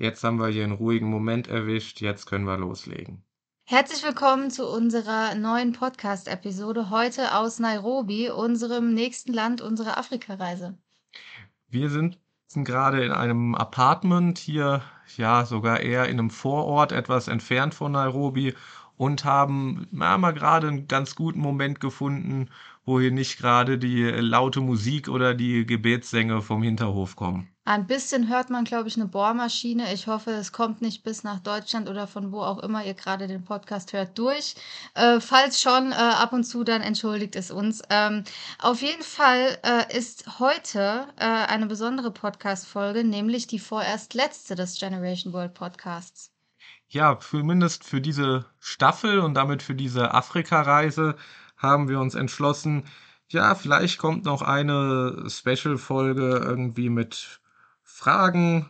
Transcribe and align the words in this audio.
Jetzt 0.00 0.24
haben 0.24 0.38
wir 0.38 0.48
hier 0.48 0.64
einen 0.64 0.72
ruhigen 0.72 1.10
Moment 1.10 1.48
erwischt, 1.48 2.00
jetzt 2.00 2.24
können 2.24 2.46
wir 2.46 2.56
loslegen. 2.56 3.22
Herzlich 3.66 4.02
willkommen 4.02 4.50
zu 4.50 4.66
unserer 4.66 5.34
neuen 5.34 5.74
Podcast-Episode 5.74 6.88
heute 6.88 7.34
aus 7.34 7.58
Nairobi, 7.58 8.30
unserem 8.30 8.94
nächsten 8.94 9.34
Land 9.34 9.60
unserer 9.60 9.98
Afrikareise. 9.98 10.78
Wir 11.68 11.90
sind 11.90 12.18
gerade 12.54 13.04
in 13.04 13.12
einem 13.12 13.54
Apartment 13.54 14.38
hier, 14.38 14.80
ja, 15.18 15.44
sogar 15.44 15.80
eher 15.80 16.06
in 16.06 16.18
einem 16.18 16.30
Vorort, 16.30 16.92
etwas 16.92 17.28
entfernt 17.28 17.74
von 17.74 17.92
Nairobi 17.92 18.54
und 18.96 19.26
haben 19.26 19.86
ja, 19.92 20.16
mal 20.16 20.32
gerade 20.32 20.68
einen 20.68 20.88
ganz 20.88 21.14
guten 21.14 21.40
Moment 21.40 21.78
gefunden, 21.78 22.48
wo 22.86 22.98
hier 23.00 23.12
nicht 23.12 23.38
gerade 23.38 23.76
die 23.76 24.04
laute 24.04 24.62
Musik 24.62 25.10
oder 25.10 25.34
die 25.34 25.66
Gebetssänger 25.66 26.40
vom 26.40 26.62
Hinterhof 26.62 27.16
kommen. 27.16 27.50
Ein 27.70 27.86
bisschen 27.86 28.28
hört 28.28 28.50
man, 28.50 28.64
glaube 28.64 28.88
ich, 28.88 28.96
eine 28.96 29.06
Bohrmaschine. 29.06 29.94
Ich 29.94 30.08
hoffe, 30.08 30.32
es 30.32 30.50
kommt 30.50 30.82
nicht 30.82 31.04
bis 31.04 31.22
nach 31.22 31.38
Deutschland 31.38 31.88
oder 31.88 32.08
von 32.08 32.32
wo 32.32 32.40
auch 32.40 32.58
immer 32.58 32.84
ihr 32.84 32.94
gerade 32.94 33.28
den 33.28 33.44
Podcast 33.44 33.92
hört 33.92 34.18
durch. 34.18 34.56
Äh, 34.94 35.20
falls 35.20 35.60
schon, 35.60 35.92
äh, 35.92 35.94
ab 35.94 36.32
und 36.32 36.42
zu, 36.42 36.64
dann 36.64 36.82
entschuldigt 36.82 37.36
es 37.36 37.52
uns. 37.52 37.80
Ähm, 37.88 38.24
auf 38.58 38.82
jeden 38.82 39.04
Fall 39.04 39.56
äh, 39.62 39.96
ist 39.96 40.40
heute 40.40 41.06
äh, 41.16 41.24
eine 41.24 41.66
besondere 41.66 42.10
Podcast-Folge, 42.10 43.04
nämlich 43.04 43.46
die 43.46 43.60
vorerst 43.60 44.14
letzte 44.14 44.56
des 44.56 44.76
Generation 44.76 45.32
World 45.32 45.54
Podcasts 45.54 46.32
ja, 46.88 47.20
zumindest 47.20 47.84
für 47.84 48.00
diese 48.00 48.46
Staffel 48.58 49.20
und 49.20 49.34
damit 49.34 49.62
für 49.62 49.76
diese 49.76 50.12
Afrika-Reise 50.12 51.14
haben 51.56 51.88
wir 51.88 52.00
uns 52.00 52.16
entschlossen, 52.16 52.82
ja, 53.28 53.54
vielleicht 53.54 53.98
kommt 53.98 54.24
noch 54.24 54.42
eine 54.42 55.24
Special-Folge 55.28 56.42
irgendwie 56.44 56.88
mit 56.88 57.39
Fragen. 58.00 58.66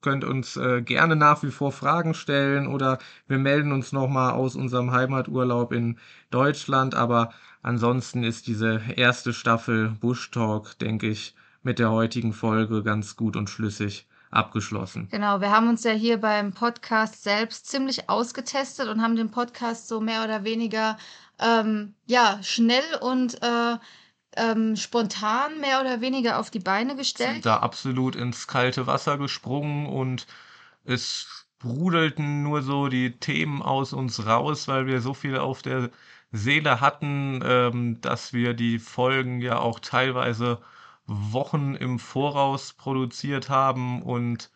Könnt 0.00 0.22
uns 0.22 0.56
äh, 0.56 0.80
gerne 0.80 1.16
nach 1.16 1.42
wie 1.42 1.50
vor 1.50 1.72
Fragen 1.72 2.14
stellen 2.14 2.68
oder 2.68 2.98
wir 3.26 3.36
melden 3.36 3.72
uns 3.72 3.90
nochmal 3.90 4.32
aus 4.32 4.54
unserem 4.54 4.92
Heimaturlaub 4.92 5.72
in 5.72 5.98
Deutschland. 6.30 6.94
Aber 6.94 7.32
ansonsten 7.62 8.22
ist 8.22 8.46
diese 8.46 8.80
erste 8.94 9.32
Staffel 9.32 9.88
Bush 10.00 10.30
Talk, 10.30 10.78
denke 10.78 11.08
ich, 11.08 11.34
mit 11.64 11.80
der 11.80 11.90
heutigen 11.90 12.32
Folge 12.32 12.84
ganz 12.84 13.16
gut 13.16 13.36
und 13.36 13.50
schlüssig 13.50 14.06
abgeschlossen. 14.30 15.08
Genau, 15.10 15.40
wir 15.40 15.50
haben 15.50 15.68
uns 15.68 15.82
ja 15.82 15.90
hier 15.90 16.18
beim 16.18 16.52
Podcast 16.52 17.24
selbst 17.24 17.66
ziemlich 17.66 18.08
ausgetestet 18.08 18.86
und 18.86 19.02
haben 19.02 19.16
den 19.16 19.32
Podcast 19.32 19.88
so 19.88 20.00
mehr 20.00 20.22
oder 20.22 20.44
weniger 20.44 20.96
ähm, 21.40 21.94
ja 22.06 22.38
schnell 22.42 22.84
und 23.00 23.42
äh, 23.42 23.78
ähm, 24.36 24.76
spontan 24.76 25.60
mehr 25.60 25.80
oder 25.80 26.00
weniger 26.00 26.38
auf 26.38 26.50
die 26.50 26.60
Beine 26.60 26.96
gestellt. 26.96 27.32
Sind 27.32 27.46
da 27.46 27.58
absolut 27.58 28.16
ins 28.16 28.46
kalte 28.46 28.86
Wasser 28.86 29.18
gesprungen 29.18 29.86
und 29.86 30.26
es 30.84 31.46
brudelten 31.58 32.42
nur 32.42 32.62
so 32.62 32.88
die 32.88 33.18
Themen 33.18 33.62
aus 33.62 33.92
uns 33.92 34.26
raus, 34.26 34.66
weil 34.68 34.86
wir 34.86 35.00
so 35.00 35.14
viel 35.14 35.36
auf 35.36 35.62
der 35.62 35.90
Seele 36.32 36.80
hatten, 36.80 37.40
ähm, 37.44 38.00
dass 38.00 38.32
wir 38.32 38.54
die 38.54 38.78
Folgen 38.78 39.40
ja 39.40 39.58
auch 39.58 39.80
teilweise 39.80 40.60
Wochen 41.06 41.74
im 41.74 41.98
Voraus 41.98 42.72
produziert 42.72 43.48
haben 43.48 44.02
und 44.02 44.50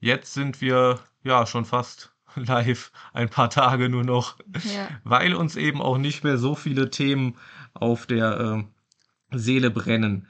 jetzt 0.00 0.32
sind 0.32 0.60
wir 0.60 1.00
ja 1.22 1.46
schon 1.46 1.64
fast 1.64 2.12
live 2.34 2.92
ein 3.12 3.28
paar 3.28 3.50
Tage 3.50 3.88
nur 3.88 4.04
noch, 4.04 4.38
ja. 4.64 4.88
weil 5.04 5.34
uns 5.34 5.56
eben 5.56 5.82
auch 5.82 5.98
nicht 5.98 6.24
mehr 6.24 6.38
so 6.38 6.54
viele 6.54 6.90
Themen 6.90 7.36
auf 7.74 8.06
der 8.06 8.40
äh, 8.40 8.64
Seele 9.32 9.70
brennen. 9.70 10.26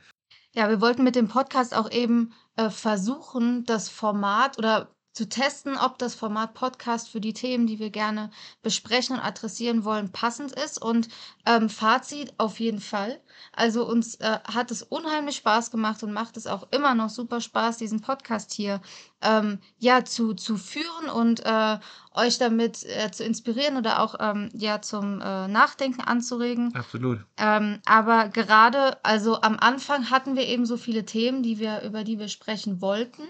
Ja, 0.54 0.68
wir 0.68 0.80
wollten 0.80 1.04
mit 1.04 1.14
dem 1.14 1.28
Podcast 1.28 1.74
auch 1.74 1.90
eben 1.90 2.32
äh, 2.56 2.70
versuchen, 2.70 3.64
das 3.64 3.88
Format 3.88 4.58
oder 4.58 4.90
zu 5.18 5.28
testen, 5.28 5.76
ob 5.76 5.98
das 5.98 6.14
Format 6.14 6.54
Podcast 6.54 7.08
für 7.08 7.20
die 7.20 7.32
Themen, 7.32 7.66
die 7.66 7.80
wir 7.80 7.90
gerne 7.90 8.30
besprechen 8.62 9.16
und 9.16 9.22
adressieren 9.22 9.82
wollen, 9.82 10.12
passend 10.12 10.52
ist. 10.52 10.80
Und 10.80 11.08
ähm, 11.44 11.68
Fazit 11.68 12.34
auf 12.38 12.60
jeden 12.60 12.80
Fall. 12.80 13.20
Also 13.52 13.84
uns 13.84 14.14
äh, 14.16 14.38
hat 14.44 14.70
es 14.70 14.84
unheimlich 14.84 15.34
Spaß 15.36 15.72
gemacht 15.72 16.04
und 16.04 16.12
macht 16.12 16.36
es 16.36 16.46
auch 16.46 16.68
immer 16.70 16.94
noch 16.94 17.10
super 17.10 17.40
Spaß, 17.40 17.78
diesen 17.78 18.00
Podcast 18.00 18.52
hier 18.52 18.80
ähm, 19.20 19.58
ja 19.78 20.04
zu, 20.04 20.34
zu 20.34 20.56
führen 20.56 21.10
und 21.12 21.44
äh, 21.44 21.78
euch 22.18 22.38
damit 22.38 22.84
äh, 22.84 23.10
zu 23.10 23.24
inspirieren 23.24 23.76
oder 23.76 24.02
auch 24.02 24.16
ähm, 24.20 24.50
ja 24.52 24.80
zum 24.82 25.20
äh, 25.20 25.48
Nachdenken 25.48 26.00
anzuregen. 26.00 26.74
Absolut. 26.74 27.20
Ähm, 27.36 27.78
aber 27.86 28.28
gerade, 28.28 29.02
also 29.04 29.40
am 29.40 29.56
Anfang 29.58 30.10
hatten 30.10 30.36
wir 30.36 30.46
eben 30.46 30.66
so 30.66 30.76
viele 30.76 31.04
Themen, 31.04 31.42
die 31.42 31.58
wir 31.58 31.82
über 31.82 32.04
die 32.04 32.18
wir 32.18 32.28
sprechen 32.28 32.80
wollten. 32.80 33.22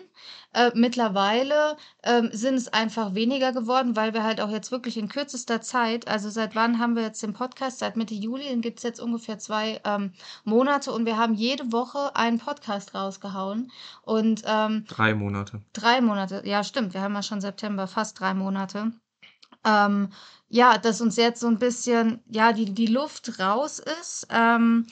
Äh, 0.55 0.71
mittlerweile 0.75 1.77
ähm, 2.03 2.31
sind 2.33 2.55
es 2.55 2.69
einfach 2.69 3.15
weniger 3.15 3.53
geworden, 3.53 3.97
weil 3.97 4.15
wir 4.15 4.25
halt 4.25 4.41
auch 4.41 4.49
jetzt 4.49 4.73
wirklich 4.73 4.97
in 4.97 5.09
kürzester 5.09 5.61
Zeit, 5.61 6.09
also 6.09 6.31
seit 6.31 6.55
wann 6.55 6.79
haben 6.79 6.97
wir 6.97 7.03
jetzt 7.03 7.23
den 7.23 7.35
Podcast? 7.35 7.81
Seit 7.81 7.97
Mitte 7.97 8.15
Juli, 8.15 8.45
den 8.45 8.63
gibt 8.63 8.79
es 8.79 8.83
jetzt 8.83 8.99
ungefähr 8.99 9.39
zwei 9.39 9.81
ähm, 9.85 10.13
Monate 10.45 10.91
und 10.91 11.05
wir 11.05 11.19
haben 11.19 11.35
jede 11.35 11.71
Woche 11.71 12.17
einen 12.17 12.39
Podcast 12.39 12.95
rausgehauen. 12.95 13.71
Und 14.03 14.43
ähm, 14.47 14.87
drei 14.89 15.15
Monate. 15.15 15.61
Drei 15.75 16.01
Monate, 16.01 16.43
ja 16.47 16.65
stimmt, 16.65 16.95
wir 16.95 17.03
haben 17.03 17.15
ja 17.15 17.23
schon 17.23 17.43
September, 17.43 17.87
fast 17.87 18.19
drei 18.19 18.33
Monate. 18.33 18.78
Ähm, 19.65 20.11
ja, 20.49 20.79
dass 20.79 21.01
uns 21.01 21.17
jetzt 21.17 21.41
so 21.41 21.47
ein 21.49 21.59
bisschen, 21.59 22.23
ja, 22.31 22.53
die, 22.53 22.73
die 22.75 22.87
Luft 22.87 23.39
raus 23.39 23.79
ist. 24.01 24.27
Ähm, 24.31 24.87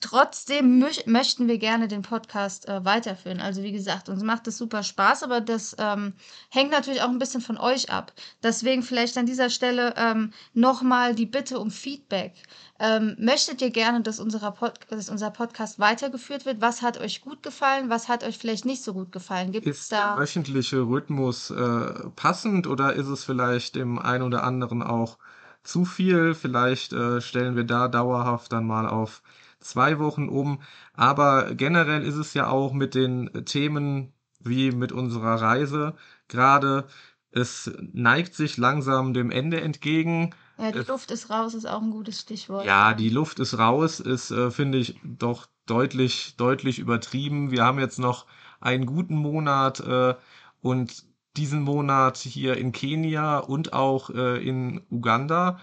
Trotzdem 0.00 0.84
möchten 1.06 1.48
wir 1.48 1.58
gerne 1.58 1.88
den 1.88 2.02
Podcast 2.02 2.68
äh, 2.68 2.84
weiterführen. 2.84 3.40
Also 3.40 3.62
wie 3.62 3.72
gesagt, 3.72 4.08
uns 4.08 4.22
macht 4.22 4.46
es 4.46 4.58
super 4.58 4.82
Spaß, 4.82 5.22
aber 5.22 5.40
das 5.40 5.74
ähm, 5.78 6.12
hängt 6.50 6.70
natürlich 6.70 7.02
auch 7.02 7.08
ein 7.08 7.18
bisschen 7.18 7.40
von 7.40 7.56
euch 7.56 7.90
ab. 7.90 8.12
Deswegen 8.42 8.82
vielleicht 8.82 9.16
an 9.16 9.26
dieser 9.26 9.48
Stelle 9.48 9.94
ähm, 9.96 10.32
nochmal 10.52 11.14
die 11.14 11.26
Bitte 11.26 11.58
um 11.58 11.70
Feedback. 11.70 12.34
Ähm, 12.78 13.16
möchtet 13.18 13.62
ihr 13.62 13.70
gerne, 13.70 14.02
dass, 14.02 14.18
Pod 14.18 14.74
dass, 14.90 15.08
unser 15.08 15.30
Podcast 15.30 15.78
weitergeführt 15.78 16.44
wird? 16.44 16.60
Was 16.60 16.82
hat 16.82 16.98
euch 17.00 17.22
gut 17.22 17.42
gefallen? 17.42 17.88
Was 17.88 18.08
hat 18.08 18.22
euch 18.22 18.36
vielleicht 18.36 18.66
nicht 18.66 18.82
so 18.82 18.92
gut 18.92 19.12
gefallen? 19.12 19.52
Gibt 19.52 19.66
ist 19.66 19.90
da 19.92 20.14
der 20.14 20.22
wöchentliche 20.22 20.80
Rhythmus 20.80 21.50
äh, 21.50 22.10
passend 22.16 22.66
oder 22.66 22.92
ist 22.92 23.08
es 23.08 23.24
vielleicht 23.24 23.76
dem 23.76 23.98
einen 23.98 24.24
oder 24.24 24.44
anderen 24.44 24.82
auch 24.82 25.16
zu 25.62 25.86
viel? 25.86 26.34
Vielleicht 26.34 26.92
äh, 26.92 27.22
stellen 27.22 27.56
wir 27.56 27.64
da 27.64 27.88
dauerhaft 27.88 28.52
dann 28.52 28.66
mal 28.66 28.86
auf 28.86 29.22
zwei 29.60 29.98
Wochen 29.98 30.28
um. 30.28 30.62
Aber 30.94 31.54
generell 31.54 32.02
ist 32.02 32.16
es 32.16 32.34
ja 32.34 32.48
auch 32.48 32.72
mit 32.72 32.94
den 32.94 33.44
Themen 33.44 34.12
wie 34.40 34.70
mit 34.70 34.92
unserer 34.92 35.40
Reise 35.40 35.94
gerade, 36.28 36.86
es 37.30 37.70
neigt 37.92 38.34
sich 38.34 38.56
langsam 38.56 39.12
dem 39.12 39.30
Ende 39.30 39.60
entgegen. 39.60 40.34
Ja, 40.58 40.72
die 40.72 40.88
Luft 40.88 41.10
ist 41.10 41.28
raus, 41.28 41.52
ist 41.54 41.66
auch 41.66 41.82
ein 41.82 41.90
gutes 41.90 42.20
Stichwort. 42.20 42.64
Ja, 42.64 42.94
die 42.94 43.10
Luft 43.10 43.40
ist 43.40 43.58
raus, 43.58 44.00
ist, 44.00 44.30
äh, 44.30 44.50
finde 44.50 44.78
ich, 44.78 44.98
doch 45.04 45.46
deutlich, 45.66 46.36
deutlich 46.36 46.78
übertrieben. 46.78 47.50
Wir 47.50 47.64
haben 47.64 47.78
jetzt 47.78 47.98
noch 47.98 48.26
einen 48.60 48.86
guten 48.86 49.16
Monat 49.16 49.80
äh, 49.80 50.14
und 50.62 51.04
diesen 51.36 51.60
Monat 51.60 52.16
hier 52.16 52.56
in 52.56 52.72
Kenia 52.72 53.38
und 53.38 53.74
auch 53.74 54.08
äh, 54.08 54.42
in 54.42 54.80
Uganda 54.90 55.60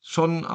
schon 0.00 0.46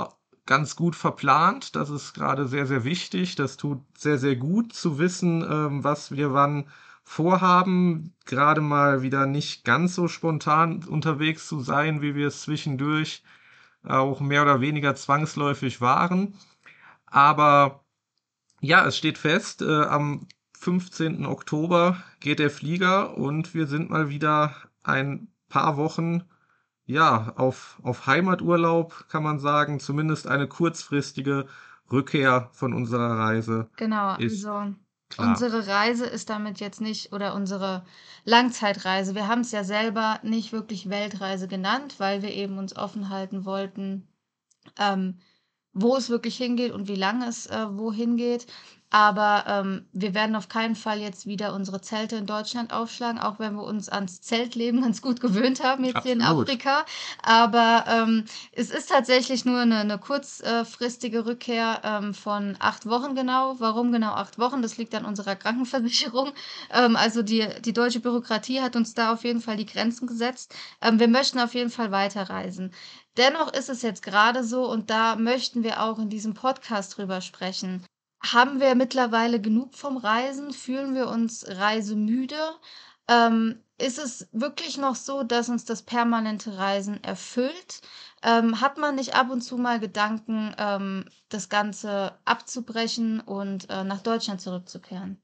ganz 0.47 0.75
gut 0.75 0.95
verplant. 0.95 1.75
Das 1.75 1.89
ist 1.91 2.13
gerade 2.13 2.47
sehr, 2.47 2.65
sehr 2.65 2.83
wichtig. 2.83 3.35
Das 3.35 3.57
tut 3.57 3.81
sehr, 3.97 4.17
sehr 4.17 4.35
gut 4.35 4.73
zu 4.73 4.97
wissen, 4.97 5.43
ähm, 5.43 5.83
was 5.83 6.11
wir 6.11 6.33
wann 6.33 6.67
vorhaben. 7.03 8.15
Gerade 8.25 8.61
mal 8.61 9.03
wieder 9.03 9.27
nicht 9.27 9.63
ganz 9.63 9.95
so 9.95 10.07
spontan 10.07 10.83
unterwegs 10.85 11.47
zu 11.47 11.59
sein, 11.59 12.01
wie 12.01 12.15
wir 12.15 12.27
es 12.27 12.41
zwischendurch 12.41 13.23
auch 13.83 14.19
mehr 14.19 14.41
oder 14.41 14.61
weniger 14.61 14.95
zwangsläufig 14.95 15.81
waren. 15.81 16.33
Aber 17.05 17.83
ja, 18.61 18.85
es 18.85 18.97
steht 18.97 19.17
fest, 19.17 19.61
äh, 19.61 19.83
am 19.83 20.27
15. 20.59 21.25
Oktober 21.25 22.03
geht 22.19 22.39
der 22.39 22.49
Flieger 22.49 23.17
und 23.17 23.53
wir 23.53 23.67
sind 23.67 23.89
mal 23.89 24.09
wieder 24.09 24.55
ein 24.83 25.27
paar 25.49 25.77
Wochen 25.77 26.23
ja, 26.87 27.33
auf, 27.35 27.79
auf 27.83 28.07
Heimaturlaub 28.07 29.05
kann 29.09 29.21
man 29.21 29.39
sagen, 29.39 29.79
zumindest 29.79 30.25
eine 30.25 30.47
kurzfristige 30.47 31.45
Rückkehr 31.91 32.49
von 32.53 32.73
unserer 32.73 33.19
Reise. 33.19 33.69
Genau, 33.75 34.11
also 34.11 34.73
klar. 35.09 35.29
unsere 35.29 35.67
Reise 35.67 36.05
ist 36.05 36.29
damit 36.29 36.61
jetzt 36.61 36.79
nicht, 36.79 37.11
oder 37.11 37.35
unsere 37.35 37.85
Langzeitreise, 38.23 39.15
wir 39.15 39.27
haben 39.27 39.41
es 39.41 39.51
ja 39.51 39.65
selber 39.65 40.19
nicht 40.23 40.53
wirklich 40.53 40.89
Weltreise 40.89 41.49
genannt, 41.49 41.95
weil 41.97 42.21
wir 42.21 42.31
eben 42.31 42.57
uns 42.57 42.75
offen 42.75 43.09
halten 43.09 43.43
wollten, 43.43 44.07
ähm, 44.79 45.19
wo 45.73 45.97
es 45.97 46.09
wirklich 46.09 46.37
hingeht 46.37 46.71
und 46.71 46.87
wie 46.87 46.95
lange 46.95 47.27
es 47.27 47.47
äh, 47.47 47.67
wohin 47.69 48.15
geht. 48.15 48.47
Aber 48.89 49.43
ähm, 49.47 49.85
wir 49.91 50.13
werden 50.13 50.35
auf 50.37 50.47
keinen 50.47 50.75
Fall 50.75 50.99
jetzt 50.99 51.25
wieder 51.25 51.53
unsere 51.53 51.81
Zelte 51.81 52.15
in 52.15 52.25
Deutschland 52.25 52.71
aufschlagen, 52.71 53.19
auch 53.19 53.37
wenn 53.37 53.55
wir 53.55 53.63
uns 53.63 53.89
ans 53.89 54.21
Zeltleben 54.21 54.81
ganz 54.83 55.01
gut 55.01 55.19
gewöhnt 55.19 55.61
haben 55.61 55.83
jetzt 55.83 56.03
hier 56.03 56.13
in 56.13 56.21
Absolut. 56.21 56.47
Afrika. 56.47 56.85
Aber 57.21 57.83
ähm, 57.87 58.25
es 58.53 58.69
ist 58.69 58.89
tatsächlich 58.89 59.43
nur 59.43 59.59
eine, 59.59 59.79
eine 59.79 59.97
kurzfristige 59.97 61.25
Rückkehr 61.25 61.81
ähm, 61.83 62.13
von 62.13 62.55
acht 62.59 62.85
Wochen 62.85 63.13
genau. 63.15 63.55
Warum 63.59 63.91
genau 63.91 64.13
acht 64.13 64.39
Wochen? 64.39 64.61
Das 64.61 64.77
liegt 64.77 64.95
an 64.95 65.05
unserer 65.05 65.35
Krankenversicherung. 65.35 66.31
Ähm, 66.71 66.95
also 66.95 67.23
die, 67.23 67.45
die 67.65 67.73
deutsche 67.73 67.99
Bürokratie 67.99 68.61
hat 68.61 68.77
uns 68.77 68.93
da 68.93 69.11
auf 69.11 69.25
jeden 69.25 69.41
Fall 69.41 69.57
die 69.57 69.65
Grenzen 69.65 70.07
gesetzt. 70.07 70.55
Ähm, 70.81 70.99
wir 70.99 71.09
möchten 71.09 71.39
auf 71.39 71.53
jeden 71.53 71.71
Fall 71.71 71.91
weiterreisen. 71.91 72.71
Dennoch 73.17 73.51
ist 73.51 73.69
es 73.69 73.81
jetzt 73.81 74.03
gerade 74.03 74.43
so, 74.43 74.69
und 74.69 74.89
da 74.89 75.15
möchten 75.15 75.63
wir 75.63 75.81
auch 75.83 75.99
in 75.99 76.09
diesem 76.09 76.35
Podcast 76.35 76.97
drüber 76.97 77.19
sprechen. 77.21 77.83
Haben 78.23 78.59
wir 78.59 78.75
mittlerweile 78.75 79.41
genug 79.41 79.75
vom 79.75 79.97
Reisen? 79.97 80.51
Fühlen 80.53 80.93
wir 80.95 81.07
uns 81.07 81.45
reisemüde? 81.47 82.37
Ähm, 83.07 83.63
ist 83.79 83.97
es 83.99 84.27
wirklich 84.31 84.77
noch 84.77 84.95
so, 84.95 85.23
dass 85.23 85.49
uns 85.49 85.65
das 85.65 85.83
permanente 85.83 86.57
Reisen 86.57 87.03
erfüllt? 87.03 87.81
Ähm, 88.23 88.59
hat 88.61 88.77
man 88.77 88.95
nicht 88.95 89.15
ab 89.15 89.29
und 89.31 89.41
zu 89.41 89.57
mal 89.57 89.79
Gedanken, 89.79 90.53
ähm, 90.57 91.05
das 91.29 91.49
Ganze 91.49 92.19
abzubrechen 92.25 93.19
und 93.21 93.69
äh, 93.69 93.83
nach 93.83 94.01
Deutschland 94.01 94.41
zurückzukehren? 94.41 95.21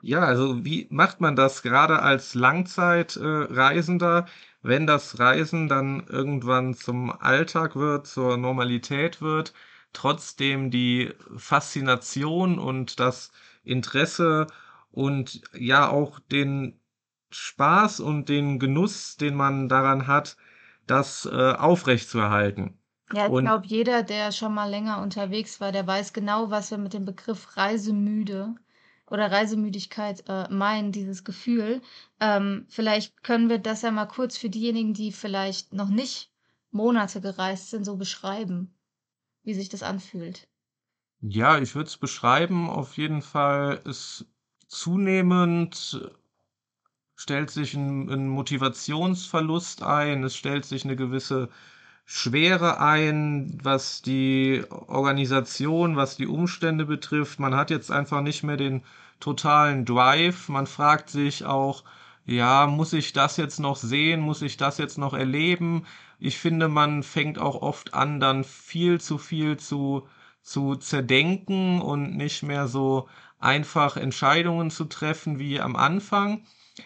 Ja, 0.00 0.20
also 0.20 0.64
wie 0.64 0.86
macht 0.90 1.20
man 1.20 1.36
das 1.36 1.62
gerade 1.62 2.00
als 2.00 2.34
Langzeitreisender, 2.34 4.26
wenn 4.62 4.86
das 4.86 5.18
Reisen 5.18 5.68
dann 5.68 6.06
irgendwann 6.06 6.74
zum 6.74 7.10
Alltag 7.10 7.76
wird, 7.76 8.06
zur 8.06 8.36
Normalität 8.36 9.20
wird, 9.20 9.52
trotzdem 9.96 10.70
die 10.70 11.12
Faszination 11.36 12.58
und 12.58 13.00
das 13.00 13.32
Interesse 13.64 14.46
und 14.90 15.42
ja 15.52 15.88
auch 15.88 16.20
den 16.20 16.78
Spaß 17.30 18.00
und 18.00 18.28
den 18.28 18.58
Genuss, 18.58 19.16
den 19.16 19.34
man 19.34 19.68
daran 19.68 20.06
hat, 20.06 20.36
das 20.86 21.26
äh, 21.26 21.52
aufrechtzuerhalten. 21.52 22.78
Ja, 23.12 23.26
ich 23.26 23.38
glaube, 23.38 23.66
jeder, 23.66 24.02
der 24.02 24.32
schon 24.32 24.54
mal 24.54 24.68
länger 24.68 25.00
unterwegs 25.00 25.60
war, 25.60 25.70
der 25.70 25.86
weiß 25.86 26.12
genau, 26.12 26.50
was 26.50 26.70
wir 26.70 26.78
mit 26.78 26.92
dem 26.92 27.04
Begriff 27.04 27.56
Reisemüde 27.56 28.54
oder 29.08 29.30
Reisemüdigkeit 29.30 30.24
äh, 30.28 30.48
meinen, 30.52 30.90
dieses 30.90 31.22
Gefühl. 31.22 31.80
Ähm, 32.20 32.66
vielleicht 32.68 33.22
können 33.22 33.48
wir 33.48 33.58
das 33.58 33.82
ja 33.82 33.92
mal 33.92 34.06
kurz 34.06 34.36
für 34.36 34.50
diejenigen, 34.50 34.92
die 34.92 35.12
vielleicht 35.12 35.72
noch 35.72 35.88
nicht 35.88 36.32
Monate 36.72 37.20
gereist 37.20 37.70
sind, 37.70 37.84
so 37.84 37.96
beschreiben, 37.96 38.75
wie 39.46 39.54
sich 39.54 39.70
das 39.70 39.82
anfühlt. 39.82 40.46
ja, 41.20 41.58
ich 41.58 41.74
würde 41.74 41.88
es 41.88 41.96
beschreiben, 41.98 42.68
auf 42.70 42.96
jeden 42.96 43.20
Fall 43.22 43.80
ist 43.84 44.26
zunehmend 44.68 46.00
stellt 47.14 47.50
sich 47.50 47.74
ein, 47.74 48.08
ein 48.10 48.28
Motivationsverlust 48.28 49.82
ein, 49.82 50.24
es 50.24 50.36
stellt 50.36 50.64
sich 50.64 50.84
eine 50.84 50.96
gewisse 50.96 51.48
Schwere 52.06 52.80
ein, 52.80 53.58
was 53.62 54.02
die 54.02 54.64
Organisation, 54.70 55.96
was 55.96 56.16
die 56.16 56.26
Umstände 56.28 56.86
betrifft. 56.86 57.40
Man 57.40 57.54
hat 57.56 57.70
jetzt 57.70 57.90
einfach 57.90 58.20
nicht 58.22 58.44
mehr 58.44 58.56
den 58.56 58.84
totalen 59.20 59.84
Drive. 59.84 60.48
Man 60.48 60.66
fragt 60.68 61.10
sich 61.10 61.44
auch, 61.44 61.84
ja, 62.26 62.66
muss 62.68 62.92
ich 62.92 63.12
das 63.12 63.36
jetzt 63.38 63.60
noch 63.60 63.76
sehen? 63.76 64.20
Muss 64.20 64.42
ich 64.42 64.56
das 64.56 64.78
jetzt 64.78 64.98
noch 64.98 65.14
erleben? 65.14 65.86
Ich 66.18 66.38
finde, 66.38 66.68
man 66.68 67.02
fängt 67.02 67.38
auch 67.38 67.62
oft 67.62 67.94
an, 67.94 68.20
dann 68.20 68.44
viel 68.44 69.00
zu 69.00 69.18
viel 69.18 69.56
zu, 69.58 70.06
zu 70.42 70.76
zerdenken 70.76 71.80
und 71.80 72.16
nicht 72.16 72.42
mehr 72.42 72.68
so 72.68 73.08
einfach 73.38 73.96
Entscheidungen 73.96 74.70
zu 74.70 74.84
treffen 74.86 75.38
wie 75.38 75.60
am 75.60 75.76
Anfang. 75.76 76.44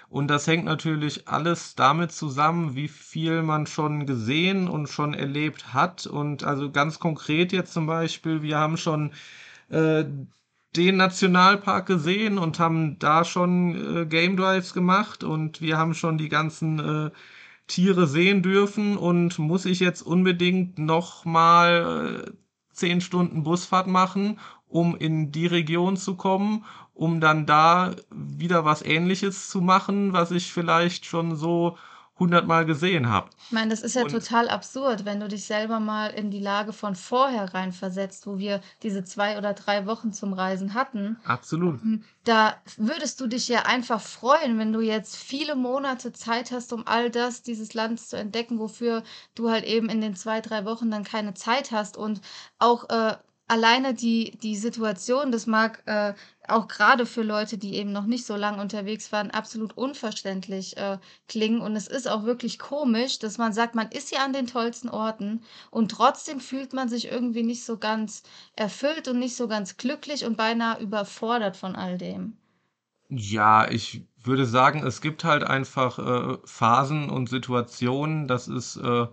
Und 0.08 0.28
das 0.28 0.46
hängt 0.46 0.64
natürlich 0.64 1.28
alles 1.28 1.74
damit 1.74 2.12
zusammen, 2.12 2.76
wie 2.76 2.88
viel 2.88 3.42
man 3.42 3.66
schon 3.66 4.06
gesehen 4.06 4.68
und 4.68 4.88
schon 4.88 5.14
erlebt 5.14 5.74
hat. 5.74 6.06
Und 6.06 6.44
also 6.44 6.70
ganz 6.70 6.98
konkret 6.98 7.52
jetzt 7.52 7.72
zum 7.72 7.86
Beispiel, 7.86 8.42
wir 8.42 8.58
haben 8.58 8.76
schon 8.76 9.12
äh, 9.68 10.04
den 10.76 10.96
Nationalpark 10.96 11.86
gesehen 11.86 12.38
und 12.38 12.60
haben 12.60 12.98
da 13.00 13.24
schon 13.24 14.02
äh, 14.02 14.06
Game 14.06 14.36
Drives 14.36 14.72
gemacht 14.72 15.24
und 15.24 15.60
wir 15.60 15.76
haben 15.78 15.94
schon 15.94 16.16
die 16.18 16.28
ganzen 16.28 16.78
äh, 16.78 17.10
Tiere 17.70 18.08
sehen 18.08 18.42
dürfen 18.42 18.96
und 18.96 19.38
muss 19.38 19.64
ich 19.64 19.78
jetzt 19.78 20.02
unbedingt 20.02 20.78
noch 20.78 21.24
mal 21.24 22.26
äh, 22.26 22.32
zehn 22.72 23.00
Stunden 23.00 23.44
Busfahrt 23.44 23.86
machen, 23.86 24.40
um 24.66 24.96
in 24.96 25.30
die 25.30 25.46
Region 25.46 25.96
zu 25.96 26.16
kommen, 26.16 26.64
um 26.94 27.20
dann 27.20 27.46
da 27.46 27.94
wieder 28.10 28.64
was 28.64 28.82
Ähnliches 28.82 29.48
zu 29.48 29.60
machen, 29.60 30.12
was 30.12 30.32
ich 30.32 30.52
vielleicht 30.52 31.06
schon 31.06 31.36
so 31.36 31.76
hundertmal 32.20 32.64
gesehen 32.66 33.08
habe. 33.08 33.30
Ich 33.46 33.50
meine, 33.50 33.70
das 33.70 33.80
ist 33.82 33.94
ja 33.94 34.04
Und 34.04 34.10
total 34.10 34.48
absurd, 34.48 35.04
wenn 35.04 35.18
du 35.18 35.26
dich 35.26 35.44
selber 35.44 35.80
mal 35.80 36.08
in 36.10 36.30
die 36.30 36.38
Lage 36.38 36.72
von 36.72 36.94
vorher 36.94 37.52
reinversetzt, 37.54 38.26
wo 38.26 38.38
wir 38.38 38.60
diese 38.84 39.02
zwei 39.04 39.38
oder 39.38 39.54
drei 39.54 39.86
Wochen 39.86 40.12
zum 40.12 40.32
Reisen 40.34 40.74
hatten. 40.74 41.16
absolut. 41.24 41.80
Ähm, 41.82 42.04
Da 42.24 42.54
würdest 42.76 43.20
du 43.20 43.26
dich 43.26 43.48
ja 43.48 43.62
einfach 43.62 44.00
freuen, 44.00 44.58
wenn 44.58 44.72
du 44.72 44.80
jetzt 44.80 45.16
viele 45.16 45.56
Monate 45.56 46.12
Zeit 46.12 46.52
hast, 46.52 46.72
um 46.72 46.86
all 46.86 47.10
das, 47.10 47.42
dieses 47.42 47.74
Land 47.74 47.98
zu 48.00 48.16
entdecken, 48.16 48.58
wofür 48.58 49.02
du 49.34 49.50
halt 49.50 49.64
eben 49.64 49.88
in 49.88 50.00
den 50.00 50.14
zwei, 50.14 50.40
drei 50.42 50.64
Wochen 50.66 50.90
dann 50.90 51.02
keine 51.04 51.34
Zeit 51.34 51.72
hast. 51.72 51.96
Und 51.96 52.20
auch 52.58 52.88
äh, 52.90 53.16
alleine 53.48 53.94
die, 53.94 54.38
die 54.42 54.56
Situation, 54.56 55.32
das 55.32 55.46
mag 55.46 55.82
äh, 55.86 56.14
auch 56.50 56.68
gerade 56.68 57.06
für 57.06 57.22
Leute, 57.22 57.58
die 57.58 57.74
eben 57.74 57.92
noch 57.92 58.06
nicht 58.06 58.26
so 58.26 58.36
lange 58.36 58.60
unterwegs 58.60 59.12
waren, 59.12 59.30
absolut 59.30 59.76
unverständlich 59.76 60.76
äh, 60.76 60.98
klingen. 61.28 61.60
Und 61.60 61.76
es 61.76 61.86
ist 61.88 62.08
auch 62.08 62.24
wirklich 62.24 62.58
komisch, 62.58 63.18
dass 63.18 63.38
man 63.38 63.52
sagt, 63.52 63.74
man 63.74 63.88
ist 63.90 64.12
ja 64.12 64.24
an 64.24 64.32
den 64.32 64.46
tollsten 64.46 64.88
Orten 64.88 65.42
und 65.70 65.90
trotzdem 65.90 66.40
fühlt 66.40 66.72
man 66.72 66.88
sich 66.88 67.10
irgendwie 67.10 67.42
nicht 67.42 67.64
so 67.64 67.78
ganz 67.78 68.22
erfüllt 68.56 69.08
und 69.08 69.18
nicht 69.18 69.36
so 69.36 69.48
ganz 69.48 69.76
glücklich 69.76 70.24
und 70.24 70.36
beinahe 70.36 70.80
überfordert 70.80 71.56
von 71.56 71.76
all 71.76 71.98
dem. 71.98 72.36
Ja, 73.08 73.68
ich 73.68 74.06
würde 74.22 74.46
sagen, 74.46 74.86
es 74.86 75.00
gibt 75.00 75.24
halt 75.24 75.42
einfach 75.42 75.98
äh, 75.98 76.38
Phasen 76.44 77.10
und 77.10 77.28
Situationen, 77.28 78.28
das 78.28 78.46
ist 78.46 78.76
äh, 78.76 79.06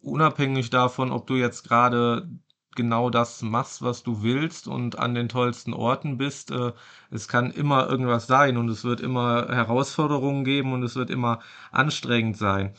unabhängig 0.00 0.70
davon, 0.70 1.10
ob 1.10 1.26
du 1.26 1.34
jetzt 1.34 1.64
gerade 1.64 2.28
genau 2.76 3.10
das 3.10 3.42
machst, 3.42 3.82
was 3.82 4.02
du 4.02 4.22
willst 4.22 4.68
und 4.68 4.98
an 4.98 5.14
den 5.14 5.28
tollsten 5.28 5.72
Orten 5.72 6.18
bist. 6.18 6.50
Äh, 6.50 6.72
es 7.10 7.28
kann 7.28 7.50
immer 7.50 7.88
irgendwas 7.88 8.26
sein 8.26 8.56
und 8.56 8.68
es 8.68 8.84
wird 8.84 9.00
immer 9.00 9.48
Herausforderungen 9.48 10.44
geben 10.44 10.72
und 10.72 10.82
es 10.82 10.96
wird 10.96 11.10
immer 11.10 11.40
anstrengend 11.70 12.36
sein. 12.36 12.74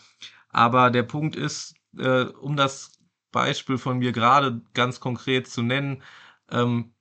Aber 0.50 0.90
der 0.90 1.04
Punkt 1.04 1.36
ist, 1.36 1.76
äh, 1.98 2.24
um 2.24 2.56
das 2.56 3.00
Beispiel 3.32 3.78
von 3.78 4.00
mir 4.00 4.12
gerade 4.12 4.62
ganz 4.74 5.00
konkret 5.00 5.48
zu 5.48 5.62
nennen, 5.62 6.02
ähm, 6.50 6.94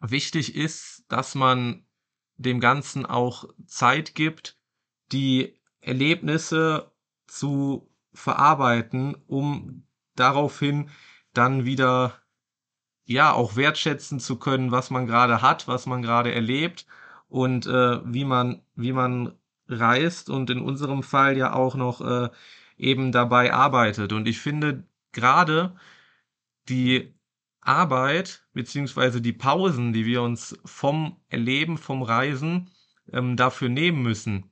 wichtig 0.00 0.56
ist, 0.56 1.04
dass 1.08 1.34
man 1.34 1.86
dem 2.36 2.60
Ganzen 2.60 3.06
auch 3.06 3.44
Zeit 3.66 4.14
gibt, 4.14 4.58
die 5.12 5.60
Erlebnisse 5.80 6.92
zu 7.26 7.88
verarbeiten, 8.12 9.16
um 9.26 9.86
daraufhin 10.16 10.90
dann 11.32 11.64
wieder 11.64 12.14
ja 13.04 13.32
auch 13.32 13.56
wertschätzen 13.56 14.20
zu 14.20 14.38
können, 14.38 14.70
was 14.70 14.90
man 14.90 15.06
gerade 15.06 15.42
hat, 15.42 15.68
was 15.68 15.86
man 15.86 16.02
gerade 16.02 16.32
erlebt 16.32 16.86
und 17.28 17.66
äh, 17.66 18.00
wie 18.04 18.24
man 18.24 18.62
wie 18.74 18.92
man 18.92 19.32
reist 19.68 20.30
und 20.30 20.50
in 20.50 20.60
unserem 20.60 21.02
Fall 21.02 21.36
ja 21.36 21.52
auch 21.54 21.74
noch 21.74 22.00
äh, 22.00 22.30
eben 22.76 23.12
dabei 23.12 23.52
arbeitet. 23.52 24.12
Und 24.12 24.28
ich 24.28 24.40
finde 24.40 24.84
gerade 25.12 25.76
die 26.68 27.14
Arbeit 27.60 28.44
beziehungsweise 28.52 29.20
die 29.20 29.32
Pausen, 29.32 29.92
die 29.92 30.04
wir 30.06 30.22
uns 30.22 30.58
vom 30.64 31.20
Erleben, 31.28 31.78
vom 31.78 32.02
Reisen 32.02 32.70
ähm, 33.12 33.36
dafür 33.36 33.68
nehmen 33.68 34.02
müssen, 34.02 34.50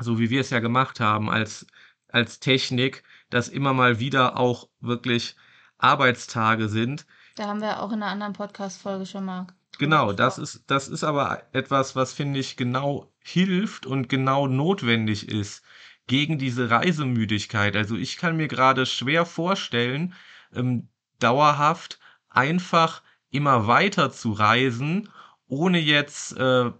so 0.00 0.18
wie 0.18 0.30
wir 0.30 0.40
es 0.40 0.50
ja 0.50 0.60
gemacht 0.60 1.00
haben 1.00 1.30
als 1.30 1.66
als 2.08 2.40
Technik, 2.40 3.02
dass 3.30 3.48
immer 3.48 3.72
mal 3.72 3.98
wieder 3.98 4.36
auch 4.36 4.68
wirklich 4.80 5.36
Arbeitstage 5.82 6.68
sind. 6.68 7.06
Da 7.36 7.46
haben 7.46 7.60
wir 7.60 7.82
auch 7.82 7.92
in 7.92 8.02
einer 8.02 8.12
anderen 8.12 8.32
Podcast-Folge 8.34 9.06
schon 9.06 9.24
mal 9.24 9.46
Genau, 9.78 10.12
das 10.12 10.38
ist, 10.38 10.64
das 10.66 10.88
ist 10.88 11.02
aber 11.02 11.42
etwas, 11.52 11.96
was 11.96 12.12
finde 12.12 12.38
ich 12.40 12.56
genau 12.56 13.10
hilft 13.20 13.86
und 13.86 14.08
genau 14.08 14.46
notwendig 14.46 15.28
ist 15.28 15.64
gegen 16.06 16.38
diese 16.38 16.70
Reisemüdigkeit. 16.70 17.74
Also 17.74 17.96
ich 17.96 18.16
kann 18.16 18.36
mir 18.36 18.48
gerade 18.48 18.86
schwer 18.86 19.24
vorstellen, 19.24 20.14
ähm, 20.54 20.88
dauerhaft 21.18 21.98
einfach 22.28 23.02
immer 23.30 23.66
weiter 23.66 24.12
zu 24.12 24.32
reisen, 24.32 25.08
ohne 25.46 25.78
jetzt 25.78 26.36
äh, 26.36 26.70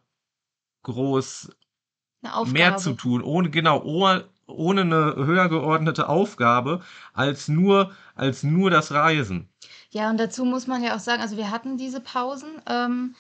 groß 0.83 1.51
mehr 2.47 2.77
zu 2.77 2.93
tun, 2.93 3.23
ohne 3.23 3.51
genau, 3.51 3.83
ohne, 4.55 4.83
eine 4.83 5.15
höher 5.17 5.49
geordnete 5.49 6.09
Aufgabe 6.09 6.81
als 7.13 7.49
nur, 7.49 7.93
als 8.15 8.43
nur 8.43 8.71
das 8.71 8.93
Reisen. 8.93 9.49
Ja, 9.91 10.11
und 10.11 10.19
dazu 10.19 10.45
muss 10.45 10.67
man 10.67 10.83
ja 10.83 10.97
auch 10.97 11.01
sagen, 11.01 11.23
also 11.23 11.37
wir 11.37 11.51
hatten 11.51 11.77
diese 11.77 12.01
Pausen. 12.01 12.51
Ähm, 12.67 13.15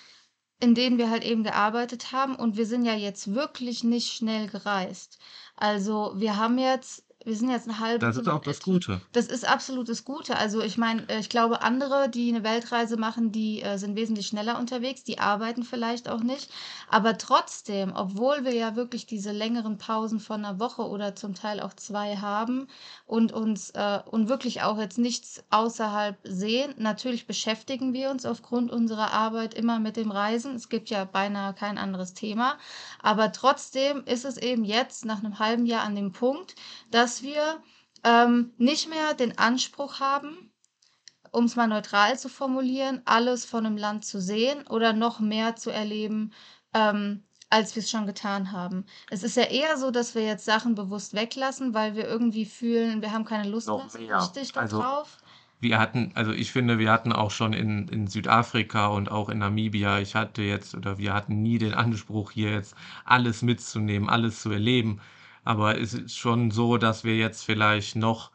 in 0.62 0.77
denen 0.77 0.97
wir 0.97 1.11
halt 1.11 1.25
eben 1.25 1.43
gearbeitet 1.43 2.12
haben 2.12 2.37
und 2.37 2.57
wir 2.57 2.67
sind 2.67 2.85
ja 2.85 2.95
jetzt 2.95 3.35
wirklich 3.35 3.83
nicht 3.83 4.12
schnell 4.12 4.47
gereist. 4.47 5.19
Also, 5.57 6.12
wir 6.15 6.37
haben 6.37 6.57
jetzt 6.57 7.05
wir 7.25 7.37
sind 7.37 7.50
jetzt 7.50 7.69
eine 7.69 7.79
halbe 7.79 8.05
Das 8.05 8.17
ist 8.17 8.29
auch 8.29 8.43
das 8.43 8.61
Gute. 8.61 9.00
Das 9.12 9.26
ist 9.26 9.49
absolut 9.49 9.88
das 9.88 10.05
Gute. 10.05 10.37
Also 10.37 10.61
ich 10.61 10.79
meine, 10.79 11.09
äh, 11.09 11.21
ich 11.21 11.29
glaube, 11.29 11.62
andere, 11.62 12.09
die 12.09 12.29
eine 12.31 12.45
Weltreise 12.45 12.97
machen, 12.97 13.33
die 13.33 13.62
äh, 13.62 13.79
sind 13.79 13.97
wesentlich 13.97 14.26
schneller 14.26 14.59
unterwegs, 14.59 15.05
die 15.05 15.19
arbeiten 15.19 15.62
vielleicht 15.62 16.09
auch 16.09 16.23
nicht. 16.23 16.50
Aber 16.88 17.19
trotzdem, 17.19 17.93
obwohl 17.95 18.45
wir 18.45 18.55
ja 18.55 18.76
wirklich 18.76 19.07
diese 19.07 19.33
längeren 19.33 19.79
Pausen 19.79 20.21
von 20.21 20.45
einer 20.45 20.59
Woche 20.59 20.83
oder 20.83 21.14
zum 21.14 21.35
Teil 21.35 21.61
auch 21.61 21.75
zwei 21.75 22.17
haben 22.17 22.69
und 23.07 23.33
uns 23.33 23.71
äh, 23.71 24.00
und 24.11 24.29
wirklich 24.29 24.62
auch 24.62 24.79
jetzt 24.79 24.99
nichts 24.99 25.43
außerhalb 25.50 26.17
sehen, 26.25 26.75
natürlich 26.79 27.26
beschäftigen 27.26 27.93
wir 27.93 28.11
uns 28.11 28.26
aufgrund 28.26 28.71
unserer 28.71 29.12
Arbeit 29.12 29.55
immer 29.55 29.79
mit 29.79 29.97
dem 29.97 30.11
Reisen. 30.11 30.55
Es 30.55 30.69
gibt 30.69 30.91
ja 30.91 31.05
beinahe 31.05 31.55
kein 31.55 31.79
anderes 31.79 32.14
Thema. 32.14 32.59
Aber 33.00 33.33
trotzdem 33.33 34.05
ist 34.05 34.25
es 34.25 34.37
eben 34.37 34.64
jetzt 34.64 35.05
nach 35.05 35.19
einem 35.19 35.38
halben 35.38 35.67
Jahr 35.67 35.85
an 35.85 35.95
dem 35.95 36.12
Punkt, 36.12 36.55
dass 36.91 37.12
dass 37.12 37.23
wir 37.23 37.62
ähm, 38.04 38.52
nicht 38.57 38.88
mehr 38.88 39.12
den 39.12 39.37
Anspruch 39.37 40.00
haben, 40.00 40.50
um 41.31 41.45
es 41.45 41.57
mal 41.57 41.66
neutral 41.66 42.19
zu 42.19 42.31
formulieren, 42.31 43.02
alles 43.04 43.45
von 43.45 43.66
einem 43.66 43.76
Land 43.76 44.07
zu 44.07 44.19
sehen 44.19 44.66
oder 44.69 44.95
noch 44.95 45.21
mehr 45.21 45.54
zu 45.57 45.69
erleben, 45.71 46.33
ähm, 46.73 47.23
als 47.50 47.76
wir 47.76 47.83
es 47.83 47.90
schon 47.90 48.07
getan 48.07 48.50
haben. 48.52 48.87
Es 49.11 49.23
ist 49.23 49.37
ja 49.37 49.42
eher 49.42 49.76
so, 49.76 49.90
dass 49.90 50.14
wir 50.14 50.23
jetzt 50.25 50.47
Sachen 50.47 50.75
bewusst 50.75 51.12
weglassen, 51.12 51.75
weil 51.75 51.97
wir 51.97 52.09
irgendwie 52.09 52.47
fühlen, 52.47 53.02
wir 53.02 53.12
haben 53.12 53.26
keine 53.26 53.49
Lust 53.49 53.69
Noch 53.69 53.92
mehr 53.92 54.23
richtig 54.23 54.57
Also 54.57 54.81
darauf. 54.81 55.19
wir 55.61 55.78
hatten, 55.78 56.12
also 56.14 56.33
ich 56.33 56.50
finde, 56.50 56.78
wir 56.78 56.90
hatten 56.90 57.12
auch 57.12 57.31
schon 57.31 57.52
in, 57.52 57.88
in 57.88 58.07
Südafrika 58.07 58.87
und 58.87 59.11
auch 59.11 59.28
in 59.28 59.38
Namibia, 59.38 60.00
ich 60.00 60.14
hatte 60.14 60.40
jetzt 60.40 60.75
oder 60.75 60.97
wir 60.97 61.12
hatten 61.12 61.42
nie 61.42 61.59
den 61.59 61.75
Anspruch, 61.75 62.31
hier 62.31 62.52
jetzt 62.52 62.75
alles 63.04 63.42
mitzunehmen, 63.42 64.09
alles 64.09 64.40
zu 64.40 64.50
erleben. 64.50 65.02
Aber 65.45 65.79
es 65.81 65.95
ist 65.95 66.17
schon 66.17 66.51
so, 66.51 66.77
dass 66.79 67.05
wir 67.05 67.17
jetzt 67.17 67.45
vielleicht 67.45 67.97
noch, 67.97 68.31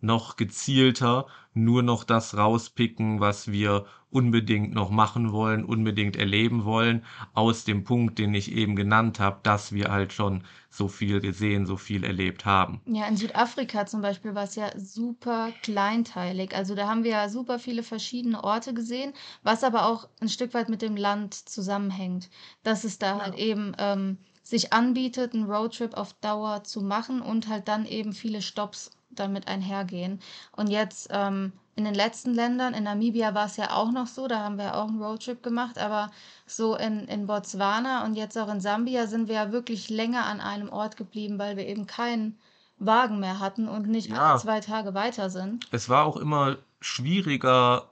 noch 0.00 0.36
gezielter 0.36 1.26
nur 1.54 1.82
noch 1.82 2.04
das 2.04 2.36
rauspicken, 2.36 3.20
was 3.20 3.50
wir 3.52 3.86
unbedingt 4.10 4.74
noch 4.74 4.90
machen 4.90 5.32
wollen, 5.32 5.64
unbedingt 5.64 6.16
erleben 6.16 6.64
wollen, 6.64 7.04
aus 7.34 7.64
dem 7.64 7.84
Punkt, 7.84 8.18
den 8.18 8.34
ich 8.34 8.52
eben 8.52 8.76
genannt 8.76 9.20
habe, 9.20 9.40
dass 9.42 9.72
wir 9.72 9.90
halt 9.90 10.12
schon 10.12 10.44
so 10.70 10.88
viel 10.88 11.20
gesehen, 11.20 11.66
so 11.66 11.76
viel 11.76 12.04
erlebt 12.04 12.44
haben. 12.44 12.80
Ja, 12.84 13.06
in 13.06 13.16
Südafrika 13.16 13.86
zum 13.86 14.02
Beispiel 14.02 14.34
war 14.34 14.44
es 14.44 14.54
ja 14.56 14.70
super 14.78 15.50
kleinteilig. 15.62 16.54
Also 16.54 16.74
da 16.74 16.88
haben 16.88 17.04
wir 17.04 17.12
ja 17.12 17.28
super 17.28 17.58
viele 17.58 17.82
verschiedene 17.82 18.42
Orte 18.42 18.74
gesehen, 18.74 19.12
was 19.42 19.62
aber 19.64 19.86
auch 19.86 20.08
ein 20.20 20.28
Stück 20.28 20.52
weit 20.52 20.68
mit 20.68 20.82
dem 20.82 20.96
Land 20.96 21.34
zusammenhängt. 21.34 22.28
Dass 22.64 22.84
es 22.84 22.98
da 22.98 23.20
halt 23.20 23.34
Ja. 23.34 23.40
eben 23.40 23.72
ähm, 23.78 24.18
sich 24.42 24.72
anbietet, 24.72 25.34
einen 25.34 25.50
Roadtrip 25.50 25.94
auf 25.96 26.14
Dauer 26.14 26.64
zu 26.64 26.80
machen 26.82 27.20
und 27.22 27.48
halt 27.48 27.68
dann 27.68 27.86
eben 27.86 28.12
viele 28.12 28.42
Stopps 28.42 28.90
damit 29.10 29.46
einhergehen. 29.48 30.20
Und 30.52 30.68
jetzt 30.68 31.08
ähm, 31.10 31.52
in 31.76 31.84
den 31.84 31.94
letzten 31.94 32.34
Ländern, 32.34 32.74
in 32.74 32.84
Namibia 32.84 33.34
war 33.34 33.46
es 33.46 33.56
ja 33.56 33.72
auch 33.72 33.92
noch 33.92 34.06
so, 34.06 34.26
da 34.28 34.40
haben 34.40 34.58
wir 34.58 34.76
auch 34.76 34.88
einen 34.88 35.02
Roadtrip 35.02 35.42
gemacht, 35.42 35.78
aber 35.78 36.10
so 36.46 36.76
in, 36.76 37.06
in 37.08 37.26
Botswana 37.26 38.04
und 38.04 38.14
jetzt 38.14 38.36
auch 38.36 38.48
in 38.48 38.60
Sambia 38.60 39.06
sind 39.06 39.28
wir 39.28 39.36
ja 39.36 39.52
wirklich 39.52 39.88
länger 39.88 40.26
an 40.26 40.40
einem 40.40 40.68
Ort 40.70 40.96
geblieben, 40.96 41.38
weil 41.38 41.56
wir 41.56 41.66
eben 41.66 41.86
keinen 41.86 42.38
Wagen 42.78 43.20
mehr 43.20 43.38
hatten 43.38 43.68
und 43.68 43.86
nicht 43.88 44.10
alle 44.12 44.20
Ja, 44.20 44.36
zwei 44.38 44.60
Tage 44.60 44.92
weiter 44.94 45.30
sind. 45.30 45.66
es 45.70 45.88
war 45.88 46.04
auch 46.04 46.16
immer 46.16 46.58
schwieriger, 46.80 47.90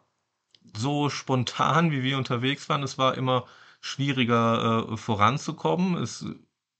so 0.76 1.09
spontan, 1.11 1.90
wie 1.90 2.02
wir 2.02 2.19
unterwegs 2.19 2.69
waren. 2.69 2.83
Es 2.83 2.99
war 2.99 3.16
immer 3.16 3.47
schwieriger, 3.81 4.89
äh, 4.93 4.97
voranzukommen. 4.97 5.97
Es 5.97 6.25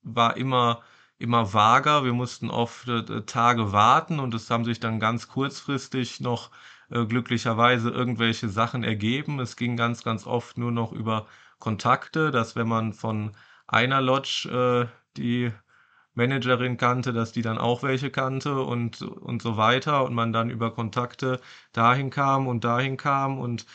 war 0.03 0.37
immer, 0.37 0.81
immer 1.17 1.53
vager. 1.53 2.03
Wir 2.03 2.13
mussten 2.13 2.49
oft 2.49 2.87
äh, 2.87 3.23
Tage 3.25 3.71
warten 3.71 4.19
und 4.19 4.33
es 4.33 4.49
haben 4.49 4.65
sich 4.65 4.79
dann 4.79 4.99
ganz 4.99 5.27
kurzfristig 5.27 6.19
noch 6.19 6.51
äh, 6.89 7.05
glücklicherweise 7.05 7.89
irgendwelche 7.89 8.49
Sachen 8.49 8.83
ergeben. 8.83 9.39
Es 9.39 9.55
ging 9.55 9.77
ganz, 9.77 10.03
ganz 10.03 10.27
oft 10.27 10.57
nur 10.57 10.71
noch 10.71 10.91
über 10.91 11.27
Kontakte, 11.59 12.31
dass 12.31 12.55
wenn 12.55 12.67
man 12.67 12.93
von 12.93 13.31
einer 13.67 14.01
Lodge 14.01 14.49
äh, 14.49 14.87
die 15.17 15.51
Managerin 16.13 16.77
kannte, 16.77 17.13
dass 17.13 17.31
die 17.31 17.41
dann 17.41 17.57
auch 17.57 17.83
welche 17.83 18.11
kannte 18.11 18.61
und, 18.61 19.01
und 19.01 19.41
so 19.41 19.55
weiter 19.57 20.03
und 20.03 20.13
man 20.13 20.33
dann 20.33 20.49
über 20.49 20.73
Kontakte 20.73 21.39
dahin 21.71 22.09
kam 22.09 22.47
und 22.47 22.63
dahin 22.65 22.97
kam 22.97 23.39
und 23.39 23.65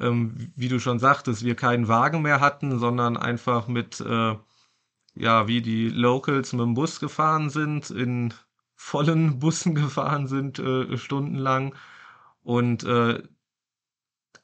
ähm, 0.00 0.52
wie 0.56 0.68
du 0.68 0.78
schon 0.80 0.98
sagtest, 0.98 1.44
wir 1.44 1.54
keinen 1.56 1.88
Wagen 1.88 2.22
mehr 2.22 2.40
hatten, 2.40 2.78
sondern 2.78 3.16
einfach 3.16 3.68
mit, 3.68 4.00
äh, 4.00 4.36
ja, 5.14 5.48
wie 5.48 5.62
die 5.62 5.88
Locals 5.88 6.52
mit 6.52 6.62
dem 6.62 6.74
Bus 6.74 7.00
gefahren 7.00 7.50
sind, 7.50 7.90
in 7.90 8.34
vollen 8.74 9.38
Bussen 9.40 9.74
gefahren 9.74 10.26
sind, 10.26 10.58
äh, 10.58 10.96
stundenlang. 10.98 11.74
Und 12.42 12.84
äh, 12.84 13.22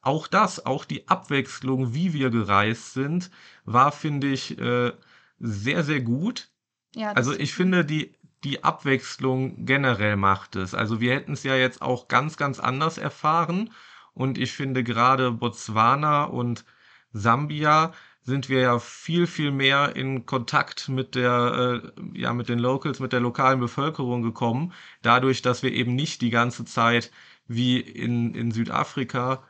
auch 0.01 0.27
das, 0.27 0.67
auch 0.67 0.85
die 0.85 1.09
Abwechslung, 1.09 1.95
wie 1.95 2.13
wir 2.13 2.31
gereist 2.31 2.93
sind, 2.95 3.31
war, 3.65 3.93
finde 3.93 4.29
ich, 4.29 4.59
äh, 4.59 4.93
sehr, 5.39 5.85
sehr 5.85 6.01
gut. 6.01 6.51
Ja, 6.95 7.13
Also 7.13 7.33
ich 7.33 7.55
finde, 7.55 7.85
die, 7.85 8.15
die 8.45 8.65
Abwechslung 8.65 9.65
generell 9.65 10.17
macht 10.17 10.57
es. 10.57 10.75
Also 10.75 11.01
wir 11.01 11.15
hätten 11.15 11.33
es 11.33 11.45
ja 11.45 11.55
jetzt 11.55 11.83
auch 11.83 12.09
ganz, 12.09 12.37
ganz 12.37 12.59
anders 12.59 12.99
erfahren. 12.99 13.71
Und 14.15 14.39
ich 14.39 14.53
finde 14.53 14.85
gerade 14.85 15.33
Botswana 15.33 16.25
und 16.25 16.65
Sambia 17.13 17.93
sind 18.23 18.49
wir 18.49 18.61
ja 18.61 18.79
viel, 18.79 19.27
viel 19.27 19.51
mehr 19.51 19.97
in 19.97 20.27
Kontakt 20.27 20.89
mit 20.89 21.15
der, 21.17 21.83
äh, 21.83 22.19
ja, 22.19 22.33
mit 22.33 22.49
den 22.49 22.59
Locals, 22.59 23.01
mit 23.01 23.13
der 23.13 23.21
lokalen 23.21 23.59
Bevölkerung 23.59 24.23
gekommen. 24.23 24.73
Dadurch, 25.03 25.43
dass 25.43 25.63
wir 25.63 25.73
eben 25.73 25.95
nicht 25.95 26.21
die 26.21 26.31
ganze 26.31 26.65
Zeit 26.65 27.11
wie 27.49 27.81
in, 27.81 28.35
in 28.35 28.53
Südafrika, 28.53 29.43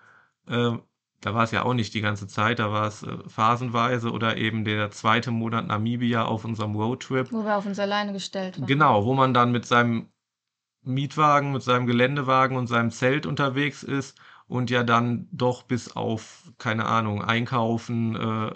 äh, 0.49 0.73
da 1.21 1.35
war 1.35 1.45
es 1.45 1.50
ja 1.50 1.64
auch 1.64 1.75
nicht 1.75 1.92
die 1.95 2.00
ganze 2.00 2.26
Zeit, 2.26 2.59
da 2.59 2.73
war 2.73 2.87
es 2.87 3.02
äh, 3.02 3.19
phasenweise 3.28 4.11
oder 4.11 4.38
eben 4.38 4.64
der 4.64 4.90
zweite 4.90 5.31
Monat 5.31 5.66
Namibia 5.66 6.25
auf 6.25 6.45
unserem 6.45 6.75
Roadtrip. 6.75 7.31
wo 7.31 7.45
wir 7.45 7.57
auf 7.57 7.66
uns 7.66 7.78
alleine 7.78 8.12
gestellt 8.14 8.59
waren. 8.59 8.66
Genau, 8.66 9.04
wo 9.04 9.12
man 9.12 9.35
dann 9.35 9.52
mit 9.52 9.66
seinem 9.66 10.09
Mietwagen, 10.83 11.52
mit 11.52 11.62
seinem 11.62 11.87
Geländewagen 11.87 12.57
und 12.57 12.66
seinem 12.66 12.90
Zelt 12.90 13.26
unterwegs 13.26 13.83
ist 13.83 14.19
und 14.52 14.71
ja 14.71 14.82
dann 14.82 15.28
doch 15.32 15.62
bis 15.62 15.97
auf, 15.97 16.52
keine 16.59 16.85
Ahnung, 16.85 17.23
einkaufen, 17.23 18.14
äh, 18.16 18.50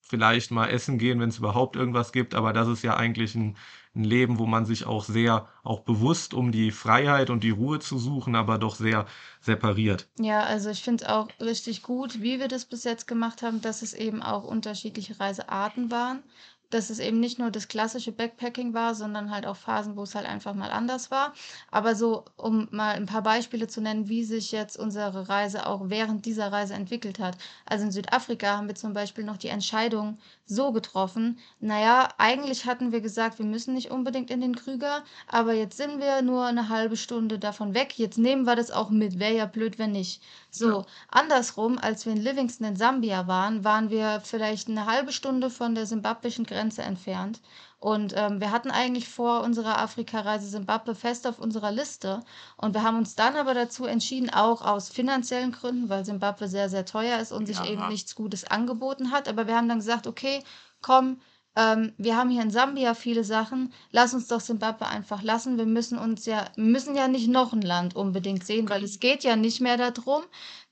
vielleicht 0.00 0.50
mal 0.50 0.68
essen 0.68 0.96
gehen, 0.96 1.20
wenn 1.20 1.28
es 1.28 1.38
überhaupt 1.38 1.76
irgendwas 1.76 2.12
gibt, 2.12 2.34
aber 2.34 2.54
das 2.54 2.68
ist 2.68 2.82
ja 2.82 2.96
eigentlich 2.96 3.34
ein, 3.34 3.58
ein 3.94 4.04
Leben, 4.04 4.38
wo 4.38 4.46
man 4.46 4.64
sich 4.64 4.86
auch 4.86 5.04
sehr, 5.04 5.46
auch 5.62 5.80
bewusst 5.80 6.32
um 6.32 6.50
die 6.52 6.70
Freiheit 6.70 7.28
und 7.28 7.44
die 7.44 7.50
Ruhe 7.50 7.80
zu 7.80 7.98
suchen, 7.98 8.34
aber 8.34 8.56
doch 8.56 8.74
sehr 8.76 9.04
separiert. 9.42 10.08
Ja, 10.18 10.44
also 10.44 10.70
ich 10.70 10.82
finde 10.82 11.04
es 11.04 11.10
auch 11.10 11.28
richtig 11.38 11.82
gut, 11.82 12.22
wie 12.22 12.40
wir 12.40 12.48
das 12.48 12.64
bis 12.64 12.84
jetzt 12.84 13.06
gemacht 13.06 13.42
haben, 13.42 13.60
dass 13.60 13.82
es 13.82 13.92
eben 13.92 14.22
auch 14.22 14.44
unterschiedliche 14.44 15.20
Reisearten 15.20 15.90
waren. 15.90 16.22
Dass 16.70 16.90
es 16.90 16.98
eben 16.98 17.20
nicht 17.20 17.38
nur 17.38 17.50
das 17.50 17.68
klassische 17.68 18.12
Backpacking 18.12 18.74
war, 18.74 18.94
sondern 18.94 19.30
halt 19.30 19.46
auch 19.46 19.56
Phasen, 19.56 19.96
wo 19.96 20.02
es 20.02 20.14
halt 20.14 20.26
einfach 20.26 20.54
mal 20.54 20.70
anders 20.70 21.10
war. 21.10 21.32
Aber 21.70 21.94
so, 21.94 22.24
um 22.36 22.68
mal 22.70 22.94
ein 22.94 23.06
paar 23.06 23.22
Beispiele 23.22 23.68
zu 23.68 23.80
nennen, 23.80 24.08
wie 24.08 24.24
sich 24.24 24.52
jetzt 24.52 24.78
unsere 24.78 25.28
Reise 25.28 25.66
auch 25.66 25.82
während 25.84 26.26
dieser 26.26 26.52
Reise 26.52 26.74
entwickelt 26.74 27.18
hat. 27.18 27.38
Also 27.64 27.84
in 27.84 27.92
Südafrika 27.92 28.56
haben 28.56 28.68
wir 28.68 28.74
zum 28.74 28.92
Beispiel 28.92 29.24
noch 29.24 29.38
die 29.38 29.48
Entscheidung 29.48 30.18
so 30.46 30.72
getroffen, 30.72 31.38
naja, 31.60 32.08
eigentlich 32.18 32.64
hatten 32.64 32.92
wir 32.92 33.00
gesagt, 33.00 33.38
wir 33.38 33.46
müssen 33.46 33.74
nicht 33.74 33.90
unbedingt 33.90 34.30
in 34.30 34.40
den 34.40 34.56
Krüger, 34.56 35.04
aber 35.26 35.52
jetzt 35.52 35.76
sind 35.76 36.00
wir 36.00 36.22
nur 36.22 36.46
eine 36.46 36.68
halbe 36.68 36.96
Stunde 36.96 37.38
davon 37.38 37.74
weg. 37.74 37.98
Jetzt 37.98 38.18
nehmen 38.18 38.44
wir 38.44 38.56
das 38.56 38.70
auch 38.70 38.90
mit. 38.90 39.18
Wäre 39.18 39.36
ja 39.36 39.46
blöd, 39.46 39.78
wenn 39.78 39.92
nicht. 39.92 40.22
Ja. 40.52 40.68
So, 40.68 40.86
andersrum, 41.08 41.78
als 41.78 42.06
wir 42.06 42.12
in 42.12 42.22
Livingston 42.22 42.66
in 42.66 42.76
Sambia 42.76 43.26
waren, 43.26 43.64
waren 43.64 43.90
wir 43.90 44.20
vielleicht 44.24 44.68
eine 44.68 44.86
halbe 44.86 45.12
Stunde 45.12 45.50
von 45.50 45.74
der 45.74 45.86
simbabwischen 45.86 46.44
Grenze 46.46 46.57
entfernt. 46.58 47.40
Und 47.80 48.12
ähm, 48.16 48.40
wir 48.40 48.50
hatten 48.50 48.70
eigentlich 48.72 49.08
vor 49.08 49.42
unserer 49.42 49.78
Afrikareise 49.78 50.48
Simbabwe 50.48 50.94
fest 50.96 51.26
auf 51.26 51.38
unserer 51.38 51.70
Liste. 51.70 52.20
Und 52.56 52.74
wir 52.74 52.82
haben 52.82 52.98
uns 52.98 53.14
dann 53.14 53.36
aber 53.36 53.54
dazu 53.54 53.86
entschieden, 53.86 54.30
auch 54.30 54.62
aus 54.62 54.88
finanziellen 54.88 55.52
Gründen, 55.52 55.88
weil 55.88 56.04
Simbabwe 56.04 56.48
sehr, 56.48 56.68
sehr 56.68 56.84
teuer 56.84 57.20
ist 57.20 57.30
und 57.30 57.46
sich 57.46 57.60
eben 57.62 57.82
Ja, 57.82 57.88
nichts 57.88 58.16
Gutes 58.16 58.44
angeboten 58.44 59.12
hat. 59.12 59.28
Aber 59.28 59.46
wir 59.46 59.56
haben 59.56 59.68
dann 59.68 59.78
gesagt, 59.78 60.08
okay, 60.08 60.42
komm, 60.82 61.20
ähm, 61.54 61.92
wir 61.98 62.16
haben 62.16 62.30
hier 62.30 62.42
in 62.42 62.50
Sambia 62.50 62.94
viele 62.94 63.24
Sachen, 63.24 63.72
lass 63.90 64.14
uns 64.14 64.26
doch 64.28 64.40
Simbabwe 64.40 64.86
einfach 64.86 65.22
lassen. 65.22 65.58
Wir 65.58 65.66
müssen 65.66 65.98
uns 65.98 66.26
ja, 66.26 66.50
müssen 66.56 66.94
ja 66.96 67.08
nicht 67.08 67.28
noch 67.28 67.52
ein 67.52 67.62
Land 67.62 67.96
unbedingt 67.96 68.44
sehen, 68.44 68.68
weil 68.68 68.84
es 68.84 69.00
geht 69.00 69.24
ja 69.24 69.36
nicht 69.36 69.60
mehr 69.60 69.76
darum. 69.76 70.22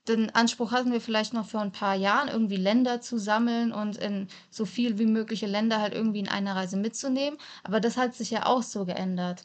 Den 0.07 0.33
Anspruch 0.33 0.71
hatten 0.71 0.91
wir 0.91 1.01
vielleicht 1.01 1.33
noch 1.33 1.47
vor 1.47 1.61
ein 1.61 1.71
paar 1.71 1.95
Jahren, 1.95 2.29
irgendwie 2.29 2.55
Länder 2.55 3.01
zu 3.01 3.17
sammeln 3.17 3.71
und 3.71 3.97
in 3.97 4.27
so 4.49 4.65
viel 4.65 4.97
wie 4.99 5.05
mögliche 5.05 5.47
Länder 5.47 5.81
halt 5.81 5.93
irgendwie 5.93 6.19
in 6.19 6.29
einer 6.29 6.55
Reise 6.55 6.77
mitzunehmen. 6.77 7.39
Aber 7.63 7.79
das 7.79 7.97
hat 7.97 8.15
sich 8.15 8.31
ja 8.31 8.45
auch 8.45 8.63
so 8.63 8.85
geändert. 8.85 9.43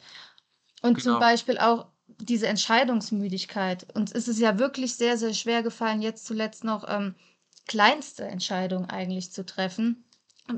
Und 0.83 1.03
zum 1.03 1.15
genau. 1.15 1.21
Beispiel 1.21 1.59
auch 1.59 1.87
diese 2.19 2.47
Entscheidungsmüdigkeit. 2.47 3.87
Uns 3.95 4.13
ist 4.13 4.29
es 4.29 4.39
ja 4.39 4.59
wirklich 4.59 4.95
sehr, 4.97 5.17
sehr 5.17 5.35
schwer 5.35 5.63
gefallen, 5.63 6.03
jetzt 6.03 6.27
zuletzt 6.27 6.65
noch 6.65 6.85
ähm, 6.89 7.15
kleinste 7.67 8.25
Entscheidung 8.25 8.89
eigentlich 8.89 9.33
zu 9.33 9.45
treffen. 9.47 10.05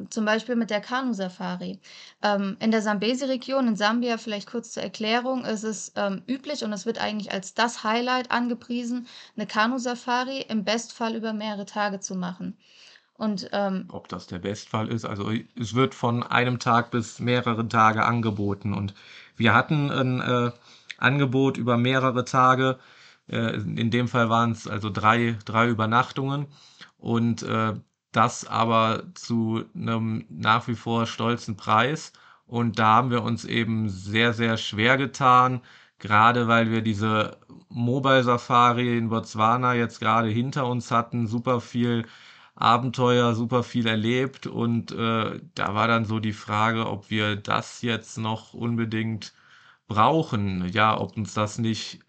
Zum 0.09 0.25
Beispiel 0.25 0.57
mit 0.57 0.71
der 0.71 0.81
Kanu-Safari. 0.81 1.79
Ähm, 2.23 2.57
in 2.59 2.71
der 2.71 2.81
Sambesi-Region 2.81 3.69
in 3.69 3.77
Sambia, 3.77 4.17
vielleicht 4.17 4.49
kurz 4.49 4.73
zur 4.73 4.83
Erklärung, 4.83 5.45
ist 5.45 5.63
es 5.63 5.93
ähm, 5.95 6.23
üblich 6.27 6.65
und 6.65 6.73
es 6.73 6.87
wird 6.87 6.99
eigentlich 6.99 7.33
als 7.33 7.55
das 7.55 7.85
Highlight 7.85 8.31
angepriesen, 8.31 9.07
eine 9.37 9.47
Kanu-Safari 9.47 10.47
im 10.49 10.65
Bestfall 10.65 11.15
über 11.15 11.33
mehrere 11.33 11.67
Tage 11.67 12.01
zu 12.01 12.15
machen. 12.15 12.57
Und 13.17 13.49
ähm, 13.53 13.85
Ob 13.89 14.09
das 14.09 14.27
der 14.27 14.41
Bestfall 14.41 14.89
ist, 14.89 15.05
also 15.05 15.31
es 15.59 15.75
wird 15.75 15.95
von 15.95 16.23
einem 16.23 16.59
Tag 16.59 16.91
bis 16.91 17.21
mehrere 17.21 17.69
Tage 17.69 18.05
angeboten. 18.05 18.75
Und 18.75 18.95
wir 19.37 19.55
hatten 19.55 19.91
ein 19.91 20.21
äh, 20.21 20.51
Angebot 20.99 21.57
über 21.57 21.77
mehrere 21.77 22.25
Tage. 22.25 22.79
Äh, 23.29 23.57
in 23.57 23.91
dem 23.91 24.09
Fall 24.09 24.31
waren 24.31 24.51
es 24.53 24.67
also 24.67 24.91
drei, 24.91 25.37
drei 25.45 25.69
Übernachtungen. 25.69 26.47
Und 26.99 27.43
äh, 27.45 27.75
das 28.17 28.47
aber 28.47 29.05
zu 29.15 29.65
einem 29.75 30.27
nach 30.31 30.69
wie 30.69 30.75
vor 30.75 31.07
stolzen 31.07 31.57
Preis. 31.57 32.13
Und 32.47 32.79
da 32.79 32.87
haben 32.97 33.11
wir 33.11 33.23
uns 33.23 33.45
eben 33.45 33.89
sehr, 33.89 34.33
sehr 34.35 34.57
schwer 34.59 34.97
getan, 34.99 35.63
gerade 35.99 36.47
weil 36.49 36.71
wir 36.71 36.83
diese 36.83 37.39
Mobile 37.69 38.23
Safari 38.23 38.97
in 38.99 39.09
Botswana 39.09 39.75
jetzt 39.75 40.01
gerade 40.01 40.29
hinter 40.29 40.67
uns 40.67 40.91
hatten, 40.91 41.27
super 41.27 41.61
viel 41.61 42.07
Abenteuer, 42.57 43.35
super 43.35 43.63
viel 43.65 43.87
erlebt 43.87 44.47
und 44.47 44.93
äh, 44.93 45.41
da 45.55 45.75
war 45.75 45.89
dann 45.89 46.05
so 46.05 46.21
die 46.21 46.33
Frage, 46.33 46.87
ob 46.89 47.11
wir 47.11 47.37
das 47.37 47.83
jetzt 47.83 48.17
noch 48.19 48.55
unbedingt 48.55 49.35
brauchen. 49.89 50.69
Ja, 50.69 50.99
ob 51.01 51.17
uns 51.17 51.35
das 51.35 51.59
nicht, 51.59 52.01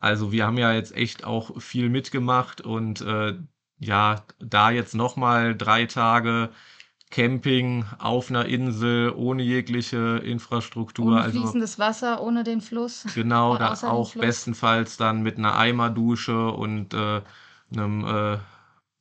also 0.00 0.32
wir 0.32 0.46
haben 0.46 0.58
ja 0.58 0.72
jetzt 0.72 0.94
echt 0.96 1.24
auch 1.24 1.60
viel 1.60 1.90
mitgemacht 1.90 2.60
und 2.62 3.00
äh, 3.02 3.38
ja, 3.80 4.24
da 4.40 4.70
jetzt 4.72 4.94
nochmal 4.96 5.56
drei 5.56 5.86
Tage 5.86 6.50
Camping 7.10 7.84
auf 7.98 8.30
einer 8.30 8.46
Insel 8.46 9.12
ohne 9.16 9.42
jegliche 9.44 10.18
Infrastruktur. 10.24 11.16
ohne 11.16 11.22
Also 11.22 11.56
fließendes 11.64 11.78
Wasser, 11.80 12.22
ohne 12.22 12.44
den 12.44 12.60
Fluss, 12.60 13.04
genau, 13.12 13.56
au- 13.56 13.56
da 13.56 13.80
auch 13.82 14.16
bestenfalls 14.16 14.96
dann 14.96 15.22
mit 15.22 15.38
einer 15.38 15.56
Eimerdusche 15.56 16.50
und 16.52 16.94
äh, 16.94 17.22
einem 17.72 18.04
äh, 18.06 18.38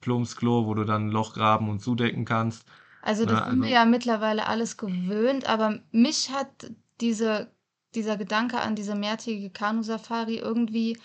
Plumpsklo, 0.01 0.65
wo 0.65 0.73
du 0.75 0.83
dann 0.85 1.07
ein 1.07 1.11
Loch 1.11 1.33
graben 1.33 1.69
und 1.69 1.79
zudecken 1.81 2.25
kannst. 2.25 2.65
Also 3.01 3.25
Ne, 3.25 3.25
das 3.25 3.39
sind 3.45 3.61
wir 3.61 3.69
also 3.69 3.69
ja 3.69 3.85
mittlerweile 3.85 4.45
alles 4.47 4.77
gewöhnt, 4.77 5.47
aber 5.47 5.79
mich 5.91 6.31
hat 6.31 6.71
diese, 7.01 7.51
dieser 7.95 8.17
Gedanke 8.17 8.59
an 8.59 8.75
diese 8.75 8.95
mehrtägige 8.95 9.49
Kanu-Safari 9.49 10.37
irgendwie 10.37 10.97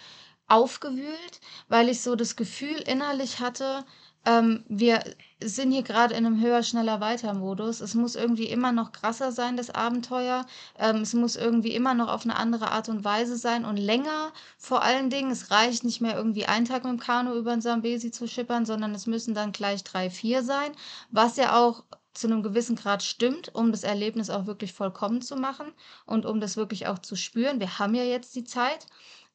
aufgewühlt, 0.49 1.41
weil 1.69 1.89
ich 1.89 2.03
so 2.03 2.17
das 2.17 2.37
Gefühl 2.37 2.77
innerlich 2.87 3.41
hatte, 3.41 3.85
ähm, 4.27 4.65
wir 4.69 5.03
sind 5.43 5.73
hier 5.73 5.83
gerade 5.83 6.15
in 6.15 6.25
einem 6.25 6.41
höher, 6.41 6.63
schneller, 6.63 7.01
weiter 7.01 7.35
Modus. 7.35 7.81
Es 7.81 7.95
muss 7.95 8.15
irgendwie 8.15 8.47
immer 8.47 8.73
noch 8.73 8.93
krasser 8.93 9.33
sein, 9.33 9.57
das 9.57 9.71
Abenteuer. 9.71 10.47
Ähm, 10.79 10.97
es 10.97 11.13
muss 11.13 11.37
irgendwie 11.37 11.75
immer 11.75 11.95
noch 11.95 12.09
auf 12.09 12.25
eine 12.25 12.37
andere 12.37 12.71
Art 12.71 12.89
und 12.89 13.05
Weise 13.05 13.37
sein 13.37 13.65
und 13.67 13.77
länger 13.77 14.33
vor 14.57 14.83
allen 14.83 15.11
Dingen. 15.11 15.31
Es 15.31 15.51
reicht 15.51 15.85
nicht 15.85 16.01
mehr 16.01 16.17
irgendwie 16.17 16.47
einen 16.47 16.65
Tag 16.65 16.85
mit 16.85 16.93
dem 16.93 17.01
Kanu 17.01 17.35
über 17.35 17.51
den 17.53 17.61
Sambesi 17.61 18.11
zu 18.11 18.27
schippern, 18.27 18.65
sondern 18.65 18.95
es 18.95 19.07
müssen 19.07 19.35
dann 19.35 19.53
gleich 19.53 19.85
drei, 19.85 20.09
vier 20.09 20.43
sein, 20.43 20.73
was 21.11 21.37
ja 21.37 21.57
auch 21.59 21.85
zu 22.15 22.29
einem 22.29 22.43
gewissen 22.43 22.77
Grad 22.77 23.03
stimmt, 23.03 23.55
um 23.55 23.73
das 23.73 23.83
Erlebnis 23.83 24.31
auch 24.31 24.47
wirklich 24.47 24.73
vollkommen 24.73 25.21
zu 25.21 25.37
machen 25.37 25.67
und 26.07 26.25
um 26.27 26.41
das 26.41 26.57
wirklich 26.57 26.87
auch 26.87 27.01
zu 27.01 27.17
spüren. 27.17 27.61
Wir 27.61 27.79
haben 27.79 27.95
ja 27.95 28.05
jetzt 28.05 28.35
die 28.37 28.45
Zeit, 28.45 28.87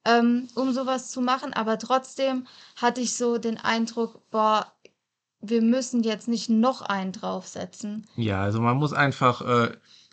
ähm, 0.05 0.47
um 0.55 0.71
sowas 0.73 1.11
zu 1.11 1.21
machen, 1.21 1.53
aber 1.53 1.77
trotzdem 1.77 2.47
hatte 2.75 3.01
ich 3.01 3.15
so 3.15 3.37
den 3.37 3.57
Eindruck, 3.57 4.21
boah, 4.31 4.71
wir 5.41 5.61
müssen 5.61 6.03
jetzt 6.03 6.27
nicht 6.27 6.49
noch 6.49 6.81
einen 6.81 7.11
draufsetzen. 7.11 8.07
Ja, 8.15 8.41
also 8.41 8.61
man 8.61 8.77
muss 8.77 8.93
einfach 8.93 9.41
äh, 9.41 9.71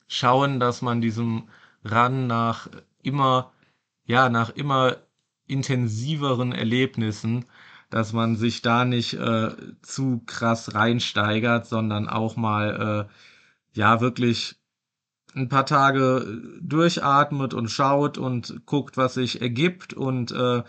schauen, 0.09 0.61
dass 0.61 0.83
man 0.83 1.01
diesem 1.01 1.49
Run 1.85 2.27
nach 2.27 2.69
immer, 3.03 3.53
ja, 4.05 4.29
nach 4.29 4.51
immer 4.51 4.97
intensiveren 5.47 6.53
Erlebnissen, 6.53 7.45
dass 7.91 8.13
man 8.13 8.37
sich 8.37 8.63
da 8.63 8.85
nicht 8.85 9.15
äh, 9.15 9.51
zu 9.83 10.23
krass 10.27 10.75
reinsteigert, 10.75 11.67
sondern 11.67 12.09
auch 12.09 12.37
mal, 12.37 13.09
äh, 13.09 13.79
ja, 13.79 14.01
wirklich 14.01 14.57
ein 15.37 15.49
paar 15.49 15.67
Tage 15.67 16.41
durchatmet 16.61 17.55
und 17.55 17.69
schaut 17.69 18.19
und 18.19 18.65
guckt, 18.67 18.97
was 18.97 19.15
sich 19.15 19.43
ergibt 19.43 19.93
und 19.93 20.33
äh, 20.33 20.63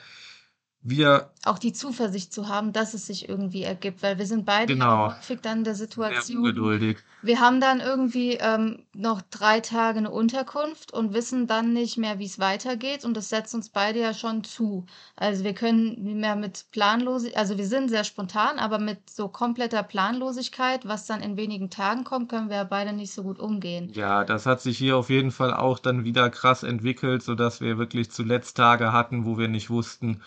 wir, 0.89 1.32
Auch 1.43 1.60
die 1.60 1.73
Zuversicht 1.73 2.34
zu 2.34 2.47
haben, 2.47 2.71
dass 2.71 2.93
es 2.93 3.08
sich 3.08 3.28
irgendwie 3.28 3.63
ergibt, 3.63 4.02
weil 4.04 4.17
wir 4.17 4.26
sind 4.26 4.45
beide 4.45 4.73
genau, 4.73 5.13
häufig 5.13 5.41
dann 5.41 5.60
in 5.60 5.63
der 5.63 5.76
sehr 5.76 5.88
Situation, 5.88 6.38
ungeduldig. 6.38 6.97
Wir 7.21 7.39
haben 7.39 7.60
dann 7.60 7.80
irgendwie 7.80 8.34
ähm, 8.34 8.84
noch 8.93 9.21
drei 9.21 9.60
Tage 9.60 9.97
eine 9.97 10.12
Unterkunft 10.12 10.93
und 10.93 11.13
wissen 11.13 11.47
dann 11.47 11.73
nicht 11.73 11.97
mehr, 11.97 12.19
wie 12.19 12.26
es 12.26 12.39
weitergeht. 12.39 13.04
Und 13.04 13.17
das 13.17 13.30
setzt 13.30 13.54
uns 13.54 13.69
beide 13.69 14.00
ja 14.00 14.13
schon 14.13 14.43
zu. 14.43 14.86
Also 15.15 15.43
wir 15.43 15.54
können 15.54 16.04
nicht 16.04 16.17
mehr 16.17 16.36
mit 16.36 16.65
Planlosigkeit, 16.71 17.38
also 17.38 17.58
wir 17.58 17.67
sind 17.67 17.89
sehr 17.89 18.04
spontan, 18.04 18.60
aber 18.60 18.80
mit 18.80 19.10
so 19.10 19.28
kompletter 19.28 19.84
Planlosigkeit, 19.84 20.88
was 20.88 21.06
dann 21.06 21.21
in 21.21 21.38
wenigen 21.38 21.69
Tagen 21.69 22.04
kommt, 22.04 22.30
können 22.30 22.50
wir 22.50 22.58
ja 22.58 22.63
beide 22.63 22.93
nicht 22.93 23.13
so 23.13 23.23
gut 23.23 23.39
umgehen. 23.39 23.91
Ja, 23.93 24.23
das 24.23 24.45
hat 24.45 24.62
sich 24.62 24.78
hier 24.78 24.95
auf 24.95 25.10
jeden 25.10 25.32
Fall 25.32 25.54
auch 25.54 25.80
dann 25.80 26.06
wieder 26.06 26.30
krass 26.30 26.63
entwickelt, 26.63 27.23
sodass 27.23 27.62
wir 27.62 27.78
wirklich 27.78 28.12
zuletzt 28.12 28.56
Tage 28.58 28.93
hatten, 28.93 29.26
wo 29.26 29.38
wir 29.38 29.47
nicht 29.47 29.69
wussten, 29.69 30.21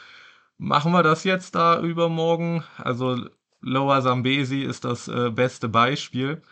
machen 0.60 0.92
wir 0.92 1.02
das 1.02 1.24
jetzt 1.24 1.54
da 1.54 1.80
übermorgen? 1.80 2.64
Also 2.76 3.16
Lower 3.60 4.02
Zambesi 4.02 4.62
ist 4.62 4.84
das 4.84 5.08
äh, 5.08 5.30
beste 5.30 5.68
Beispiel. 5.68 6.42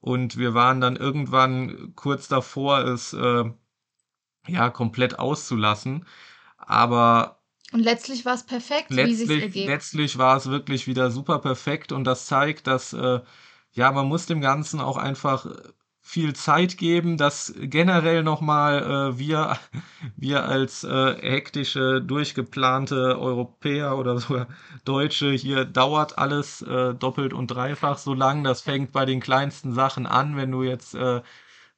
Und 0.00 0.36
wir 0.38 0.54
waren 0.54 0.80
dann 0.80 0.96
irgendwann 0.96 1.92
kurz 1.94 2.28
davor, 2.28 2.78
es 2.80 3.12
äh, 3.12 3.44
ja 4.46 4.70
komplett 4.70 5.18
auszulassen. 5.18 6.06
Aber 6.56 7.42
Und 7.72 7.80
letztlich 7.80 8.24
war 8.24 8.34
es 8.34 8.44
perfekt, 8.44 8.90
wie 8.90 9.14
sich 9.14 9.28
letztlich, 9.28 9.42
ergeht. 9.42 9.66
letztlich 9.66 10.18
war 10.18 10.36
es 10.36 10.48
wirklich 10.50 10.86
wieder 10.86 11.10
super 11.10 11.38
perfekt 11.38 11.92
und 11.92 12.04
das 12.04 12.26
zeigt, 12.26 12.66
dass 12.66 12.92
äh, 12.94 13.20
ja, 13.72 13.92
man 13.92 14.06
muss 14.06 14.26
dem 14.26 14.40
Ganzen 14.40 14.80
auch 14.80 14.96
einfach 14.96 15.46
viel 16.08 16.34
Zeit 16.34 16.78
geben, 16.78 17.18
dass 17.18 17.52
generell 17.54 18.22
nochmal 18.22 19.12
äh, 19.12 19.18
wir, 19.18 19.58
wir 20.16 20.46
als 20.46 20.82
äh, 20.82 21.16
hektische, 21.20 22.00
durchgeplante 22.00 23.20
Europäer 23.20 23.98
oder 23.98 24.18
sogar 24.18 24.46
Deutsche, 24.86 25.32
hier 25.32 25.66
dauert 25.66 26.16
alles 26.16 26.62
äh, 26.62 26.94
doppelt 26.94 27.34
und 27.34 27.48
dreifach 27.48 27.98
so 27.98 28.14
lang. 28.14 28.42
Das 28.42 28.62
fängt 28.62 28.90
bei 28.92 29.04
den 29.04 29.20
kleinsten 29.20 29.74
Sachen 29.74 30.06
an, 30.06 30.34
wenn 30.38 30.50
du 30.50 30.62
jetzt 30.62 30.94
äh, 30.94 31.20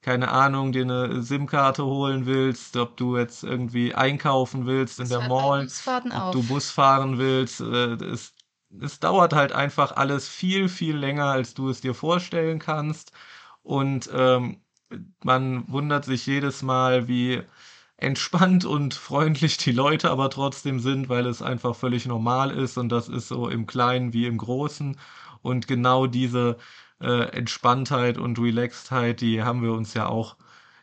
keine 0.01 0.31
Ahnung, 0.31 0.71
dir 0.71 0.83
eine 0.83 1.21
SIM-Karte 1.21 1.83
holen 1.83 2.25
willst, 2.25 2.77
ob 2.77 2.95
du 2.95 3.17
jetzt 3.17 3.43
irgendwie 3.43 3.93
einkaufen 3.93 4.65
willst 4.65 5.01
in 5.01 5.09
der 5.09 5.27
Mall, 5.27 5.67
ob 5.67 6.31
du. 6.31 6.41
Bus 6.41 6.71
fahren 6.71 7.17
willst. 7.17 7.59
Äh, 7.59 7.95
es, 8.05 8.33
es 8.81 8.99
dauert 9.01 9.33
halt 9.33 9.51
einfach 9.51 9.97
alles 9.97 10.29
viel, 10.29 10.69
viel 10.69 10.95
länger, 10.95 11.25
als 11.25 11.53
du 11.53 11.69
es 11.69 11.81
dir 11.81 11.93
vorstellen 11.93 12.59
kannst. 12.59 13.11
Und 13.63 14.09
ähm, 14.13 14.61
man 15.23 15.69
wundert 15.71 16.05
sich 16.05 16.25
jedes 16.25 16.61
Mal, 16.63 17.07
wie 17.07 17.41
entspannt 17.97 18.65
und 18.65 18.93
freundlich 18.95 19.57
die 19.57 19.71
Leute 19.71 20.09
aber 20.09 20.29
trotzdem 20.29 20.79
sind, 20.79 21.07
weil 21.09 21.25
es 21.27 21.41
einfach 21.41 21.75
völlig 21.75 22.05
normal 22.07 22.51
ist 22.51 22.77
und 22.77 22.89
das 22.89 23.07
ist 23.09 23.27
so 23.27 23.47
im 23.47 23.67
Kleinen 23.67 24.13
wie 24.13 24.25
im 24.25 24.37
Großen. 24.37 24.97
Und 25.43 25.67
genau 25.67 26.07
diese 26.07 26.57
äh, 26.99 27.29
Entspanntheit 27.31 28.17
und 28.17 28.39
Relaxedheit, 28.39 29.21
die 29.21 29.43
haben 29.43 29.61
wir 29.63 29.73
uns 29.73 29.93
ja 29.93 30.07
auch, 30.07 30.35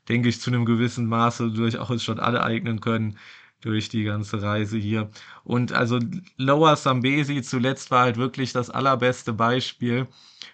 denke 0.09 0.29
ich, 0.29 0.41
zu 0.41 0.51
einem 0.51 0.65
gewissen 0.65 1.07
Maße 1.07 1.51
durchaus 1.51 2.03
schon 2.03 2.21
aneignen 2.21 2.81
können 2.81 3.19
durch 3.61 3.89
die 3.89 4.05
ganze 4.05 4.41
Reise 4.43 4.79
hier. 4.79 5.11
Und 5.45 5.73
also 5.73 5.99
Lower 6.37 6.77
Zambesi 6.77 7.43
zuletzt 7.43 7.91
war 7.91 8.03
halt 8.03 8.17
wirklich 8.17 8.53
das 8.53 8.71
allerbeste 8.71 9.33
Beispiel, 9.33 10.07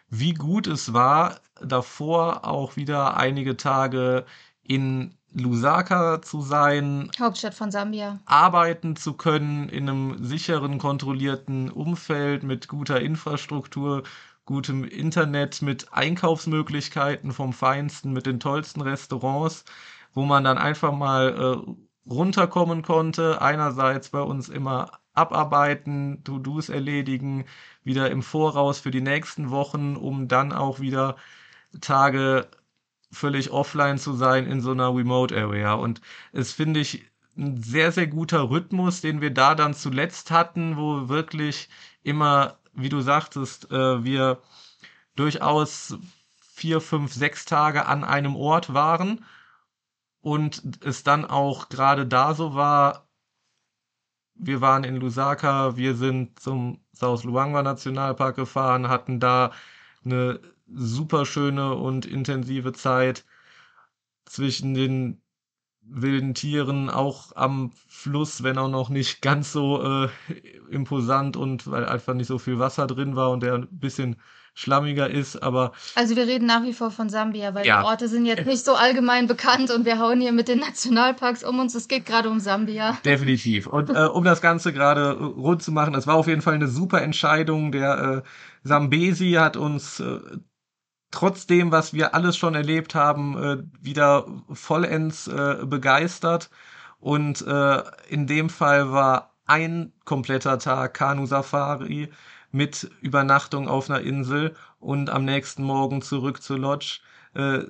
wie 0.09 0.35
gut 0.35 0.67
es 0.67 0.93
war, 0.93 1.41
davor 1.61 2.45
auch 2.47 2.77
wieder 2.77 3.17
einige 3.17 3.57
Tage 3.57 4.25
in 4.63 5.15
Lusaka 5.33 6.23
zu 6.23 6.43
sein, 6.43 7.11
Hauptstadt 7.19 7.55
von 7.55 7.71
Sambia. 7.71 8.21
arbeiten 8.25 8.95
zu 8.97 9.15
können 9.15 9.69
in 9.69 9.89
einem 9.89 10.25
sicheren, 10.25 10.79
kontrollierten 10.79 11.71
Umfeld 11.71 12.45
mit 12.45 12.69
guter 12.69 13.01
Infrastruktur, 13.01 14.05
gutem 14.45 14.85
Internet, 14.85 15.61
mit 15.63 15.93
Einkaufsmöglichkeiten 15.93 17.33
vom 17.33 17.53
Feinsten, 17.53 18.13
mit 18.13 18.27
den 18.27 18.39
tollsten 18.41 18.81
Restaurants, 18.81 19.65
wo 20.13 20.25
man 20.25 20.45
dann 20.45 20.59
einfach 20.59 20.93
mal 20.93 21.65
äh, 21.67 21.73
runterkommen 22.09 22.83
konnte. 22.83 23.41
Einerseits 23.41 24.11
bei 24.11 24.21
uns 24.21 24.49
immer 24.49 25.01
abarbeiten, 25.15 26.23
To-Dos 26.25 26.69
erledigen, 26.69 27.45
wieder 27.85 28.11
im 28.11 28.23
Voraus 28.23 28.81
für 28.81 28.91
die 28.91 29.01
nächsten 29.01 29.51
Wochen, 29.51 29.97
um 29.97 30.29
dann 30.29 30.53
auch 30.53 30.81
wieder 30.81 31.17
Tage 31.81 32.49
völlig 33.13 33.51
offline 33.51 33.99
zu 33.99 34.15
sein 34.15 34.47
in 34.47 34.61
so 34.61 34.73
einer 34.73 34.95
Remote 34.95 35.37
Area. 35.37 35.75
Und 35.75 36.01
es 36.33 36.53
finde 36.53 36.81
ich 36.81 37.05
ein 37.37 37.63
sehr, 37.63 37.93
sehr 37.93 38.07
guter 38.07 38.51
Rhythmus, 38.51 39.01
den 39.01 39.21
wir 39.21 39.33
da 39.33 39.55
dann 39.55 39.75
zuletzt 39.75 40.31
hatten, 40.31 40.77
wo 40.77 41.09
wirklich 41.09 41.69
immer 42.03 42.59
wie 42.75 42.89
du 42.89 43.01
sagtest, 43.01 43.71
äh, 43.71 44.05
wir 44.05 44.41
durchaus 45.17 45.97
vier, 46.41 46.81
fünf, 46.81 47.13
sechs 47.13 47.45
Tage 47.45 47.87
an 47.87 48.05
einem 48.05 48.37
Ort 48.37 48.75
waren 48.75 49.25
und 50.25 50.63
es 50.85 51.03
dann 51.05 51.27
auch 51.27 51.69
gerade 51.69 52.07
da 52.07 52.35
so 52.35 52.55
war, 52.55 53.07
wir 54.35 54.61
waren 54.63 54.83
in 54.85 54.97
Lusaka, 54.97 55.77
wir 55.77 55.95
sind 55.97 56.41
zum 56.41 56.81
South 56.95 57.25
Luangwa 57.25 57.63
Nationalpark 57.63 58.37
gefahren, 58.37 58.89
hatten 58.89 59.21
da 59.21 59.53
eine 60.05 60.41
super 60.67 61.27
schöne 61.27 61.75
und 61.75 62.07
intensive 62.07 62.73
Zeit 62.73 63.27
zwischen 64.25 64.73
den 64.75 65.21
wilden 65.83 66.35
Tieren, 66.35 66.89
auch 66.89 67.37
am 67.37 67.73
Fluss, 67.89 68.43
wenn 68.43 68.57
auch 68.59 68.71
noch 68.71 68.89
nicht 68.89 69.21
ganz 69.23 69.53
so 69.53 69.83
äh, 69.83 70.09
imposant 70.71 71.37
und 71.37 71.71
weil 71.71 71.85
einfach 71.85 72.15
nicht 72.15 72.29
so 72.29 72.39
viel 72.39 72.59
Wasser 72.59 72.87
drin 72.87 73.17
war 73.17 73.31
und 73.31 73.43
der 73.43 73.55
ein 73.57 73.69
bisschen 73.71 74.17
schlammiger 74.55 75.11
ist, 75.11 75.43
aber. 75.43 75.73
Also 75.97 76.17
wir 76.17 76.27
reden 76.27 76.47
nach 76.47 76.63
wie 76.63 76.73
vor 76.73 76.91
von 76.91 77.09
Sambia, 77.09 77.55
weil 77.55 77.67
ja. 77.67 77.81
die 77.81 77.87
Orte 77.87 78.09
sind 78.09 78.25
jetzt 78.25 78.47
nicht 78.47 78.65
so 78.65 78.75
allgemein 78.75 79.27
bekannt 79.27 79.71
und 79.71 79.85
wir 79.85 79.99
hauen 79.99 80.21
hier 80.21 80.33
mit 80.33 80.49
den 80.49 80.61
Nationalparks 80.61 81.45
um 81.45 81.59
uns. 81.59 81.75
Es 81.75 81.89
geht 81.89 82.07
gerade 82.07 82.31
um 82.31 82.41
Sambia. 82.41 82.97
Definitiv. 83.05 83.67
Und 83.67 83.91
äh, 83.91 84.07
um 84.07 84.25
das 84.25 84.41
Ganze 84.41 84.73
gerade 84.73 85.13
rund 85.13 85.63
zu 85.63 85.73
machen, 85.73 85.93
das 85.93 86.07
war 86.07 86.15
auf 86.15 86.29
jeden 86.29 86.41
Fall 86.41 86.55
eine 86.55 86.69
super 86.69 87.03
Entscheidung. 87.03 87.73
Der 87.73 88.23
äh, 88.25 88.29
Sambesi 88.63 89.33
hat 89.33 89.57
uns 89.57 90.01
äh, 90.01 90.21
trotzdem, 91.11 91.73
was 91.73 91.93
wir 91.93 92.15
alles 92.15 92.37
schon 92.37 92.55
erlebt 92.55 92.95
haben, 92.95 93.43
äh, 93.43 93.85
wieder 93.85 94.27
vollends 94.53 95.27
äh, 95.27 95.59
begeistert. 95.65 96.51
Und 97.01 97.43
äh, 97.43 97.83
in 98.09 98.27
dem 98.27 98.49
Fall 98.49 98.93
war 98.93 99.35
ein 99.47 99.93
kompletter 100.05 100.59
Tag 100.59 100.95
Kanu-Safari 100.95 102.11
mit 102.55 102.89
Übernachtung 103.01 103.69
auf 103.69 103.91
einer 103.91 104.01
Insel 104.01 104.55
und 104.79 105.11
am 105.11 105.25
nächsten 105.25 105.65
Morgen 105.65 106.03
zurück 106.03 106.41
zur 106.41 106.59
Lodge. 106.59 107.01
Äh, 107.35 107.65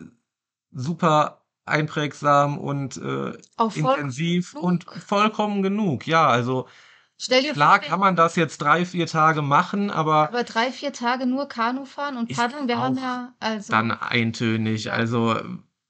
super 0.73 1.41
einprägsam 1.65 2.59
und 2.59 2.99
äh, 2.99 3.33
intensiv 3.75 4.55
und 4.55 4.85
vollkommen 4.85 5.63
genug. 5.63 6.07
Ja, 6.07 6.29
also 6.29 6.69
Stell 7.17 7.43
dir 7.43 7.53
Klar 7.53 7.79
kann 7.79 8.01
man 8.01 8.17
das 8.17 8.37
jetzt 8.37 8.59
drei, 8.59 8.85
vier 8.85 9.07
Tage 9.07 9.41
machen, 9.41 9.91
aber. 9.91 10.29
Aber 10.29 10.43
drei, 10.43 10.71
vier 10.73 10.93
Tage 10.93 11.27
nur 11.27 11.49
Kanu 11.49 11.85
fahren 11.85 12.19
und 12.19 12.35
paddeln, 12.35 12.67
wir 12.69 12.79
haben 12.79 12.97
ja 12.97 13.33
also. 13.39 13.73
Dann 13.73 13.93
eintönig. 13.93 14.93
Also 14.93 15.41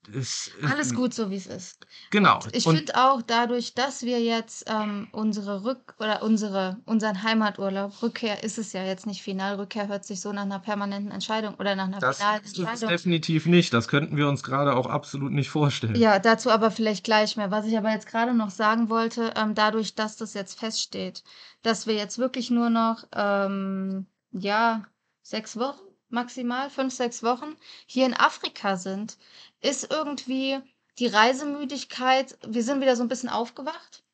ist, 0.07 0.51
Alles 0.69 0.93
gut, 0.93 1.13
so 1.13 1.29
wie 1.29 1.35
es 1.35 1.47
ist. 1.47 1.85
Genau. 2.11 2.39
Und 2.43 2.55
ich 2.55 2.63
finde 2.63 2.95
auch 2.95 3.21
dadurch, 3.21 3.73
dass 3.73 4.03
wir 4.03 4.21
jetzt 4.21 4.65
ähm, 4.67 5.07
unsere 5.11 5.61
Rück- 5.61 5.93
oder 5.99 6.23
unsere, 6.23 6.77
unseren 6.85 7.23
Heimaturlaub, 7.23 8.01
Rückkehr 8.01 8.43
ist 8.43 8.57
es 8.57 8.73
ja 8.73 8.83
jetzt 8.83 9.05
nicht 9.05 9.21
final, 9.21 9.55
Rückkehr 9.55 9.87
hört 9.87 10.05
sich 10.05 10.21
so 10.21 10.31
nach 10.33 10.43
einer 10.43 10.59
permanenten 10.59 11.11
Entscheidung 11.11 11.55
oder 11.55 11.75
nach 11.75 11.85
einer 11.85 11.99
das 11.99 12.17
finalen 12.17 12.43
Entscheidung. 12.43 12.71
Das 12.71 12.79
definitiv 12.81 13.45
nicht. 13.45 13.73
Das 13.73 13.87
könnten 13.87 14.17
wir 14.17 14.27
uns 14.27 14.43
gerade 14.43 14.75
auch 14.75 14.87
absolut 14.87 15.31
nicht 15.31 15.49
vorstellen. 15.49 15.95
Ja, 15.95 16.19
dazu 16.19 16.51
aber 16.51 16.71
vielleicht 16.71 17.03
gleich 17.03 17.37
mehr. 17.37 17.51
Was 17.51 17.65
ich 17.65 17.77
aber 17.77 17.91
jetzt 17.91 18.07
gerade 18.07 18.33
noch 18.33 18.49
sagen 18.49 18.89
wollte, 18.89 19.33
ähm, 19.35 19.55
dadurch, 19.55 19.95
dass 19.95 20.17
das 20.17 20.33
jetzt 20.33 20.59
feststeht, 20.59 21.23
dass 21.61 21.87
wir 21.87 21.95
jetzt 21.95 22.17
wirklich 22.17 22.51
nur 22.51 22.69
noch, 22.69 23.05
ähm, 23.13 24.05
ja, 24.31 24.85
sechs 25.23 25.57
Wochen 25.57 25.81
maximal, 26.15 26.71
fünf, 26.71 26.93
sechs 26.95 27.21
Wochen 27.21 27.55
hier 27.85 28.07
in 28.07 28.15
Afrika 28.15 28.77
sind, 28.77 29.17
ist 29.61 29.91
irgendwie 29.91 30.59
die 30.97 31.07
Reisemüdigkeit, 31.07 32.37
wir 32.47 32.63
sind 32.63 32.81
wieder 32.81 32.95
so 32.95 33.03
ein 33.03 33.09
bisschen 33.09 33.29
aufgewacht. 33.29 34.04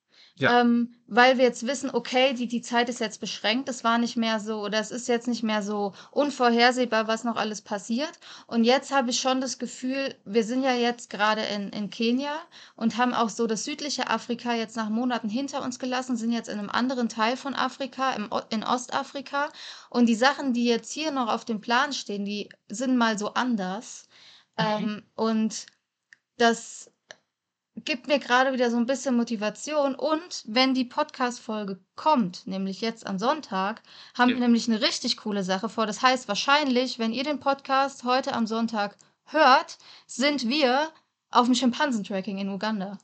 Ja. 0.42 0.62
Ähm, 0.62 0.96
weil 1.06 1.38
wir 1.38 1.46
jetzt 1.46 1.68
wissen, 1.68 1.92
okay, 1.94 2.34
die, 2.34 2.48
die 2.48 2.62
Zeit 2.62 2.90
ist 2.90 3.00
jetzt 3.00 3.22
beschränkt, 3.22 3.70
es 3.70 3.84
war 3.84 4.00
nicht 4.00 4.18
mehr 4.18 4.40
so, 4.40 4.62
oder 4.62 4.80
es 4.80 4.90
ist 4.90 5.08
jetzt 5.08 5.28
nicht 5.28 5.44
mehr 5.44 5.62
so 5.62 5.94
unvorhersehbar, 6.10 7.08
was 7.08 7.24
noch 7.24 7.36
alles 7.36 7.62
passiert. 7.62 8.12
Und 8.48 8.64
jetzt 8.64 8.92
habe 8.92 9.12
ich 9.12 9.20
schon 9.20 9.40
das 9.40 9.60
Gefühl, 9.60 10.16
wir 10.26 10.44
sind 10.44 10.64
ja 10.64 10.74
jetzt 10.74 11.12
gerade 11.12 11.42
in, 11.44 11.70
in 11.70 11.92
Kenia 11.92 12.34
und 12.76 12.98
haben 12.98 13.14
auch 13.14 13.30
so 13.30 13.46
das 13.46 13.66
südliche 13.66 14.10
Afrika 14.10 14.56
jetzt 14.56 14.76
nach 14.76 14.90
Monaten 14.90 15.30
hinter 15.30 15.62
uns 15.64 15.78
gelassen, 15.78 16.18
sind 16.18 16.32
jetzt 16.32 16.50
in 16.50 16.58
einem 16.58 16.70
anderen 16.70 17.08
Teil 17.08 17.38
von 17.38 17.54
Afrika, 17.54 18.14
im, 18.14 18.30
in 18.50 18.64
Ostafrika. 18.64 19.50
Und 19.92 20.08
die 20.08 20.16
Sachen, 20.16 20.54
die 20.54 20.66
jetzt 20.66 20.92
hier 20.92 21.12
noch 21.12 21.28
auf 21.28 21.46
dem 21.46 21.62
Plan 21.62 21.94
stehen, 21.94 22.26
die 22.26 22.50
sind 22.68 22.98
mal 22.98 23.20
so 23.20 23.36
anders. 23.36 24.08
Mhm. 24.58 24.66
Ähm, 24.66 25.04
und 25.16 25.66
das 26.38 26.91
gibt 27.86 28.08
mir 28.08 28.20
gerade 28.20 28.54
wieder 28.54 28.70
so 28.72 28.78
ein 28.78 28.86
bisschen 28.86 29.16
Motivation. 29.16 29.96
Und 29.96 30.44
wenn 30.48 30.74
die 30.74 30.86
Podcast-Folge 30.86 31.80
kommt, 31.96 32.48
nämlich 32.48 32.82
jetzt 32.82 33.08
am 33.08 33.20
Sonntag, 33.20 33.82
haben 34.14 34.30
ja. 34.30 34.36
wir 34.36 34.42
nämlich 34.42 34.68
eine 34.68 34.82
richtig 34.82 35.18
coole 35.18 35.44
Sache 35.44 35.70
vor. 35.70 35.86
Das 35.86 36.02
heißt, 36.02 36.28
wahrscheinlich, 36.28 37.00
wenn 37.00 37.14
ihr 37.14 37.24
den 37.24 37.40
Podcast 37.40 38.04
heute 38.04 38.34
am 38.34 38.48
Sonntag 38.48 38.96
hört, 39.26 39.78
sind 40.08 40.48
wir 40.48 40.90
auf 41.30 41.46
dem 41.46 41.56
Schimpansentracking 41.56 42.38
in 42.38 42.50
Uganda. 42.50 42.98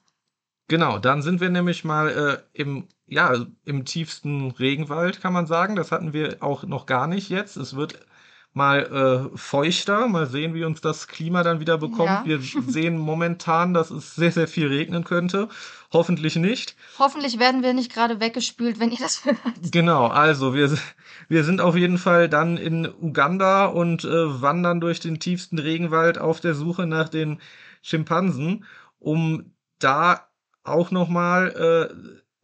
Genau, 0.67 0.99
dann 0.99 1.21
sind 1.21 1.39
wir 1.39 1.49
nämlich 1.49 1.85
mal 1.85 2.09
äh, 2.09 2.59
im, 2.61 2.87
ja, 3.05 3.45
im 3.63 3.85
tiefsten 3.85 4.51
Regenwald, 4.51 5.21
kann 5.21 5.31
man 5.31 5.47
sagen. 5.47 5.77
Das 5.77 5.91
hatten 5.91 6.11
wir 6.11 6.37
auch 6.41 6.63
noch 6.63 6.85
gar 6.85 7.07
nicht 7.07 7.29
jetzt. 7.29 7.55
Es 7.55 7.75
wird 7.75 8.05
mal 8.58 9.30
äh, 9.34 9.38
feuchter. 9.38 10.08
Mal 10.08 10.28
sehen, 10.28 10.54
wie 10.54 10.65
uns 10.65 10.82
das 10.82 11.08
Klima 11.08 11.43
dann 11.43 11.62
wieder 11.62 11.78
bekommt. 11.78 12.10
Ja. 12.10 12.26
Wir 12.26 12.41
sehen 12.41 12.98
momentan, 12.98 13.74
dass 13.74 13.91
es 13.91 14.15
sehr, 14.15 14.32
sehr 14.32 14.48
viel 14.48 14.67
regnen 14.67 15.06
könnte. 15.06 15.48
Hoffentlich 15.93 16.36
nicht. 16.36 16.76
Hoffentlich 17.00 17.39
werden 17.39 17.63
wir 17.63 17.74
nicht 17.74 17.93
gerade 17.93 18.20
weggespült, 18.20 18.80
wenn 18.80 18.91
ihr 18.91 18.98
das 19.00 19.24
hört. 19.26 19.38
Genau, 19.72 20.08
also 20.08 20.54
wir, 20.54 20.78
wir 21.30 21.43
sind 21.46 21.62
auf 21.62 21.78
jeden 21.78 21.98
Fall 21.98 22.28
dann 22.28 22.58
in 22.58 22.86
Uganda 22.86 23.67
und 23.67 24.04
äh, 24.04 24.41
wandern 24.41 24.82
durch 24.82 25.00
den 25.00 25.20
tiefsten 25.20 25.60
Regenwald 25.60 26.17
auf 26.17 26.41
der 26.41 26.56
Suche 26.56 26.88
nach 26.88 27.08
den 27.08 27.39
Schimpansen, 27.82 28.65
um 29.00 29.54
da 29.80 30.28
auch 30.63 30.91
nochmal, 30.91 31.91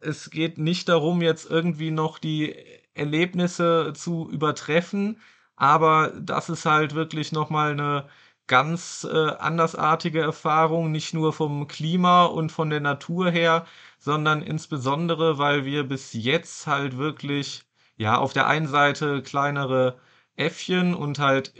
äh, 0.00 0.08
es 0.08 0.30
geht 0.30 0.56
nicht 0.56 0.88
darum, 0.88 1.20
jetzt 1.20 1.50
irgendwie 1.50 1.90
noch 1.90 2.18
die 2.18 2.54
Erlebnisse 2.94 3.92
zu 3.94 4.30
übertreffen, 4.30 5.18
aber 5.56 6.12
das 6.20 6.48
ist 6.48 6.66
halt 6.66 6.94
wirklich 6.94 7.32
nochmal 7.32 7.72
eine 7.72 8.08
ganz 8.46 9.06
äh, 9.10 9.30
andersartige 9.38 10.20
Erfahrung, 10.20 10.92
nicht 10.92 11.14
nur 11.14 11.32
vom 11.32 11.66
Klima 11.68 12.24
und 12.26 12.52
von 12.52 12.70
der 12.70 12.80
Natur 12.80 13.30
her, 13.30 13.66
sondern 13.98 14.42
insbesondere, 14.42 15.38
weil 15.38 15.64
wir 15.64 15.84
bis 15.84 16.12
jetzt 16.12 16.66
halt 16.66 16.98
wirklich, 16.98 17.64
ja, 17.96 18.18
auf 18.18 18.32
der 18.32 18.46
einen 18.46 18.66
Seite 18.66 19.22
kleinere 19.22 19.98
Äffchen 20.36 20.94
und 20.94 21.18
halt 21.18 21.54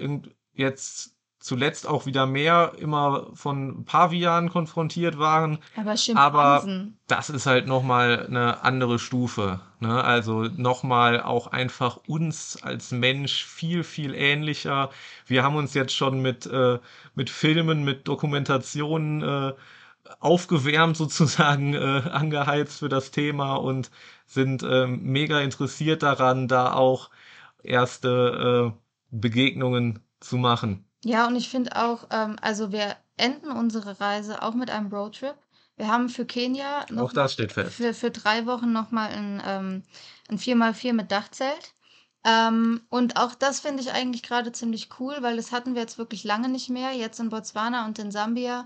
jetzt 0.53 1.14
zuletzt 1.45 1.87
auch 1.87 2.07
wieder 2.07 2.25
mehr 2.25 2.73
immer 2.79 3.27
von 3.35 3.85
Pavianen 3.85 4.49
konfrontiert 4.49 5.19
waren. 5.19 5.59
Aber 5.77 5.95
Schimpansen. 5.95 6.17
Aber 6.17 6.93
das 7.07 7.29
ist 7.29 7.45
halt 7.45 7.67
nochmal 7.67 8.27
eine 8.27 8.63
andere 8.63 8.99
Stufe. 8.99 9.61
Ne? 9.79 10.03
Also 10.03 10.45
nochmal 10.45 11.21
auch 11.21 11.49
einfach 11.49 11.99
uns 12.07 12.63
als 12.63 12.93
Mensch 12.93 13.45
viel, 13.45 13.85
viel 13.85 14.15
ähnlicher. 14.15 14.89
Wir 15.27 15.43
haben 15.43 15.57
uns 15.57 15.75
jetzt 15.75 15.95
schon 15.95 16.23
mit, 16.23 16.47
äh, 16.47 16.79
mit 17.15 17.29
Filmen, 17.29 17.85
mit 17.85 18.09
Dokumentationen 18.09 19.23
äh, 19.23 19.53
aufgewärmt 20.21 20.97
sozusagen, 20.97 21.75
äh, 21.75 21.79
angeheizt 22.11 22.79
für 22.79 22.89
das 22.89 23.11
Thema 23.11 23.57
und 23.57 23.91
sind 24.27 24.63
äh, 24.63 24.87
mega 24.87 25.41
interessiert 25.41 26.03
daran, 26.03 26.49
da 26.49 26.73
auch 26.73 27.11
erste 27.63 28.73
äh, 28.73 28.79
Begegnungen 29.11 30.01
zu 30.21 30.39
machen. 30.39 30.87
Ja, 31.05 31.27
und 31.27 31.37
ich 31.37 31.49
finde 31.49 31.77
auch, 31.77 32.07
ähm, 32.11 32.37
also 32.41 32.73
wir 32.73 32.97
enden 33.17 33.51
unsere 33.51 34.01
Reise 34.01 34.43
auch 34.43 34.55
mit 34.55 34.71
einem 34.71 34.93
Roadtrip. 34.93 35.37
Wir 35.77 35.89
haben 35.89 36.09
für 36.09 36.25
Kenia 36.25 36.87
noch 36.91 37.05
Auch 37.05 37.13
das 37.13 37.35
steht 37.35 37.53
fest. 37.53 37.75
für, 37.75 37.95
für 37.95 38.11
drei 38.11 38.47
Wochen 38.47 38.73
nochmal 38.73 39.11
ein, 39.11 39.43
ähm, 39.45 39.83
ein 40.29 40.39
4x4 40.39 40.93
mit 40.93 41.11
Dachzelt. 41.11 41.75
Ähm, 42.25 42.81
und 42.89 43.19
auch 43.19 43.35
das 43.35 43.61
finde 43.61 43.83
ich 43.83 43.93
eigentlich 43.93 44.23
gerade 44.23 44.51
ziemlich 44.53 44.89
cool, 44.99 45.17
weil 45.21 45.37
das 45.37 45.53
hatten 45.53 45.75
wir 45.75 45.83
jetzt 45.83 45.99
wirklich 45.99 46.25
lange 46.25 46.49
nicht 46.49 46.71
mehr. 46.71 46.93
Jetzt 46.93 47.21
in 47.21 47.29
Botswana 47.29 47.85
und 47.85 47.99
in 47.99 48.11
Sambia 48.11 48.65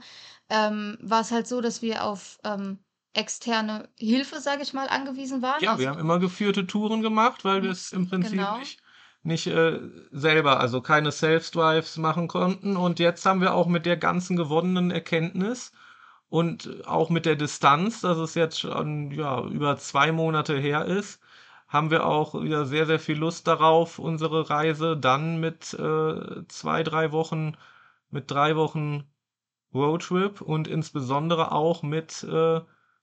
ähm, 0.49 0.97
war 1.01 1.23
es 1.23 1.33
halt 1.33 1.49
so, 1.49 1.61
dass 1.61 1.83
wir 1.83 2.05
auf 2.05 2.39
ähm, 2.45 2.79
externe 3.15 3.89
Hilfe, 3.99 4.41
sage 4.41 4.63
ich 4.63 4.75
mal, 4.75 4.87
angewiesen 4.87 5.43
waren. 5.43 5.63
Ja, 5.63 5.79
wir 5.79 5.89
haben 5.89 5.99
immer 5.99 6.21
geführte 6.21 6.67
Touren 6.69 7.03
gemacht, 7.03 7.45
weil 7.45 7.65
wir 7.65 7.71
es 7.71 7.93
im 7.93 8.09
Prinzip 8.09 8.33
genau. 8.33 8.59
nicht 8.59 8.81
nicht 9.29 9.47
äh, 9.47 9.79
selber, 10.11 10.59
also 10.61 10.81
keine 10.81 11.13
Self-Drives 11.13 11.99
machen 11.99 12.27
konnten. 12.29 12.77
Und 12.77 12.99
jetzt 12.99 13.25
haben 13.27 13.41
wir 13.41 13.55
auch 13.55 13.69
mit 13.69 13.87
der 13.87 13.97
ganzen 13.97 14.37
gewonnenen 14.37 14.91
Erkenntnis 14.91 15.73
und 16.29 16.87
auch 16.87 17.11
mit 17.11 17.27
der 17.27 17.37
Distanz, 17.37 18.01
dass 18.01 18.19
es 18.19 18.35
jetzt 18.35 18.61
schon 18.61 19.13
ja, 19.13 19.43
über 19.45 19.77
zwei 19.79 20.13
Monate 20.13 20.59
her 20.59 20.85
ist, 20.87 21.21
haben 21.69 21.91
wir 21.91 22.07
auch 22.07 22.35
wieder 22.43 22.65
sehr, 22.67 22.87
sehr 22.87 22.99
viel 22.99 23.19
Lust 23.19 23.47
darauf, 23.47 23.99
unsere 23.99 24.51
Reise 24.51 24.97
dann 24.97 25.41
mit 25.41 25.75
äh, 25.75 26.47
zwei, 26.49 26.83
drei 26.83 27.13
Wochen, 27.13 27.57
mit 28.11 28.31
drei 28.31 28.57
Wochen 28.57 29.05
Roadtrip 29.75 30.41
und 30.41 30.67
insbesondere 30.69 31.53
auch 31.53 31.83
mit 31.83 32.25
äh, 32.25 32.61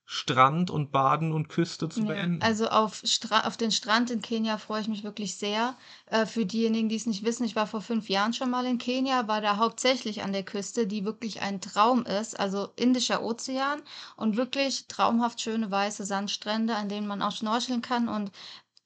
Strand 0.08 0.70
und 0.70 0.92
Baden 0.92 1.32
und 1.32 1.48
Küste 1.48 1.88
zu 1.88 2.04
beenden? 2.04 2.40
also 2.40 2.68
auf 2.68 3.02
Stra 3.04 3.46
auf 3.46 3.56
den 3.56 3.72
Strand 3.72 4.10
in 4.10 4.22
Kenia 4.22 4.56
freue 4.56 4.80
ich 4.80 4.86
mich 4.88 5.02
wirklich 5.02 5.36
sehr. 5.36 5.76
Äh, 6.06 6.26
für 6.26 6.46
diejenigen, 6.46 6.88
die 6.88 6.94
es 6.94 7.06
nicht 7.06 7.24
wissen, 7.24 7.44
ich 7.44 7.56
war 7.56 7.66
vor 7.66 7.80
5 7.80 8.08
Jahren 8.08 8.32
schon 8.32 8.48
mal 8.48 8.64
in 8.66 8.78
Kenia, 8.78 9.26
war 9.26 9.40
da 9.40 9.56
hauptsächlich 9.56 10.22
an 10.22 10.32
der 10.32 10.44
Küste, 10.44 10.86
die 10.86 11.04
wirklich 11.04 11.42
ein 11.42 11.60
Traum 11.60 12.06
ist, 12.06 12.38
also 12.38 12.68
Indischer 12.76 13.22
Ozean 13.22 13.82
und 14.16 14.36
wirklich 14.36 14.86
traumhaft 14.86 15.40
schöne 15.40 15.72
weiße 15.72 16.04
Sandstrände, 16.04 16.76
an 16.76 16.88
denen 16.88 17.08
man 17.08 17.20
auch 17.20 17.32
schnorcheln 17.32 17.82
kann 17.82 18.08
und 18.08 18.30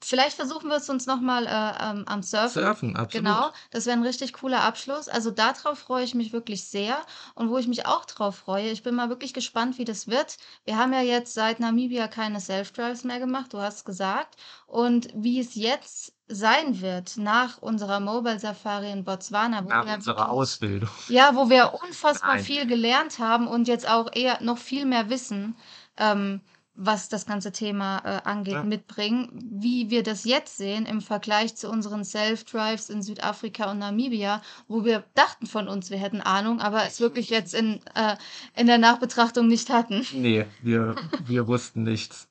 Vielleicht 0.03 0.37
versuchen 0.37 0.69
wir 0.69 0.77
es 0.77 0.89
uns 0.89 1.07
noch 1.07 1.21
mal, 1.21 1.47
äh, 1.47 1.91
ähm, 1.91 2.05
am 2.07 2.23
Surfen. 2.23 2.63
Surfen, 2.63 2.97
absolut. 2.97 3.27
Genau, 3.27 3.51
das 3.71 3.87
wäre 3.87 3.97
ein 3.97 4.03
richtig 4.03 4.33
cooler 4.33 4.63
Abschluss. 4.63 5.09
Also, 5.09 5.31
darauf 5.31 5.79
freue 5.79 6.05
ich 6.05 6.15
mich 6.15 6.33
wirklich 6.33 6.65
sehr. 6.65 6.99
Und 7.35 7.51
wo 7.51 7.59
ich 7.59 7.69
mich 7.69 7.87
auch 7.87 8.07
drauf 8.07 8.37
freue, 8.37 8.71
ich 8.71 8.83
bin 8.83 8.95
mal 8.95 9.11
wirklich 9.11 9.35
gespannt, 9.35 9.77
wie 9.79 9.85
das 9.85 10.09
wird. 10.09 10.39
Wir 10.65 10.79
haben 10.79 10.93
ja 10.93 11.03
jetzt 11.03 11.35
seit 11.35 11.61
Namibia 11.61 12.09
keine 12.09 12.41
Self-Drives 12.41 13.05
mehr 13.05 13.19
gemacht, 13.21 13.53
du 13.53 13.59
hast 13.59 13.85
gesagt. 13.85 14.37
Und 14.67 15.09
wie 15.15 15.39
es 15.41 15.55
jetzt 15.55 16.15
sein 16.29 16.81
wird 16.81 17.17
nach 17.17 17.59
unserer 17.59 18.01
Mobile 18.01 18.39
Safari 18.39 18.91
in 18.93 19.05
Botswana, 19.05 19.65
wo 19.65 19.69
Nach 19.69 19.85
wir 19.85 19.95
unserer 19.95 20.31
Ausbildung. 20.31 20.89
ja, 21.09 21.35
wo 21.35 21.51
wir 21.51 21.75
unfassbar 21.83 22.37
Nein. 22.37 22.45
viel 22.45 22.67
gelernt 22.67 23.19
haben 23.19 23.49
und 23.49 23.67
jetzt 23.69 23.89
auch 23.89 24.09
eher 24.13 24.41
noch 24.41 24.59
viel 24.59 24.87
mehr 24.87 25.11
Wissen, 25.11 25.57
ähm, 25.97 26.41
was 26.83 27.11
das 27.11 27.27
ganze 27.27 27.53
Thema 27.53 27.99
äh, 28.05 28.29
angeht, 28.29 28.55
Ja. 28.55 28.63
mitbringen. 28.63 29.29
Wie 29.53 29.91
wir 29.91 30.03
das 30.03 30.25
jetzt 30.25 30.57
sehen 30.57 30.87
im 30.87 31.03
Vergleich 31.03 31.55
zu 31.55 31.69
unseren 31.69 32.05
Self-Drives 32.05 32.89
in 32.89 33.03
Südafrika 33.03 33.71
und 33.71 33.79
Namibia, 33.79 34.41
wo 34.67 34.85
wir 34.85 35.05
dachten 35.15 35.47
von 35.47 35.69
uns, 35.69 35.91
wir 35.91 35.99
hätten 35.99 36.23
Ahnung, 36.23 36.61
aber 36.61 36.85
es 36.87 36.99
wirklich 37.01 37.29
jetzt 37.29 37.55
in, 37.55 37.81
äh, 37.95 38.17
in 38.57 38.67
der 38.67 38.79
Nachbetrachtung 38.79 39.47
nicht 39.47 39.69
hatten. 39.69 40.07
Nee, 40.15 40.47
wir, 40.63 40.97
wir 41.27 41.47
wussten 41.47 41.83
nichts. 41.83 42.29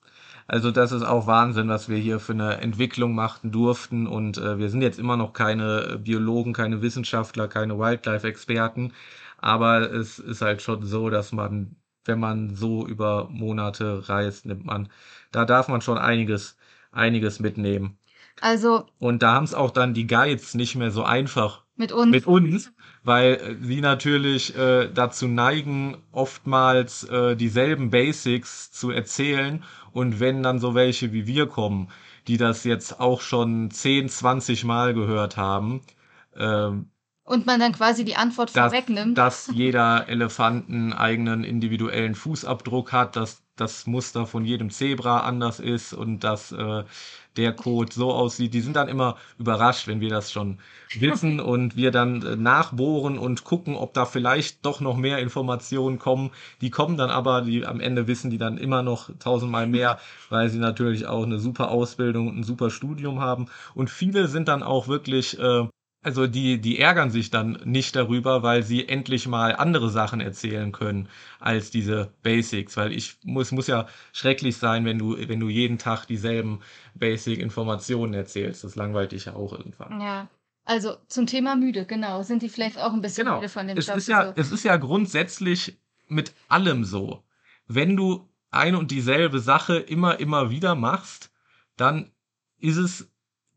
Also 0.48 0.72
das 0.72 0.92
ist 0.92 1.04
auch 1.04 1.28
Wahnsinn, 1.28 1.70
was 1.70 1.90
wir 1.90 1.98
hier 1.98 2.20
für 2.20 2.34
eine 2.34 2.58
Entwicklung 2.58 3.14
machen 3.14 3.52
durften. 3.52 4.08
Und 4.08 4.40
äh, 4.40 4.58
wir 4.58 4.72
sind 4.72 4.82
jetzt 4.82 4.98
immer 4.98 5.16
noch 5.16 5.34
keine 5.34 6.00
Biologen, 6.04 6.54
keine 6.54 6.82
Wissenschaftler, 6.82 7.48
keine 7.48 7.78
Wildlife-Experten. 7.78 8.94
Aber 9.38 9.92
es 9.94 10.18
ist 10.18 10.42
halt 10.42 10.64
schon 10.64 10.84
so, 10.88 11.12
dass 11.12 11.32
man, 11.34 11.76
wenn 12.10 12.20
man 12.20 12.56
so 12.56 12.86
über 12.86 13.30
Monate 13.32 14.10
reist, 14.10 14.46
nimmt 14.46 14.66
man, 14.66 14.90
da 15.32 15.46
darf 15.46 15.70
man 15.70 15.82
schon 15.82 15.98
einiges, 15.98 16.58
einiges 16.92 17.40
mitnehmen. 17.40 17.98
Also 18.42 18.86
Und 19.00 19.24
da 19.24 19.34
haben 19.34 19.44
es 19.44 19.54
auch 19.54 19.72
dann 19.72 19.94
die 19.94 20.08
Guides 20.08 20.56
nicht 20.56 20.76
mehr 20.76 20.92
so 20.92 21.04
einfach 21.04 21.64
mit 21.76 21.92
uns. 21.92 22.12
mit 22.12 22.28
uns, 22.28 22.74
weil 23.04 23.36
äh, 23.36 23.56
sie 23.62 23.82
natürlich 23.82 24.58
äh, 24.58 24.90
dazu 24.92 25.28
neigen, 25.28 25.98
oftmals 26.12 27.04
äh, 27.06 27.36
dieselben 27.36 27.90
Basics 27.90 28.72
zu 28.72 28.92
erzählen. 28.92 29.64
Und 29.92 30.20
wenn 30.20 30.44
dann 30.44 30.60
so 30.60 30.76
welche 30.76 31.14
wie 31.14 31.28
wir 31.28 31.48
kommen, 31.48 31.90
die 32.28 32.38
das 32.38 32.64
jetzt 32.64 33.00
auch 33.00 33.22
schon 33.22 33.72
10, 33.72 34.10
20 34.10 34.64
Mal 34.66 34.94
gehört 34.94 35.38
haben, 35.38 35.82
ähm, 36.36 36.90
und 37.30 37.46
man 37.46 37.60
dann 37.60 37.74
quasi 37.74 38.04
die 38.04 38.16
Antwort 38.16 38.56
dass, 38.56 38.72
vorwegnimmt. 38.72 39.16
dass 39.16 39.52
jeder 39.54 40.10
Elefant 40.10 40.68
einen 40.68 40.94
eigenen 40.94 41.44
individuellen 41.44 42.16
Fußabdruck 42.16 42.92
hat, 42.92 43.16
dass 43.16 43.44
das 43.56 43.86
Muster 43.86 44.26
von 44.26 44.46
jedem 44.46 44.72
Zebra 44.72 45.20
anders 45.20 45.60
ist 45.60 45.94
und 45.94 46.24
dass 46.24 46.52
äh, 46.52 46.84
der 47.38 47.54
Code 47.54 47.94
so 47.94 48.12
aussieht. 48.12 48.56
Die 48.56 48.62
sind 48.62 48.76
dann 48.76 48.88
immer 48.88 49.16
überrascht, 49.38 49.88
wenn 49.88 50.02
wir 50.02 50.10
das 50.10 50.32
schon 50.32 50.58
wissen 50.98 51.40
und 51.40 51.76
wir 51.76 51.92
dann 51.92 52.24
äh, 52.24 52.36
nachbohren 52.36 53.20
und 53.20 53.44
gucken, 53.44 53.76
ob 53.76 53.94
da 53.94 54.06
vielleicht 54.06 54.66
doch 54.66 54.82
noch 54.82 54.98
mehr 54.98 55.20
Informationen 55.20 56.00
kommen. 56.00 56.32
Die 56.62 56.72
kommen 56.72 56.98
dann 56.98 57.12
aber, 57.12 57.44
die 57.44 57.64
am 57.64 57.80
Ende 57.80 58.08
wissen 58.08 58.32
die 58.32 58.40
dann 58.40 58.58
immer 58.58 58.82
noch 58.82 59.12
tausendmal 59.20 59.68
mehr, 59.68 60.00
weil 60.30 60.50
sie 60.50 60.58
natürlich 60.58 61.06
auch 61.06 61.24
eine 61.24 61.38
super 61.38 61.70
Ausbildung 61.70 62.28
und 62.28 62.40
ein 62.40 62.44
super 62.44 62.72
Studium 62.72 63.20
haben. 63.20 63.50
Und 63.76 63.92
viele 63.92 64.28
sind 64.28 64.48
dann 64.48 64.64
auch 64.64 64.88
wirklich 64.88 65.38
äh, 65.38 65.68
also 66.02 66.28
die, 66.28 66.62
die 66.62 66.80
ärgern 66.80 67.12
sich 67.12 67.30
dann 67.30 67.60
nicht 67.66 67.96
darüber, 67.96 68.42
weil 68.42 68.64
sie 68.64 68.88
endlich 68.88 69.28
mal 69.28 69.56
andere 69.56 69.90
Sachen 69.90 70.22
erzählen 70.22 70.72
können 70.72 71.10
als 71.40 71.72
diese 71.72 72.14
Basics. 72.24 72.78
Weil 72.78 72.94
ich 72.94 73.18
muss, 73.24 73.52
muss 73.52 73.68
ja 73.68 73.86
schrecklich 74.14 74.58
sein, 74.58 74.86
wenn 74.86 74.98
du, 74.98 75.18
wenn 75.28 75.40
du 75.42 75.50
jeden 75.50 75.78
Tag 75.78 76.06
dieselben 76.06 76.62
Basic-Informationen 76.96 78.14
erzählst. 78.14 78.64
Das 78.64 78.76
langweilt 78.76 79.12
dich 79.12 79.26
ja 79.26 79.36
auch 79.36 79.52
irgendwann. 79.54 80.00
Ja. 80.02 80.30
Also 80.66 80.96
zum 81.08 81.26
Thema 81.26 81.56
müde, 81.56 81.86
genau. 81.86 82.22
Sind 82.24 82.44
die 82.44 82.50
vielleicht 82.50 82.78
auch 82.78 82.94
ein 82.94 83.02
bisschen 83.02 83.26
Genau. 83.26 83.38
müde 83.38 83.50
von 83.50 83.68
dem 83.68 83.78
Es 83.78 83.88
Job? 83.88 83.98
ist 83.98 84.08
ja, 84.08 84.28
so? 84.28 84.34
es 84.36 84.52
ist 84.52 84.64
ja 84.64 84.78
grundsätzlich 84.78 85.80
mit 86.08 86.34
allem 86.48 86.86
so. 86.86 87.24
Wenn 87.68 87.96
du 87.98 88.30
eine 88.52 88.78
und 88.78 88.92
dieselbe 88.92 89.40
Sache 89.40 89.78
immer, 89.78 90.20
immer 90.20 90.50
wieder 90.50 90.76
machst, 90.76 91.32
dann 91.76 92.12
ist 92.60 92.78
es 92.78 93.10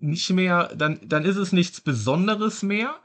nicht 0.02 0.30
mehr, 0.30 0.74
dann, 0.76 1.00
dann 1.04 1.24
ist 1.24 1.36
es 1.36 1.52
nichts 1.52 1.80
Besonderes 1.80 2.62
mehr, 2.62 2.96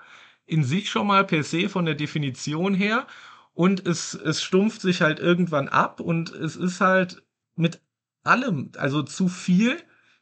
in 0.45 0.63
sich 0.63 0.89
schon 0.89 1.07
mal 1.07 1.25
per 1.25 1.43
se 1.43 1.69
von 1.69 1.86
der 1.86 1.95
Definition 1.95 2.73
her. 2.73 3.07
Und 3.53 3.86
es, 3.88 4.13
es 4.13 4.43
stumpft 4.43 4.81
sich 4.81 5.01
halt 5.01 5.19
irgendwann 5.19 5.67
ab 5.67 5.99
und 5.99 6.31
es 6.31 6.55
ist 6.55 6.81
halt 6.81 7.23
mit 7.55 7.81
allem, 8.23 8.71
also 8.77 9.03
zu 9.03 9.27
viel 9.29 9.81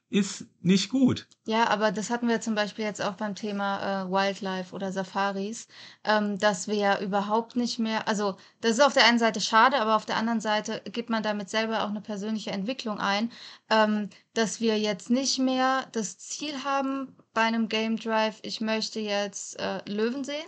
ist 0.10 0.46
nicht 0.62 0.90
gut. 0.90 1.28
Ja, 1.46 1.68
aber 1.68 1.92
das 1.92 2.10
hatten 2.10 2.28
wir 2.28 2.40
zum 2.40 2.56
Beispiel 2.56 2.86
jetzt 2.86 3.02
auch 3.02 3.14
beim 3.14 3.36
Thema 3.36 4.04
äh, 4.04 4.12
Wildlife 4.12 4.74
oder 4.74 4.92
Safaris, 4.92 5.68
ähm, 6.04 6.38
dass 6.38 6.68
wir 6.68 6.76
ja 6.76 7.00
überhaupt 7.00 7.56
nicht 7.56 7.80
mehr, 7.80 8.08
also 8.08 8.38
das 8.62 8.74
ist 8.74 8.82
auf 8.82 8.94
der 8.94 9.06
einen 9.06 9.20
Seite 9.20 9.42
schade, 9.42 9.80
aber 9.80 9.96
auf 9.96 10.06
der 10.06 10.18
anderen 10.18 10.42
Seite 10.42 10.82
gibt 10.92 11.10
man 11.10 11.24
damit 11.24 11.50
selber 11.50 11.84
auch 11.84 11.90
eine 11.90 12.02
persönliche 12.02 12.52
Entwicklung 12.52 13.00
ein, 13.00 13.32
ähm, 13.70 14.10
dass 14.34 14.60
wir 14.62 14.78
jetzt 14.80 15.10
nicht 15.10 15.40
mehr 15.40 15.88
das 15.92 16.18
Ziel 16.18 16.64
haben 16.64 17.16
bei 17.34 17.42
einem 17.42 17.68
Game 17.68 17.98
Drive, 17.98 18.40
ich 18.44 18.62
möchte 18.62 19.00
jetzt 19.00 19.60
äh, 19.60 19.82
Löwen 19.90 20.24
sehen, 20.24 20.46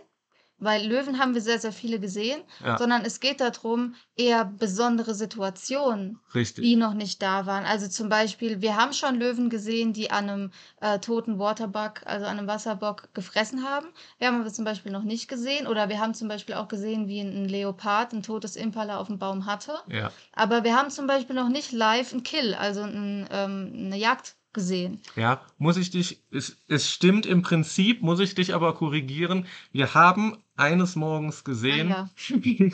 weil 0.60 0.86
Löwen 0.88 1.20
haben 1.20 1.34
wir 1.34 1.42
sehr, 1.42 1.60
sehr 1.60 1.72
viele 1.72 2.00
gesehen, 2.00 2.42
Ja, 2.64 2.78
sondern 2.78 3.04
es 3.06 3.20
geht 3.20 3.40
darum, 3.42 3.96
eher 4.16 4.46
besondere 4.46 5.14
Situationen 5.14 6.20
richtig. 6.34 6.64
die 6.64 6.76
noch 6.76 6.94
nicht 6.94 7.22
da 7.22 7.46
waren. 7.46 7.66
Also 7.66 7.88
zum 7.88 8.10
Beispiel, 8.10 8.62
wir 8.62 8.76
haben 8.76 8.94
schon 8.94 9.16
Löwen 9.20 9.50
gesehen, 9.50 9.94
die 9.94 10.10
an 10.10 10.30
einem 10.30 10.52
äh, 10.82 11.00
toten 11.00 11.38
Waterbuck, 11.38 12.02
also 12.06 12.26
an 12.26 12.38
einem 12.40 12.48
Wasserbock, 12.48 13.14
gefressen 13.14 13.64
haben. 13.64 13.88
Wir 14.18 14.28
haben 14.28 14.42
aber 14.42 14.52
zum 14.52 14.66
Beispiel 14.66 14.92
noch 14.92 15.04
nicht 15.04 15.28
gesehen. 15.28 15.68
Oder 15.68 15.90
wir 15.90 16.00
haben 16.00 16.14
zum 16.14 16.28
Beispiel 16.28 16.56
auch 16.56 16.68
gesehen, 16.68 17.08
wie 17.08 17.20
ein 17.22 17.48
Leopard 17.48 18.14
ein 18.14 18.24
totes 18.24 18.56
Impala 18.56 18.98
auf 18.98 19.08
dem 19.08 19.20
Baum 19.20 19.46
hatte. 19.46 19.74
Ja. 19.90 20.12
Aber 20.34 20.64
wir 20.64 20.76
haben 20.76 20.90
zum 20.90 21.08
Beispiel 21.08 21.36
noch 21.36 21.50
nicht 21.50 21.72
live 21.72 22.14
ein 22.14 22.24
Kill, 22.24 22.56
also 22.56 22.82
ein, 22.82 23.28
ähm, 23.32 23.72
eine 23.76 23.98
Jagd 23.98 24.36
gesehen. 24.58 25.00
Ja, 25.16 25.42
muss 25.60 25.78
ich 25.78 25.92
dich, 25.92 26.24
es, 26.32 26.58
es 26.68 26.92
stimmt 26.92 27.28
im 27.28 27.44
Prinzip, 27.44 28.02
muss 28.02 28.20
ich 28.20 28.34
dich 28.34 28.56
aber 28.56 28.74
korrigieren. 28.74 29.46
Wir 29.72 29.94
haben 29.94 30.36
eines 30.56 30.96
Morgens 30.96 31.42
Ah 31.42 31.44
gesehen, 31.46 31.90
ja. 31.90 32.10
wie, 32.28 32.74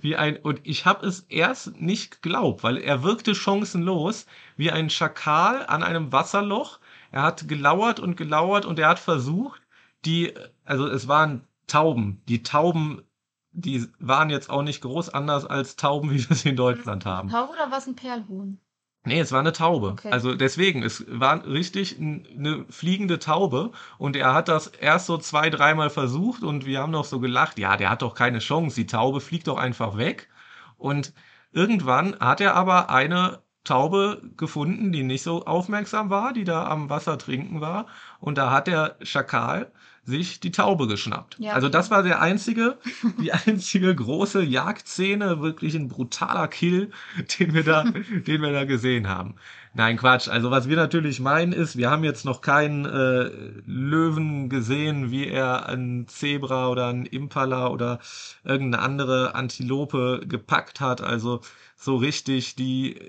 wie 0.00 0.14
ein, 0.14 0.36
und 0.36 0.60
ich 0.62 0.86
habe 0.86 1.04
es 1.04 1.26
erst 1.28 1.80
nicht 1.80 2.22
geglaubt, 2.22 2.62
weil 2.62 2.76
er 2.78 3.02
wirkte 3.02 3.34
chancenlos, 3.34 4.26
wie 4.56 4.70
ein 4.70 4.90
Schakal 4.90 5.66
an 5.66 5.82
einem 5.82 6.12
Wasserloch. 6.12 6.78
Er 7.10 7.22
hat 7.22 7.48
gelauert 7.48 7.98
und 7.98 8.16
gelauert 8.16 8.64
und 8.64 8.78
er 8.78 8.88
hat 8.88 9.00
versucht, 9.00 9.60
die, 10.04 10.32
also 10.64 10.86
es 10.86 11.08
waren 11.08 11.42
Tauben. 11.66 12.22
Die 12.28 12.44
Tauben, 12.44 13.02
die 13.50 13.88
waren 13.98 14.30
jetzt 14.30 14.50
auch 14.50 14.62
nicht 14.62 14.82
groß 14.82 15.08
anders 15.08 15.44
als 15.44 15.74
Tauben, 15.74 16.12
wie 16.12 16.28
wir 16.28 16.36
sie 16.36 16.50
in 16.50 16.56
Deutschland 16.56 17.04
haben. 17.04 17.28
Taube 17.28 17.54
oder 17.54 17.72
was 17.72 17.88
ein 17.88 17.96
Perlhuhn? 17.96 18.60
Nee, 19.06 19.20
es 19.20 19.32
war 19.32 19.40
eine 19.40 19.52
Taube. 19.52 19.88
Okay. 19.88 20.10
Also 20.10 20.34
deswegen, 20.34 20.82
es 20.82 21.04
war 21.08 21.46
richtig 21.46 21.98
eine 21.98 22.64
fliegende 22.70 23.18
Taube 23.18 23.70
und 23.98 24.16
er 24.16 24.32
hat 24.32 24.48
das 24.48 24.68
erst 24.68 25.06
so 25.06 25.18
zwei, 25.18 25.50
dreimal 25.50 25.90
versucht 25.90 26.42
und 26.42 26.64
wir 26.64 26.80
haben 26.80 26.92
noch 26.92 27.04
so 27.04 27.20
gelacht, 27.20 27.58
ja, 27.58 27.76
der 27.76 27.90
hat 27.90 28.00
doch 28.00 28.14
keine 28.14 28.38
Chance, 28.38 28.76
die 28.76 28.86
Taube 28.86 29.20
fliegt 29.20 29.46
doch 29.46 29.58
einfach 29.58 29.98
weg. 29.98 30.30
Und 30.78 31.12
irgendwann 31.52 32.18
hat 32.18 32.40
er 32.40 32.54
aber 32.54 32.88
eine 32.88 33.42
Taube 33.62 34.22
gefunden, 34.36 34.90
die 34.90 35.02
nicht 35.02 35.22
so 35.22 35.44
aufmerksam 35.44 36.08
war, 36.08 36.32
die 36.32 36.44
da 36.44 36.66
am 36.66 36.88
Wasser 36.88 37.18
trinken 37.18 37.60
war 37.60 37.86
und 38.20 38.38
da 38.38 38.50
hat 38.50 38.66
der 38.66 38.96
Schakal 39.02 39.70
sich 40.04 40.40
die 40.40 40.50
Taube 40.50 40.86
geschnappt. 40.86 41.36
Ja, 41.38 41.52
Also 41.52 41.68
das 41.68 41.90
war 41.90 42.02
der 42.02 42.20
einzige, 42.20 42.78
die 43.20 43.32
einzige 43.32 43.94
große 43.94 44.42
Jagdszene, 44.42 45.40
wirklich 45.40 45.74
ein 45.74 45.88
brutaler 45.88 46.48
Kill, 46.48 46.90
den 47.38 47.54
wir 47.54 47.64
da, 47.64 47.84
den 48.26 48.42
wir 48.42 48.52
da 48.52 48.64
gesehen 48.64 49.08
haben. 49.08 49.36
Nein, 49.76 49.96
Quatsch. 49.96 50.28
Also 50.28 50.50
was 50.50 50.68
wir 50.68 50.76
natürlich 50.76 51.18
meinen 51.20 51.52
ist, 51.52 51.76
wir 51.76 51.90
haben 51.90 52.04
jetzt 52.04 52.24
noch 52.24 52.42
keinen 52.42 52.84
äh, 52.84 53.30
Löwen 53.66 54.48
gesehen, 54.48 55.10
wie 55.10 55.26
er 55.26 55.68
ein 55.68 56.06
Zebra 56.06 56.68
oder 56.68 56.88
ein 56.88 57.06
Impala 57.06 57.68
oder 57.68 57.98
irgendeine 58.44 58.82
andere 58.84 59.34
Antilope 59.34 60.22
gepackt 60.28 60.80
hat. 60.80 61.00
Also 61.00 61.40
so 61.76 61.96
richtig 61.96 62.54
die 62.54 63.00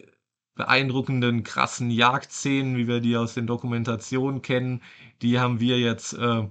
beeindruckenden, 0.56 1.44
krassen 1.44 1.92
Jagdszenen, 1.92 2.78
wie 2.78 2.88
wir 2.88 3.00
die 3.02 3.18
aus 3.18 3.34
den 3.34 3.46
Dokumentationen 3.46 4.42
kennen, 4.42 4.82
die 5.22 5.40
haben 5.40 5.60
wir 5.60 5.80
jetzt 5.80 6.14
äh, 6.14 6.48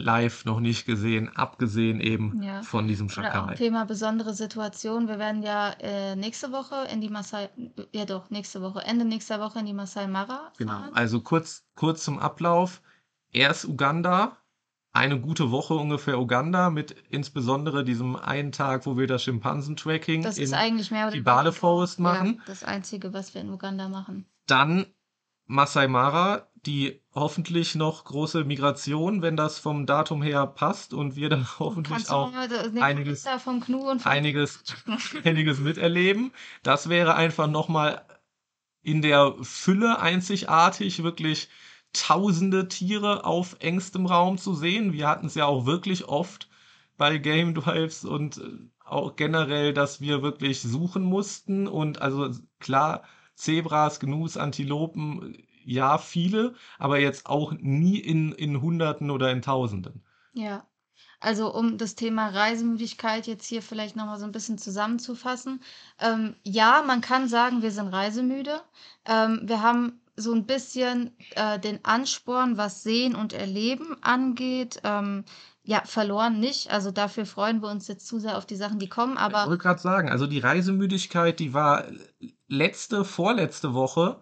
live 0.00 0.44
noch 0.44 0.60
nicht 0.60 0.86
gesehen, 0.86 1.28
abgesehen 1.34 2.00
eben 2.00 2.42
Ja. 2.42 2.62
von 2.62 2.88
diesem 2.88 3.08
Schackerei. 3.08 3.54
Thema 3.54 3.84
besondere 3.84 4.34
Situation. 4.34 5.08
Wir 5.08 5.18
werden 5.18 5.42
ja 5.42 5.70
äh, 5.80 6.16
nächste 6.16 6.52
Woche 6.52 6.86
in 6.92 7.00
die 7.00 7.08
Masai, 7.08 7.48
ja 7.92 8.04
doch, 8.04 8.30
nächste 8.30 8.62
Woche, 8.62 8.80
Ende 8.80 9.04
nächster 9.04 9.40
Woche 9.40 9.58
in 9.60 9.66
die 9.66 9.72
Masai 9.74 10.06
Mara 10.06 10.52
Genau. 10.58 10.72
fahren. 10.72 10.90
Also 10.94 11.20
kurz, 11.20 11.64
kurz 11.74 12.04
zum 12.04 12.18
Ablauf. 12.18 12.82
Erst 13.32 13.64
Uganda, 13.66 14.36
eine 14.92 15.20
gute 15.20 15.52
Woche 15.52 15.74
ungefähr 15.74 16.18
Uganda 16.18 16.68
mit 16.70 16.90
insbesondere 17.10 17.84
diesem 17.84 18.16
einen 18.16 18.50
Tag, 18.50 18.86
wo 18.86 18.96
wir 18.98 19.06
das 19.06 19.22
Schimpansen-Tracking 19.22 20.22
Das 20.22 20.36
ist 20.38 20.50
in 20.50 20.54
eigentlich 20.58 20.90
mehr 20.90 21.06
oder 21.06 21.16
Kibale 21.16 21.46
weniger 21.50 21.60
Forest 21.60 21.98
ja, 21.98 22.02
machen. 22.02 22.42
das 22.46 22.64
Einzige, 22.64 23.12
was 23.12 23.32
wir 23.34 23.40
in 23.40 23.50
Uganda 23.50 23.88
machen. 23.88 24.26
Dann 24.46 24.86
Masai 25.46 25.86
Mara, 25.88 26.48
die 26.66 27.00
hoffentlich 27.14 27.74
noch 27.74 28.04
große 28.04 28.44
Migration, 28.44 29.22
wenn 29.22 29.36
das 29.36 29.58
vom 29.58 29.86
Datum 29.86 30.22
her 30.22 30.46
passt 30.46 30.92
und 30.94 31.16
wir 31.16 31.28
dann 31.28 31.46
hoffentlich 31.58 31.92
auch 32.10 32.32
einiges- 32.82 33.22
einiges, 34.06 34.62
einiges 35.24 35.58
miterleben. 35.60 36.32
Das 36.62 36.88
wäre 36.88 37.14
einfach 37.14 37.46
nochmal 37.48 38.04
in 38.82 39.02
der 39.02 39.34
Fülle 39.42 40.00
einzigartig, 40.00 41.02
wirklich 41.02 41.48
tausende 41.92 42.68
Tiere 42.68 43.24
auf 43.24 43.56
engstem 43.60 44.06
Raum 44.06 44.38
zu 44.38 44.54
sehen. 44.54 44.92
Wir 44.92 45.08
hatten 45.08 45.26
es 45.26 45.34
ja 45.34 45.46
auch 45.46 45.66
wirklich 45.66 46.04
oft 46.06 46.48
bei 46.96 47.18
Game 47.18 47.54
Drives 47.54 48.04
und 48.04 48.38
äh, 48.38 48.42
auch 48.84 49.16
generell, 49.16 49.72
dass 49.72 50.00
wir 50.00 50.22
wirklich 50.22 50.60
suchen 50.62 51.02
mussten 51.02 51.66
und 51.68 52.00
also 52.02 52.30
klar, 52.58 53.02
Zebras, 53.34 54.00
Gnus, 54.00 54.36
Antilopen, 54.36 55.42
ja, 55.64 55.98
viele, 55.98 56.54
aber 56.78 56.98
jetzt 56.98 57.26
auch 57.26 57.52
nie 57.52 57.98
in, 57.98 58.32
in 58.32 58.60
Hunderten 58.60 59.10
oder 59.10 59.30
in 59.30 59.42
Tausenden. 59.42 60.02
Ja, 60.32 60.66
also 61.20 61.54
um 61.54 61.76
das 61.76 61.94
Thema 61.94 62.28
Reisemüdigkeit 62.28 63.26
jetzt 63.26 63.46
hier 63.46 63.62
vielleicht 63.62 63.94
nochmal 63.94 64.18
so 64.18 64.24
ein 64.24 64.32
bisschen 64.32 64.58
zusammenzufassen. 64.58 65.60
Ähm, 65.98 66.34
ja, 66.42 66.82
man 66.86 67.02
kann 67.02 67.28
sagen, 67.28 67.62
wir 67.62 67.72
sind 67.72 67.88
reisemüde. 67.88 68.60
Ähm, 69.04 69.40
wir 69.44 69.62
haben 69.62 70.00
so 70.16 70.32
ein 70.32 70.46
bisschen 70.46 71.16
äh, 71.34 71.58
den 71.58 71.84
Ansporn, 71.84 72.56
was 72.56 72.82
Sehen 72.82 73.14
und 73.14 73.32
Erleben 73.32 73.96
angeht, 74.02 74.80
ähm, 74.84 75.24
ja, 75.62 75.82
verloren 75.84 76.40
nicht. 76.40 76.70
Also 76.70 76.90
dafür 76.90 77.26
freuen 77.26 77.62
wir 77.62 77.70
uns 77.70 77.86
jetzt 77.86 78.06
zu 78.06 78.18
sehr 78.18 78.38
auf 78.38 78.46
die 78.46 78.56
Sachen, 78.56 78.78
die 78.78 78.88
kommen. 78.88 79.14
Ich 79.14 79.20
Aber 79.20 79.46
wollte 79.46 79.62
gerade 79.62 79.80
sagen, 79.80 80.08
also 80.08 80.26
die 80.26 80.38
Reisemüdigkeit, 80.38 81.38
die 81.38 81.52
war 81.52 81.84
letzte, 82.48 83.04
vorletzte 83.04 83.74
Woche, 83.74 84.20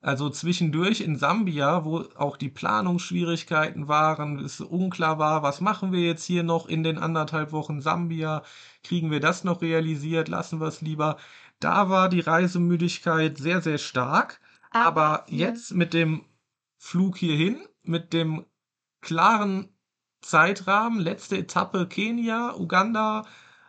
also 0.00 0.30
zwischendurch 0.30 1.00
in 1.00 1.16
Sambia, 1.16 1.84
wo 1.84 2.04
auch 2.16 2.36
die 2.36 2.50
Planungsschwierigkeiten 2.50 3.88
waren, 3.88 4.38
es 4.38 4.60
unklar 4.60 5.18
war, 5.18 5.42
was 5.42 5.60
machen 5.60 5.90
wir 5.92 6.00
jetzt 6.00 6.24
hier 6.24 6.44
noch 6.44 6.66
in 6.68 6.84
den 6.84 6.98
anderthalb 6.98 7.50
Wochen 7.52 7.80
Sambia, 7.80 8.42
kriegen 8.84 9.10
wir 9.10 9.20
das 9.20 9.42
noch 9.42 9.60
realisiert, 9.60 10.28
lassen 10.28 10.60
wir 10.60 10.68
es 10.68 10.80
lieber. 10.80 11.16
Da 11.58 11.88
war 11.90 12.08
die 12.08 12.20
Reisemüdigkeit 12.20 13.38
sehr, 13.38 13.60
sehr 13.60 13.78
stark, 13.78 14.40
aber 14.70 15.24
ja. 15.28 15.48
jetzt 15.48 15.74
mit 15.74 15.94
dem 15.94 16.24
Flug 16.76 17.16
hierhin, 17.16 17.66
mit 17.82 18.12
dem 18.12 18.46
klaren 19.00 19.68
Zeitrahmen, 20.20 21.00
letzte 21.00 21.38
Etappe 21.38 21.88
Kenia, 21.88 22.54
Uganda, 22.56 23.26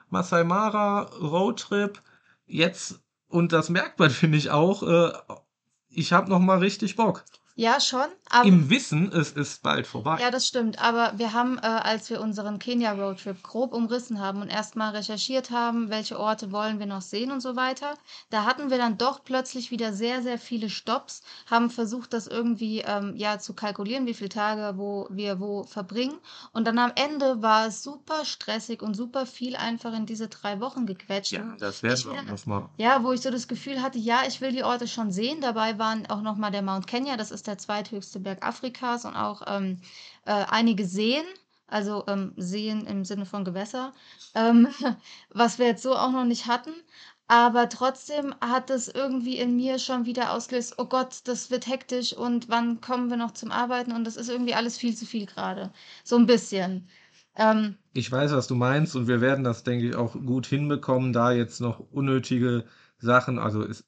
Masai 0.09 0.43
Mara, 0.43 1.03
Roadtrip, 1.19 2.01
jetzt, 2.45 3.01
und 3.27 3.51
das 3.51 3.69
merkt 3.69 3.97
man, 3.99 4.09
finde 4.11 4.37
ich 4.37 4.51
auch, 4.51 4.83
äh, 4.83 5.11
ich 5.89 6.13
habe 6.13 6.29
noch 6.29 6.39
mal 6.39 6.59
richtig 6.59 6.95
Bock. 6.95 7.25
Ja, 7.59 7.81
schon. 7.81 8.05
Aber 8.29 8.47
Im 8.47 8.69
Wissen, 8.69 9.11
es 9.11 9.33
ist 9.33 9.61
bald 9.63 9.85
vorbei. 9.85 10.17
Ja, 10.21 10.31
das 10.31 10.47
stimmt. 10.47 10.79
Aber 10.81 11.11
wir 11.17 11.33
haben, 11.33 11.57
äh, 11.57 11.61
als 11.67 12.09
wir 12.09 12.21
unseren 12.21 12.57
Kenia-Roadtrip 12.57 13.43
grob 13.43 13.73
umrissen 13.73 14.21
haben 14.21 14.41
und 14.41 14.47
erstmal 14.47 14.95
recherchiert 14.95 15.51
haben, 15.51 15.89
welche 15.89 16.17
Orte 16.17 16.53
wollen 16.53 16.79
wir 16.79 16.85
noch 16.85 17.01
sehen 17.01 17.31
und 17.31 17.41
so 17.41 17.57
weiter, 17.57 17.95
da 18.29 18.45
hatten 18.45 18.69
wir 18.69 18.77
dann 18.77 18.97
doch 18.97 19.25
plötzlich 19.25 19.71
wieder 19.71 19.91
sehr, 19.91 20.21
sehr 20.21 20.39
viele 20.39 20.69
Stops, 20.69 21.21
haben 21.51 21.69
versucht, 21.69 22.13
das 22.13 22.27
irgendwie 22.27 22.79
ähm, 22.79 23.13
ja 23.17 23.39
zu 23.39 23.53
kalkulieren, 23.53 24.05
wie 24.05 24.13
viele 24.13 24.29
Tage 24.29 24.77
wo 24.77 25.07
wir 25.09 25.41
wo 25.41 25.63
verbringen. 25.63 26.17
Und 26.53 26.65
dann 26.65 26.79
am 26.79 26.93
Ende 26.95 27.41
war 27.41 27.67
es 27.67 27.83
super 27.83 28.23
stressig 28.23 28.81
und 28.81 28.93
super 28.93 29.25
viel 29.25 29.57
einfach 29.57 29.93
in 29.93 30.05
diese 30.05 30.29
drei 30.29 30.61
Wochen 30.61 30.85
gequetscht. 30.85 31.33
Ja, 31.33 31.57
das 31.59 31.77
ich 31.77 31.83
wir 31.83 31.91
auch 32.13 32.15
will- 32.15 32.31
noch 32.31 32.45
mal. 32.45 32.69
ja, 32.77 33.03
wo 33.03 33.11
ich 33.11 33.19
so 33.19 33.31
das 33.31 33.49
Gefühl 33.49 33.81
hatte, 33.81 33.99
ja, 33.99 34.21
ich 34.25 34.39
will 34.39 34.53
die 34.53 34.63
Orte 34.63 34.87
schon 34.87 35.11
sehen. 35.11 35.41
Dabei 35.41 35.77
waren 35.77 36.05
auch 36.09 36.21
nochmal 36.21 36.51
der 36.51 36.61
Mount 36.61 36.87
Kenya, 36.87 37.17
das 37.17 37.31
ist 37.31 37.48
der 37.49 37.57
zweithöchste 37.57 38.19
Berg 38.19 38.45
Afrikas 38.45 39.05
und 39.05 39.15
auch 39.15 39.41
ähm, 39.47 39.81
äh, 40.25 40.31
einige 40.49 40.85
Seen, 40.85 41.23
also 41.67 42.03
ähm, 42.07 42.33
Seen 42.37 42.85
im 42.85 43.05
Sinne 43.05 43.25
von 43.25 43.45
Gewässer, 43.45 43.93
ähm, 44.35 44.67
was 45.29 45.59
wir 45.59 45.67
jetzt 45.67 45.83
so 45.83 45.95
auch 45.95 46.11
noch 46.11 46.25
nicht 46.25 46.47
hatten. 46.47 46.71
Aber 47.27 47.69
trotzdem 47.69 48.33
hat 48.41 48.69
es 48.71 48.87
irgendwie 48.87 49.37
in 49.37 49.55
mir 49.55 49.77
schon 49.79 50.05
wieder 50.05 50.33
ausgelöst, 50.33 50.75
oh 50.79 50.85
Gott, 50.85 51.21
das 51.25 51.51
wird 51.51 51.67
hektisch 51.67 52.13
und 52.13 52.49
wann 52.49 52.81
kommen 52.81 53.09
wir 53.09 53.17
noch 53.17 53.31
zum 53.31 53.51
Arbeiten? 53.51 53.91
Und 53.91 54.03
das 54.05 54.17
ist 54.17 54.29
irgendwie 54.29 54.55
alles 54.55 54.77
viel 54.77 54.95
zu 54.95 55.05
viel 55.05 55.25
gerade. 55.27 55.71
So 56.03 56.17
ein 56.17 56.25
bisschen. 56.25 56.87
Ähm, 57.35 57.77
Ich 57.93 58.11
weiß, 58.11 58.31
was 58.31 58.47
du 58.47 58.55
meinst, 58.55 58.95
und 58.95 59.07
wir 59.07 59.21
werden 59.21 59.43
das, 59.43 59.63
denke 59.63 59.89
ich, 59.89 59.95
auch 59.95 60.13
gut 60.13 60.45
hinbekommen, 60.47 61.13
da 61.13 61.31
jetzt 61.31 61.59
noch 61.61 61.79
unnötige 61.91 62.65
Sachen, 62.97 63.39
also 63.39 63.63
ist, 63.63 63.85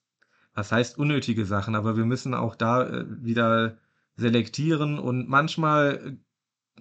was 0.54 0.72
heißt 0.72 0.98
unnötige 0.98 1.46
Sachen, 1.46 1.76
aber 1.76 1.98
wir 1.98 2.06
müssen 2.06 2.34
auch 2.34 2.56
da 2.56 2.88
äh, 2.88 3.06
wieder 3.08 3.78
selektieren 4.16 5.00
und 5.00 5.30
manchmal, 5.30 6.18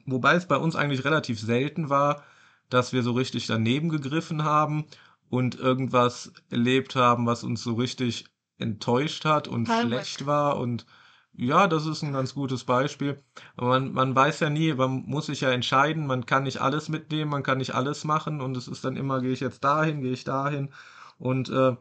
wobei 0.04 0.34
es 0.34 0.46
bei 0.46 0.56
uns 0.56 0.76
eigentlich 0.76 1.04
relativ 1.04 1.40
selten 1.40 1.88
war, 1.88 2.22
dass 2.68 2.92
wir 2.92 3.02
so 3.02 3.12
richtig 3.12 3.46
daneben 3.46 3.88
gegriffen 3.88 4.44
haben 4.44 4.84
und 5.28 5.58
irgendwas 5.58 6.32
erlebt 6.50 6.96
haben, 6.96 7.26
was 7.26 7.44
uns 7.44 7.62
so 7.62 7.74
richtig 7.74 8.24
enttäuscht 8.58 9.24
hat 9.24 9.48
und 9.48 9.64
Palmweg. 9.64 10.00
schlecht 10.00 10.26
war. 10.26 10.58
Und 10.58 10.86
ja, 11.32 11.66
das 11.66 11.86
ist 11.86 12.02
ein 12.02 12.12
ganz 12.12 12.34
gutes 12.34 12.64
Beispiel. 12.64 13.22
Aber 13.56 13.68
man, 13.68 13.92
man 13.92 14.14
weiß 14.14 14.40
ja 14.40 14.50
nie, 14.50 14.74
man 14.74 15.04
muss 15.06 15.26
sich 15.26 15.40
ja 15.40 15.50
entscheiden, 15.50 16.06
man 16.06 16.26
kann 16.26 16.42
nicht 16.42 16.60
alles 16.60 16.88
mitnehmen, 16.88 17.30
man 17.30 17.42
kann 17.42 17.58
nicht 17.58 17.74
alles 17.74 18.04
machen. 18.04 18.40
Und 18.40 18.56
es 18.56 18.68
ist 18.68 18.84
dann 18.84 18.96
immer, 18.96 19.20
gehe 19.20 19.32
ich 19.32 19.40
jetzt 19.40 19.64
dahin, 19.64 20.02
gehe 20.02 20.12
ich 20.12 20.24
dahin. 20.24 20.70
Und 21.18 21.48
äh, 21.48 21.76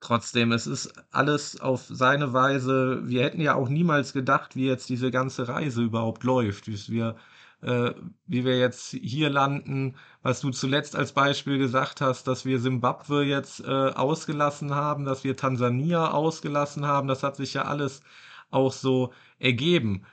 trotzdem, 0.00 0.52
es 0.52 0.66
ist 0.66 0.92
alles 1.10 1.60
auf 1.60 1.82
seine 1.88 2.32
Weise. 2.32 3.02
Wir 3.08 3.24
hätten 3.24 3.40
ja 3.40 3.54
auch 3.54 3.68
niemals 3.68 4.12
gedacht, 4.12 4.56
wie 4.56 4.66
jetzt 4.66 4.88
diese 4.88 5.10
ganze 5.10 5.48
Reise 5.48 5.82
überhaupt 5.82 6.24
läuft, 6.24 6.68
wie 6.68 6.78
wir, 6.92 7.16
äh, 7.62 7.92
wie 8.26 8.44
wir 8.44 8.58
jetzt 8.58 8.90
hier 8.90 9.30
landen, 9.30 9.96
was 10.22 10.40
du 10.40 10.50
zuletzt 10.50 10.96
als 10.96 11.12
Beispiel 11.12 11.58
gesagt 11.58 12.00
hast, 12.00 12.26
dass 12.28 12.44
wir 12.44 12.60
Simbabwe 12.60 13.24
jetzt 13.24 13.60
äh, 13.60 13.66
ausgelassen 13.66 14.74
haben, 14.74 15.04
dass 15.04 15.24
wir 15.24 15.36
Tansania 15.36 16.10
ausgelassen 16.12 16.86
haben, 16.86 17.08
das 17.08 17.22
hat 17.22 17.36
sich 17.36 17.54
ja 17.54 17.62
alles 17.62 18.02
auch 18.50 18.72
so 18.72 19.12
ergeben. 19.38 20.04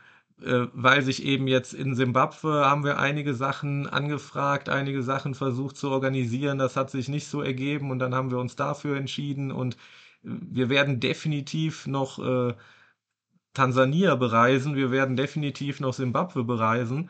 Äh, 0.41 0.67
weil 0.73 1.01
sich 1.01 1.23
eben 1.23 1.47
jetzt 1.47 1.73
in 1.73 1.95
Simbabwe 1.95 2.65
haben 2.65 2.83
wir 2.83 2.99
einige 2.99 3.33
Sachen 3.33 3.87
angefragt, 3.87 4.67
einige 4.69 5.01
Sachen 5.01 5.33
versucht 5.33 5.77
zu 5.77 5.89
organisieren. 5.89 6.57
Das 6.57 6.75
hat 6.75 6.89
sich 6.91 7.07
nicht 7.07 7.27
so 7.27 7.41
ergeben 7.41 7.89
und 7.91 7.99
dann 7.99 8.13
haben 8.13 8.31
wir 8.31 8.39
uns 8.39 8.55
dafür 8.55 8.97
entschieden 8.97 9.51
und 9.51 9.77
wir 10.23 10.69
werden 10.69 10.99
definitiv 10.99 11.87
noch 11.87 12.19
äh, 12.19 12.53
Tansania 13.53 14.15
bereisen, 14.15 14.75
wir 14.75 14.91
werden 14.91 15.15
definitiv 15.15 15.79
noch 15.79 15.93
Simbabwe 15.93 16.43
bereisen. 16.43 17.09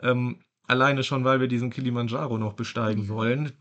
Ähm, 0.00 0.40
alleine 0.66 1.04
schon, 1.04 1.24
weil 1.24 1.40
wir 1.40 1.48
diesen 1.48 1.70
Kilimanjaro 1.70 2.38
noch 2.38 2.54
besteigen 2.54 3.08
wollen, 3.08 3.52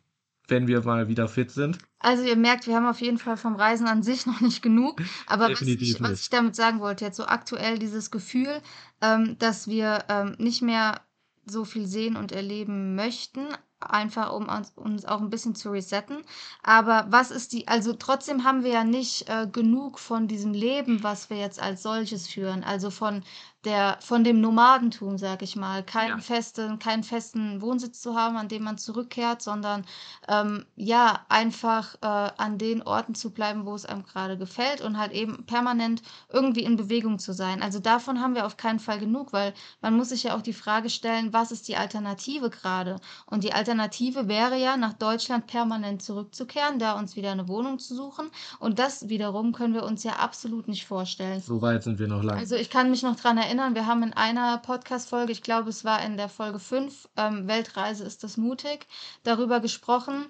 wenn 0.51 0.67
wir 0.67 0.83
mal 0.83 1.07
wieder 1.07 1.27
fit 1.27 1.49
sind. 1.49 1.79
Also 1.97 2.23
ihr 2.23 2.35
merkt, 2.35 2.67
wir 2.67 2.75
haben 2.75 2.85
auf 2.85 3.01
jeden 3.01 3.17
Fall 3.17 3.37
vom 3.37 3.55
Reisen 3.55 3.87
an 3.87 4.03
sich 4.03 4.25
noch 4.27 4.41
nicht 4.41 4.61
genug. 4.61 5.01
Aber 5.25 5.49
was 5.49 5.61
ich, 5.61 6.01
was 6.01 6.21
ich 6.21 6.29
damit 6.29 6.55
sagen 6.55 6.79
wollte, 6.79 7.05
jetzt 7.05 7.17
so 7.17 7.25
aktuell 7.25 7.79
dieses 7.79 8.11
Gefühl, 8.11 8.61
ähm, 9.01 9.37
dass 9.39 9.67
wir 9.67 10.03
ähm, 10.09 10.35
nicht 10.37 10.61
mehr 10.61 11.01
so 11.45 11.65
viel 11.65 11.87
sehen 11.87 12.15
und 12.15 12.31
erleben 12.31 12.93
möchten, 12.95 13.47
einfach 13.81 14.31
um 14.33 14.47
uns, 14.49 14.71
uns 14.75 15.05
auch 15.05 15.19
ein 15.21 15.29
bisschen 15.29 15.55
zu 15.55 15.69
resetten. 15.71 16.23
Aber 16.63 17.05
was 17.09 17.31
ist 17.31 17.53
die, 17.53 17.67
also 17.67 17.93
trotzdem 17.93 18.43
haben 18.43 18.63
wir 18.63 18.71
ja 18.71 18.83
nicht 18.83 19.29
äh, 19.29 19.47
genug 19.51 19.99
von 19.99 20.27
diesem 20.27 20.53
Leben, 20.53 21.03
was 21.03 21.29
wir 21.29 21.37
jetzt 21.37 21.61
als 21.61 21.83
solches 21.83 22.27
führen. 22.27 22.63
Also 22.63 22.89
von 22.89 23.23
der, 23.65 23.97
von 24.01 24.23
dem 24.23 24.41
Nomadentum, 24.41 25.17
sag 25.17 25.41
ich 25.43 25.55
mal. 25.55 25.83
Keinen 25.83 26.17
Ja. 26.17 26.17
festen, 26.17 26.79
keinen 26.79 27.03
festen 27.03 27.61
Wohnsitz 27.61 28.01
zu 28.01 28.15
haben, 28.15 28.35
an 28.37 28.47
dem 28.47 28.63
man 28.63 28.77
zurückkehrt, 28.79 29.41
sondern 29.41 29.85
ähm, 30.27 30.65
ja, 30.75 31.25
einfach 31.29 31.95
äh, 32.01 32.07
an 32.37 32.57
den 32.57 32.81
Orten 32.81 33.15
zu 33.15 33.31
bleiben, 33.31 33.65
wo 33.65 33.75
es 33.75 33.85
einem 33.85 34.03
gerade 34.03 34.37
gefällt 34.37 34.81
und 34.81 34.97
halt 34.97 35.11
eben 35.11 35.45
permanent 35.45 36.01
irgendwie 36.29 36.63
in 36.63 36.75
Bewegung 36.75 37.19
zu 37.19 37.33
sein. 37.33 37.61
Also 37.61 37.79
davon 37.79 38.19
haben 38.21 38.35
wir 38.35 38.45
auf 38.45 38.57
keinen 38.57 38.79
Fall 38.79 38.99
genug, 38.99 39.31
weil 39.33 39.53
man 39.81 39.95
muss 39.95 40.09
sich 40.09 40.23
ja 40.23 40.35
auch 40.35 40.41
die 40.41 40.53
Frage 40.53 40.89
stellen, 40.89 41.33
was 41.33 41.51
ist 41.51 41.67
die 41.67 41.75
Alternative 41.77 42.49
gerade? 42.49 42.95
Und 43.27 43.43
die 43.43 43.53
Alternative 43.53 43.70
Alternative 43.71 44.27
wäre 44.27 44.57
ja, 44.57 44.75
nach 44.75 44.91
Deutschland 44.91 45.47
permanent 45.47 46.03
zurückzukehren, 46.03 46.77
da 46.77 46.99
uns 46.99 47.15
wieder 47.15 47.31
eine 47.31 47.47
Wohnung 47.47 47.79
zu 47.79 47.95
suchen. 47.95 48.29
Und 48.59 48.79
das 48.79 49.07
wiederum 49.07 49.53
können 49.53 49.73
wir 49.73 49.83
uns 49.83 50.03
ja 50.03 50.13
absolut 50.17 50.67
nicht 50.67 50.85
vorstellen. 50.85 51.39
So 51.39 51.61
weit 51.61 51.83
sind 51.83 51.97
wir 51.97 52.09
noch 52.09 52.21
lang. 52.21 52.37
Also 52.37 52.55
ich 52.55 52.69
kann 52.69 52.91
mich 52.91 53.01
noch 53.01 53.15
dran 53.15 53.37
erinnern, 53.37 53.73
wir 53.73 53.85
haben 53.85 54.03
in 54.03 54.11
einer 54.11 54.57
Podcast-Folge, 54.57 55.31
ich 55.31 55.41
glaube, 55.41 55.69
es 55.69 55.85
war 55.85 56.03
in 56.03 56.17
der 56.17 56.27
Folge 56.27 56.59
5, 56.59 57.07
ähm, 57.15 57.47
Weltreise 57.47 58.03
ist 58.03 58.25
das 58.25 58.35
mutig, 58.35 58.87
darüber 59.23 59.61
gesprochen, 59.61 60.25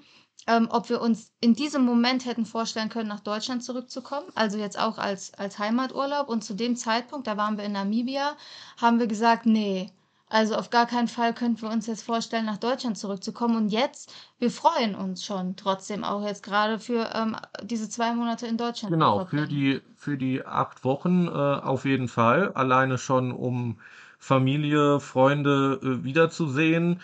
ähm, 0.46 0.68
ob 0.70 0.90
wir 0.90 1.02
uns 1.02 1.32
in 1.40 1.56
diesem 1.56 1.84
Moment 1.84 2.26
hätten 2.26 2.46
vorstellen 2.46 2.90
können, 2.90 3.10
nach 3.10 3.22
Deutschland 3.22 3.64
zurückzukommen, 3.64 4.28
also 4.36 4.60
jetzt 4.60 4.78
auch 4.78 5.00
als, 5.00 5.34
als 5.34 5.58
Heimaturlaub. 5.58 6.30
Und 6.30 6.44
zu 6.44 6.54
dem 6.54 6.76
Zeitpunkt, 6.76 7.26
da 7.26 7.38
waren 7.38 7.58
wir 7.58 7.64
in 7.64 7.72
Namibia, 7.72 8.36
haben 8.78 9.00
wir 9.00 9.08
gesagt, 9.08 9.48
nee, 9.48 9.90
also 10.32 10.56
auf 10.56 10.70
gar 10.70 10.88
keinen 10.88 11.10
Fall 11.10 11.34
könnten 11.34 11.62
wir 11.62 11.70
uns 11.70 11.88
jetzt 11.88 12.04
vorstellen, 12.04 12.46
nach 12.46 12.58
Deutschland 12.58 12.98
zurückzukommen. 12.98 13.58
Und 13.58 13.68
jetzt, 13.68 14.14
wir 14.40 14.50
freuen 14.50 14.96
uns 14.96 15.26
schon 15.26 15.58
trotzdem 15.58 16.06
auch 16.06 16.26
jetzt 16.26 16.42
gerade 16.42 16.80
für 16.80 17.10
ähm, 17.14 17.36
diese 17.64 17.90
zwei 17.90 18.14
Monate 18.14 18.48
in 18.48 18.56
Deutschland. 18.56 18.94
Genau, 18.94 19.26
für 19.26 19.46
die, 19.46 19.82
für 19.98 20.18
die 20.18 20.46
acht 20.46 20.86
Wochen 20.86 21.28
äh, 21.28 21.32
auf 21.32 21.84
jeden 21.84 22.08
Fall. 22.08 22.54
Alleine 22.54 22.98
schon, 22.98 23.34
um 23.34 23.80
Familie, 24.20 25.02
Freunde 25.02 25.80
äh, 25.84 26.04
wiederzusehen, 26.06 27.02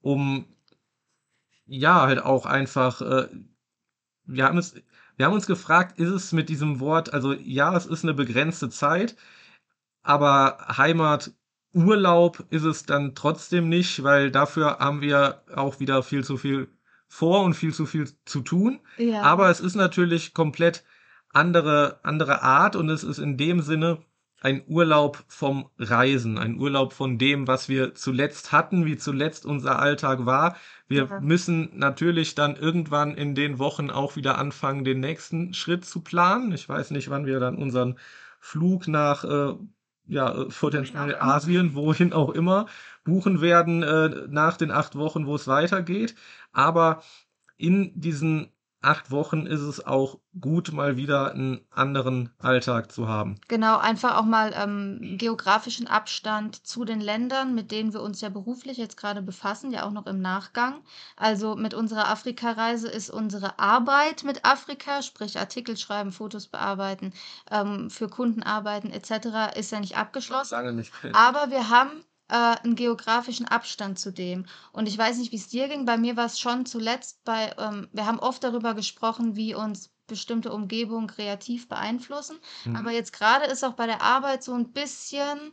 um 0.00 0.44
ja, 1.66 2.02
halt 2.02 2.22
auch 2.22 2.44
einfach, 2.44 3.00
äh, 3.00 3.28
wir 4.24 4.44
haben 4.46 4.58
es, 4.58 4.74
wir 5.16 5.26
haben 5.26 5.34
uns 5.34 5.46
gefragt, 5.46 5.98
ist 5.98 6.10
es 6.10 6.32
mit 6.32 6.48
diesem 6.48 6.80
Wort, 6.80 7.14
also 7.14 7.32
ja, 7.34 7.76
es 7.76 7.86
ist 7.86 8.02
eine 8.02 8.14
begrenzte 8.14 8.68
Zeit, 8.68 9.16
aber 10.02 10.58
Heimat, 10.76 11.32
Urlaub 11.74 12.44
ist 12.50 12.64
es 12.64 12.84
dann 12.86 13.14
trotzdem 13.14 13.68
nicht, 13.68 14.02
weil 14.02 14.30
dafür 14.30 14.78
haben 14.78 15.00
wir 15.00 15.42
auch 15.54 15.80
wieder 15.80 16.02
viel 16.02 16.24
zu 16.24 16.36
viel 16.36 16.68
vor 17.08 17.42
und 17.44 17.54
viel 17.54 17.74
zu 17.74 17.86
viel 17.86 18.08
zu 18.24 18.40
tun. 18.40 18.80
Ja. 18.96 19.22
Aber 19.22 19.50
es 19.50 19.60
ist 19.60 19.74
natürlich 19.74 20.34
komplett 20.34 20.84
andere, 21.32 22.00
andere 22.04 22.42
Art 22.42 22.76
und 22.76 22.88
es 22.88 23.02
ist 23.04 23.18
in 23.18 23.36
dem 23.36 23.60
Sinne 23.60 24.02
ein 24.40 24.62
Urlaub 24.66 25.24
vom 25.26 25.70
Reisen, 25.78 26.36
ein 26.38 26.58
Urlaub 26.58 26.92
von 26.92 27.16
dem, 27.18 27.48
was 27.48 27.68
wir 27.70 27.94
zuletzt 27.94 28.52
hatten, 28.52 28.84
wie 28.84 28.96
zuletzt 28.98 29.46
unser 29.46 29.78
Alltag 29.78 30.26
war. 30.26 30.56
Wir 30.86 31.06
Ja. 31.06 31.20
müssen 31.20 31.70
natürlich 31.78 32.34
dann 32.34 32.54
irgendwann 32.56 33.16
in 33.16 33.34
den 33.34 33.58
Wochen 33.58 33.90
auch 33.90 34.16
wieder 34.16 34.36
anfangen, 34.38 34.84
den 34.84 35.00
nächsten 35.00 35.54
Schritt 35.54 35.84
zu 35.86 36.02
planen. 36.02 36.52
Ich 36.52 36.68
weiß 36.68 36.90
nicht, 36.90 37.08
wann 37.10 37.24
wir 37.26 37.40
dann 37.40 37.56
unseren 37.56 37.98
Flug 38.38 38.86
nach 38.86 39.24
äh, 39.24 39.54
ja, 40.06 40.32
äh, 40.42 40.46
potenziell 40.46 41.16
Asien, 41.16 41.74
wohin 41.74 42.12
auch 42.12 42.30
immer, 42.30 42.66
buchen 43.04 43.40
werden 43.40 43.82
äh, 43.82 44.26
nach 44.28 44.56
den 44.56 44.70
acht 44.70 44.96
Wochen, 44.96 45.26
wo 45.26 45.34
es 45.36 45.46
weitergeht. 45.48 46.14
Aber 46.52 47.02
in 47.56 47.92
diesen 48.00 48.50
acht 48.84 49.10
Wochen 49.10 49.46
ist 49.46 49.60
es 49.60 49.84
auch 49.84 50.18
gut, 50.40 50.72
mal 50.72 50.96
wieder 50.96 51.32
einen 51.32 51.60
anderen 51.70 52.30
Alltag 52.38 52.92
zu 52.92 53.08
haben. 53.08 53.40
Genau, 53.48 53.78
einfach 53.78 54.16
auch 54.16 54.24
mal 54.24 54.52
ähm, 54.54 55.16
geografischen 55.18 55.86
Abstand 55.86 56.66
zu 56.66 56.84
den 56.84 57.00
Ländern, 57.00 57.54
mit 57.54 57.70
denen 57.70 57.92
wir 57.92 58.02
uns 58.02 58.20
ja 58.20 58.28
beruflich 58.28 58.76
jetzt 58.76 58.96
gerade 58.96 59.22
befassen, 59.22 59.70
ja 59.70 59.84
auch 59.84 59.90
noch 59.90 60.06
im 60.06 60.20
Nachgang. 60.20 60.82
Also 61.16 61.56
mit 61.56 61.74
unserer 61.74 62.08
Afrika-Reise 62.08 62.88
ist 62.88 63.10
unsere 63.10 63.58
Arbeit 63.58 64.24
mit 64.24 64.44
Afrika, 64.44 65.02
sprich 65.02 65.38
Artikel 65.38 65.76
schreiben, 65.76 66.12
Fotos 66.12 66.48
bearbeiten, 66.48 67.12
ähm, 67.50 67.90
für 67.90 68.08
Kunden 68.08 68.42
arbeiten 68.42 68.90
etc., 68.90 69.56
ist 69.56 69.72
ja 69.72 69.80
nicht 69.80 69.96
abgeschlossen. 69.96 70.54
Lange 70.54 70.72
nicht. 70.72 70.92
Aber 71.12 71.50
wir 71.50 71.70
haben 71.70 71.90
äh, 72.28 72.34
einen 72.34 72.74
geografischen 72.76 73.46
Abstand 73.46 73.98
zu 73.98 74.12
dem. 74.12 74.46
Und 74.72 74.88
ich 74.88 74.96
weiß 74.96 75.18
nicht, 75.18 75.32
wie 75.32 75.36
es 75.36 75.48
dir 75.48 75.68
ging. 75.68 75.84
Bei 75.84 75.96
mir 75.96 76.16
war 76.16 76.26
es 76.26 76.38
schon 76.38 76.66
zuletzt 76.66 77.24
bei, 77.24 77.54
ähm, 77.58 77.88
wir 77.92 78.06
haben 78.06 78.18
oft 78.18 78.42
darüber 78.44 78.74
gesprochen, 78.74 79.36
wie 79.36 79.54
uns 79.54 79.90
bestimmte 80.06 80.52
Umgebungen 80.52 81.06
kreativ 81.06 81.68
beeinflussen. 81.68 82.38
Mhm. 82.64 82.76
Aber 82.76 82.90
jetzt 82.90 83.12
gerade 83.12 83.46
ist 83.46 83.64
auch 83.64 83.72
bei 83.74 83.86
der 83.86 84.02
Arbeit 84.02 84.42
so 84.44 84.52
ein 84.52 84.72
bisschen 84.72 85.52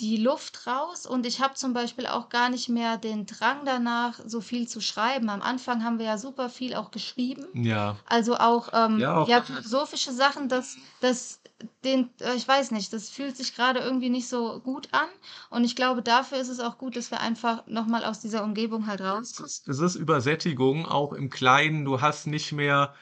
die 0.00 0.16
Luft 0.16 0.66
raus 0.66 1.04
und 1.04 1.26
ich 1.26 1.40
habe 1.42 1.54
zum 1.54 1.74
Beispiel 1.74 2.06
auch 2.06 2.30
gar 2.30 2.48
nicht 2.48 2.70
mehr 2.70 2.96
den 2.96 3.26
Drang 3.26 3.66
danach, 3.66 4.18
so 4.24 4.40
viel 4.40 4.66
zu 4.66 4.80
schreiben. 4.80 5.28
Am 5.28 5.42
Anfang 5.42 5.84
haben 5.84 5.98
wir 5.98 6.06
ja 6.06 6.18
super 6.18 6.48
viel 6.48 6.74
auch 6.74 6.90
geschrieben. 6.90 7.46
Ja, 7.52 7.96
Also 8.06 8.36
auch, 8.36 8.70
ähm, 8.72 8.98
Ja, 8.98 9.18
auch 9.18 9.28
ja, 9.28 9.42
philosophische 9.42 10.12
Sachen, 10.12 10.48
das, 10.48 10.76
das, 11.00 11.39
den, 11.84 12.10
äh, 12.20 12.34
ich 12.34 12.46
weiß 12.46 12.70
nicht, 12.70 12.92
das 12.92 13.10
fühlt 13.10 13.36
sich 13.36 13.54
gerade 13.54 13.80
irgendwie 13.80 14.10
nicht 14.10 14.28
so 14.28 14.60
gut 14.60 14.88
an. 14.92 15.08
Und 15.50 15.64
ich 15.64 15.76
glaube, 15.76 16.02
dafür 16.02 16.38
ist 16.38 16.48
es 16.48 16.60
auch 16.60 16.78
gut, 16.78 16.96
dass 16.96 17.10
wir 17.10 17.20
einfach 17.20 17.66
nochmal 17.66 18.04
aus 18.04 18.20
dieser 18.20 18.44
Umgebung 18.44 18.86
halt 18.86 19.00
es 19.00 19.06
rauskommen. 19.06 19.46
ist, 19.46 19.68
es 19.68 19.78
ist 19.80 19.94
Übersättigung, 19.96 20.86
auch 20.86 21.12
im 21.12 21.30
Kleinen. 21.30 21.84
Du 21.84 22.00
hast 22.00 22.26
nicht 22.26 22.52
mehr 22.52 22.94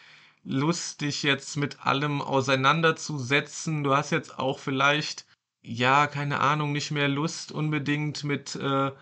Lust, 0.44 1.00
dich 1.02 1.22
jetzt 1.22 1.56
mit 1.56 1.84
allem 1.86 2.22
auseinanderzusetzen. 2.22 3.84
Du 3.84 3.94
hast 3.94 4.10
jetzt 4.10 4.38
auch 4.38 4.58
vielleicht, 4.58 5.26
ja, 5.62 6.06
keine 6.06 6.40
Ahnung, 6.40 6.72
nicht 6.72 6.90
mehr 6.90 7.08
Lust 7.08 7.52
unbedingt 7.52 8.24
mit 8.24 8.54
äh, 8.56 8.92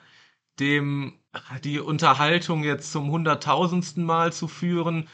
dem, 0.59 1.19
die 1.65 1.81
Unterhaltung 1.81 2.65
jetzt 2.65 2.93
zum 2.93 3.11
hunderttausendsten 3.11 4.05
Mal 4.05 4.33
zu 4.33 4.49
führen. 4.49 5.09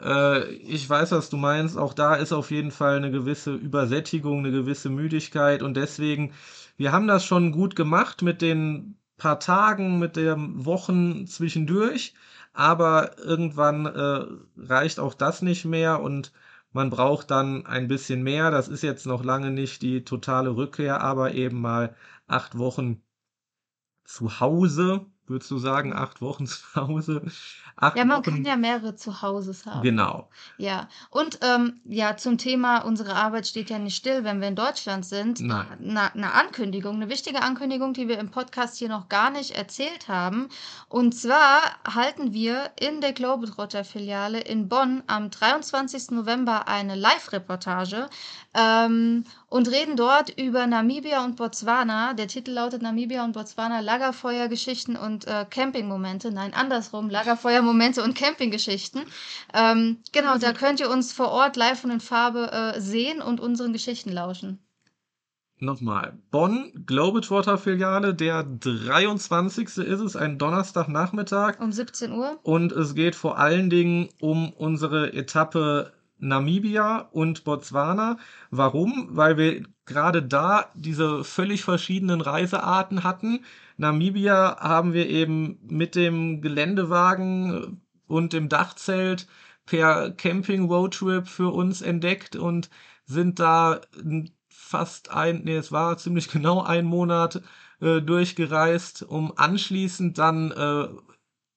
Äh, 0.00 0.52
ich 0.54 0.88
weiß, 0.88 1.12
was 1.12 1.30
du 1.30 1.36
meinst. 1.36 1.76
Auch 1.78 1.92
da 1.94 2.14
ist 2.14 2.32
auf 2.32 2.50
jeden 2.50 2.70
Fall 2.70 2.96
eine 2.96 3.10
gewisse 3.10 3.54
Übersättigung, 3.54 4.38
eine 4.40 4.50
gewisse 4.52 4.90
Müdigkeit. 4.90 5.62
Und 5.62 5.74
deswegen, 5.76 6.32
wir 6.76 6.92
haben 6.92 7.06
das 7.06 7.24
schon 7.24 7.52
gut 7.52 7.76
gemacht 7.76 8.22
mit 8.22 8.42
den 8.42 8.96
paar 9.16 9.38
Tagen, 9.40 9.98
mit 9.98 10.16
den 10.16 10.64
Wochen 10.64 11.26
zwischendurch. 11.26 12.14
Aber 12.52 13.18
irgendwann 13.18 13.86
äh, 13.86 14.26
reicht 14.56 14.98
auch 15.00 15.14
das 15.14 15.42
nicht 15.42 15.64
mehr 15.64 16.00
und 16.02 16.32
man 16.72 16.90
braucht 16.90 17.30
dann 17.30 17.66
ein 17.66 17.88
bisschen 17.88 18.22
mehr. 18.22 18.50
Das 18.50 18.68
ist 18.68 18.82
jetzt 18.82 19.06
noch 19.06 19.24
lange 19.24 19.50
nicht 19.50 19.82
die 19.82 20.04
totale 20.04 20.56
Rückkehr, 20.56 21.00
aber 21.02 21.34
eben 21.34 21.60
mal 21.60 21.94
acht 22.26 22.58
Wochen 22.58 23.02
zu 24.04 24.40
Hause. 24.40 25.06
Würdest 25.26 25.50
du 25.50 25.58
sagen, 25.58 25.92
acht 25.94 26.20
Wochen 26.20 26.46
zu 26.46 26.62
Hause? 26.74 27.22
Acht 27.80 27.96
Ja, 27.96 28.04
man 28.04 28.18
Wochen. 28.18 28.34
kann 28.34 28.44
ja 28.44 28.56
mehrere 28.56 28.94
Zuhauses 28.94 29.64
haben. 29.66 29.82
Genau. 29.82 30.28
Ja, 30.58 30.88
und 31.10 31.38
ähm, 31.42 31.80
ja, 31.84 32.16
zum 32.16 32.36
Thema, 32.38 32.80
unsere 32.80 33.14
Arbeit 33.14 33.46
steht 33.46 33.70
ja 33.70 33.78
nicht 33.78 33.96
still, 33.96 34.22
wenn 34.24 34.40
wir 34.40 34.48
in 34.48 34.54
Deutschland 34.56 35.06
sind. 35.06 35.40
Nein. 35.40 35.66
Eine, 35.82 36.12
eine 36.14 36.32
Ankündigung, 36.34 36.96
eine 36.96 37.08
wichtige 37.08 37.42
Ankündigung, 37.42 37.94
die 37.94 38.06
wir 38.06 38.18
im 38.18 38.30
Podcast 38.30 38.76
hier 38.76 38.88
noch 38.90 39.08
gar 39.08 39.30
nicht 39.30 39.52
erzählt 39.52 40.08
haben. 40.08 40.48
Und 40.88 41.14
zwar 41.14 41.60
halten 41.86 42.32
wir 42.34 42.70
in 42.78 43.00
der 43.00 43.12
Globetrotter-Filiale 43.14 44.40
in 44.40 44.68
Bonn 44.68 45.02
am 45.06 45.30
23. 45.30 46.10
November 46.10 46.68
eine 46.68 46.94
Live-Reportage 46.94 48.08
ähm, 48.54 49.24
und 49.50 49.70
reden 49.70 49.96
dort 49.96 50.30
über 50.40 50.66
Namibia 50.66 51.24
und 51.24 51.36
Botswana. 51.36 52.14
Der 52.14 52.28
Titel 52.28 52.52
lautet 52.52 52.80
Namibia 52.80 53.24
und 53.24 53.32
Botswana 53.32 53.80
Lagerfeuergeschichten 53.80 54.96
und 54.96 55.26
äh, 55.26 55.44
Campingmomente. 55.50 56.30
Nein, 56.30 56.54
andersrum, 56.54 57.10
Lagerfeuermomente 57.10 58.02
und 58.02 58.14
Campinggeschichten. 58.14 59.02
Ähm, 59.52 59.98
genau, 60.12 60.38
da 60.38 60.52
könnt 60.52 60.80
ihr 60.80 60.88
uns 60.88 61.12
vor 61.12 61.28
Ort 61.28 61.56
live 61.56 61.84
und 61.84 61.90
in 61.90 62.00
Farbe 62.00 62.50
äh, 62.52 62.80
sehen 62.80 63.20
und 63.20 63.40
unseren 63.40 63.72
Geschichten 63.72 64.12
lauschen. 64.12 64.60
Nochmal. 65.58 66.16
Bonn, 66.30 66.72
Globetrotter-Filiale, 66.86 68.14
der 68.14 68.44
23. 68.44 69.66
ist 69.66 69.78
es, 69.78 70.16
ein 70.16 70.38
Donnerstagnachmittag. 70.38 71.60
Um 71.60 71.70
17 71.70 72.12
Uhr. 72.12 72.38
Und 72.44 72.72
es 72.72 72.94
geht 72.94 73.14
vor 73.14 73.36
allen 73.36 73.68
Dingen 73.68 74.08
um 74.20 74.52
unsere 74.54 75.12
Etappe 75.12 75.92
Namibia 76.20 77.08
und 77.12 77.44
Botswana. 77.44 78.18
Warum? 78.50 79.08
Weil 79.10 79.36
wir 79.36 79.62
gerade 79.86 80.22
da 80.22 80.70
diese 80.74 81.24
völlig 81.24 81.64
verschiedenen 81.64 82.20
Reisearten 82.20 83.02
hatten. 83.04 83.44
Namibia 83.76 84.58
haben 84.60 84.92
wir 84.92 85.08
eben 85.08 85.58
mit 85.62 85.94
dem 85.94 86.42
Geländewagen 86.42 87.80
und 88.06 88.32
dem 88.32 88.48
Dachzelt 88.48 89.26
per 89.66 90.10
Camping-Roadtrip 90.12 91.28
für 91.28 91.52
uns 91.52 91.82
entdeckt 91.82 92.36
und 92.36 92.70
sind 93.04 93.38
da 93.40 93.80
fast 94.48 95.10
ein, 95.10 95.42
nee, 95.44 95.56
es 95.56 95.72
war 95.72 95.96
ziemlich 95.98 96.28
genau 96.32 96.62
ein 96.62 96.84
Monat 96.84 97.42
äh, 97.80 98.00
durchgereist, 98.00 99.02
um 99.02 99.32
anschließend 99.36 100.18
dann 100.18 100.50
äh, 100.52 100.88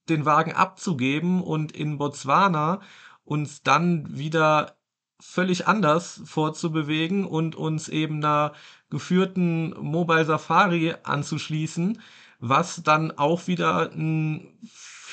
den 0.09 0.25
Wagen 0.25 0.53
abzugeben 0.53 1.41
und 1.41 1.71
in 1.71 1.97
Botswana 1.97 2.81
uns 3.25 3.63
dann 3.63 4.17
wieder 4.17 4.75
völlig 5.19 5.67
anders 5.67 6.21
vorzubewegen 6.25 7.25
und 7.25 7.55
uns 7.55 7.87
eben 7.87 8.17
einer 8.17 8.53
geführten 8.89 9.69
Mobile 9.79 10.25
Safari 10.25 10.95
anzuschließen, 11.03 12.01
was 12.39 12.83
dann 12.83 13.17
auch 13.17 13.47
wieder 13.47 13.91
ein 13.93 14.53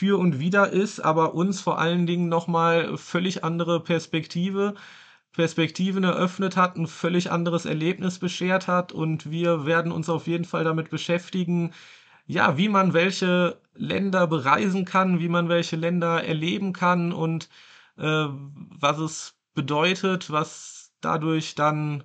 für 0.00 0.18
und 0.18 0.40
wider 0.40 0.70
ist, 0.70 1.00
aber 1.00 1.34
uns 1.34 1.61
vor 1.61 1.78
allen 1.78 2.06
Dingen 2.06 2.28
nochmal 2.28 2.96
völlig 2.96 3.44
andere 3.44 3.80
Perspektive, 3.80 4.74
Perspektiven 5.32 6.04
eröffnet 6.04 6.56
hat, 6.56 6.76
ein 6.76 6.86
völlig 6.86 7.30
anderes 7.30 7.66
Erlebnis 7.66 8.18
beschert 8.18 8.66
hat 8.66 8.92
und 8.92 9.30
wir 9.30 9.66
werden 9.66 9.92
uns 9.92 10.08
auf 10.08 10.26
jeden 10.26 10.44
Fall 10.44 10.64
damit 10.64 10.90
beschäftigen, 10.90 11.72
ja, 12.26 12.56
wie 12.56 12.68
man 12.68 12.94
welche 12.94 13.61
Länder 13.74 14.26
bereisen 14.26 14.84
kann, 14.84 15.20
wie 15.20 15.28
man 15.28 15.48
welche 15.48 15.76
Länder 15.76 16.24
erleben 16.24 16.72
kann 16.72 17.12
und 17.12 17.48
äh, 17.97 18.26
was 18.28 18.99
es 18.99 19.41
bedeutet, 19.55 20.30
was 20.30 20.93
dadurch 21.01 21.55
dann 21.55 22.05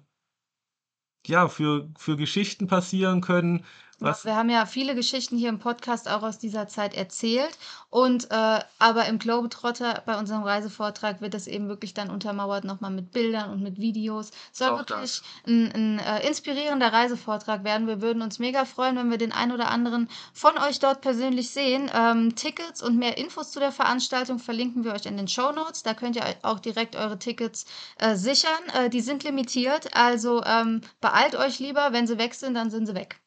ja 1.28 1.48
für, 1.48 1.90
für 1.98 2.18
Geschichten 2.18 2.68
passieren 2.68 3.22
können, 3.22 3.66
was 4.00 4.26
wir 4.26 4.36
haben 4.36 4.50
ja 4.50 4.66
viele 4.66 4.96
Geschichten 4.96 5.38
hier 5.38 5.50
im 5.50 5.60
Podcast 5.60 6.10
auch 6.10 6.24
aus 6.24 6.38
dieser 6.38 6.68
Zeit 6.68 6.94
erzählt. 6.94 7.58
Und 7.90 8.30
äh, 8.30 8.60
aber 8.78 9.06
im 9.06 9.20
Globetrotter 9.20 10.04
bei 10.06 10.20
unserem 10.20 10.44
Reisevortrag 10.44 11.22
wird 11.22 11.34
das 11.34 11.48
eben 11.48 11.70
wirklich 11.70 11.94
dann 11.94 12.10
untermauert 12.10 12.66
nochmal 12.66 12.92
mit 12.92 13.12
Bildern 13.12 13.52
und 13.52 13.62
mit 13.62 13.80
Videos. 13.80 14.32
Soll 14.52 14.70
auch 14.70 14.80
wirklich 14.80 15.22
ein, 15.48 15.72
ein 15.72 16.00
äh, 16.00 16.28
inspirierender 16.28 16.92
Reisevortrag 16.92 17.64
werden. 17.64 17.88
Wir 17.88 18.02
würden 18.02 18.22
uns 18.22 18.40
mega 18.40 18.66
freuen, 18.66 18.98
wenn 18.98 19.12
wir 19.12 19.18
den 19.18 19.32
einen 19.32 19.54
oder 19.54 19.70
anderen 19.70 20.10
von 20.34 20.58
euch 20.58 20.80
dort 20.80 21.02
persönlich 21.02 21.52
sehen. 21.52 21.90
Ähm, 21.94 22.36
Tickets 22.36 22.84
und 22.84 22.98
mehr 22.98 23.18
Infos 23.18 23.52
zu 23.52 23.60
der 23.60 23.72
Veranstaltung 23.72 24.40
verlinken 24.40 24.84
wir 24.84 24.94
euch 24.94 25.06
in 25.06 25.16
den 25.16 25.30
Show 25.30 25.52
Notes. 25.52 25.84
Da 25.84 25.94
könnt 25.94 26.18
ihr 26.18 26.26
auch 26.42 26.60
direkt 26.60 26.96
eure 26.98 27.18
Tickets 27.18 27.66
äh, 27.98 28.16
sichern. 28.16 28.52
Äh, 28.74 28.90
die 28.90 29.02
sind 29.02 29.24
limitiert, 29.24 29.96
also 29.96 30.44
ähm, 30.44 30.82
beeilt 31.00 31.36
euch 31.36 31.60
lieber. 31.60 31.94
Wenn 31.94 32.08
sie 32.08 32.18
weg 32.18 32.34
sind, 32.34 32.56
dann 32.56 32.70
sind 32.70 32.88
sie 32.88 32.96
weg. 32.96 33.22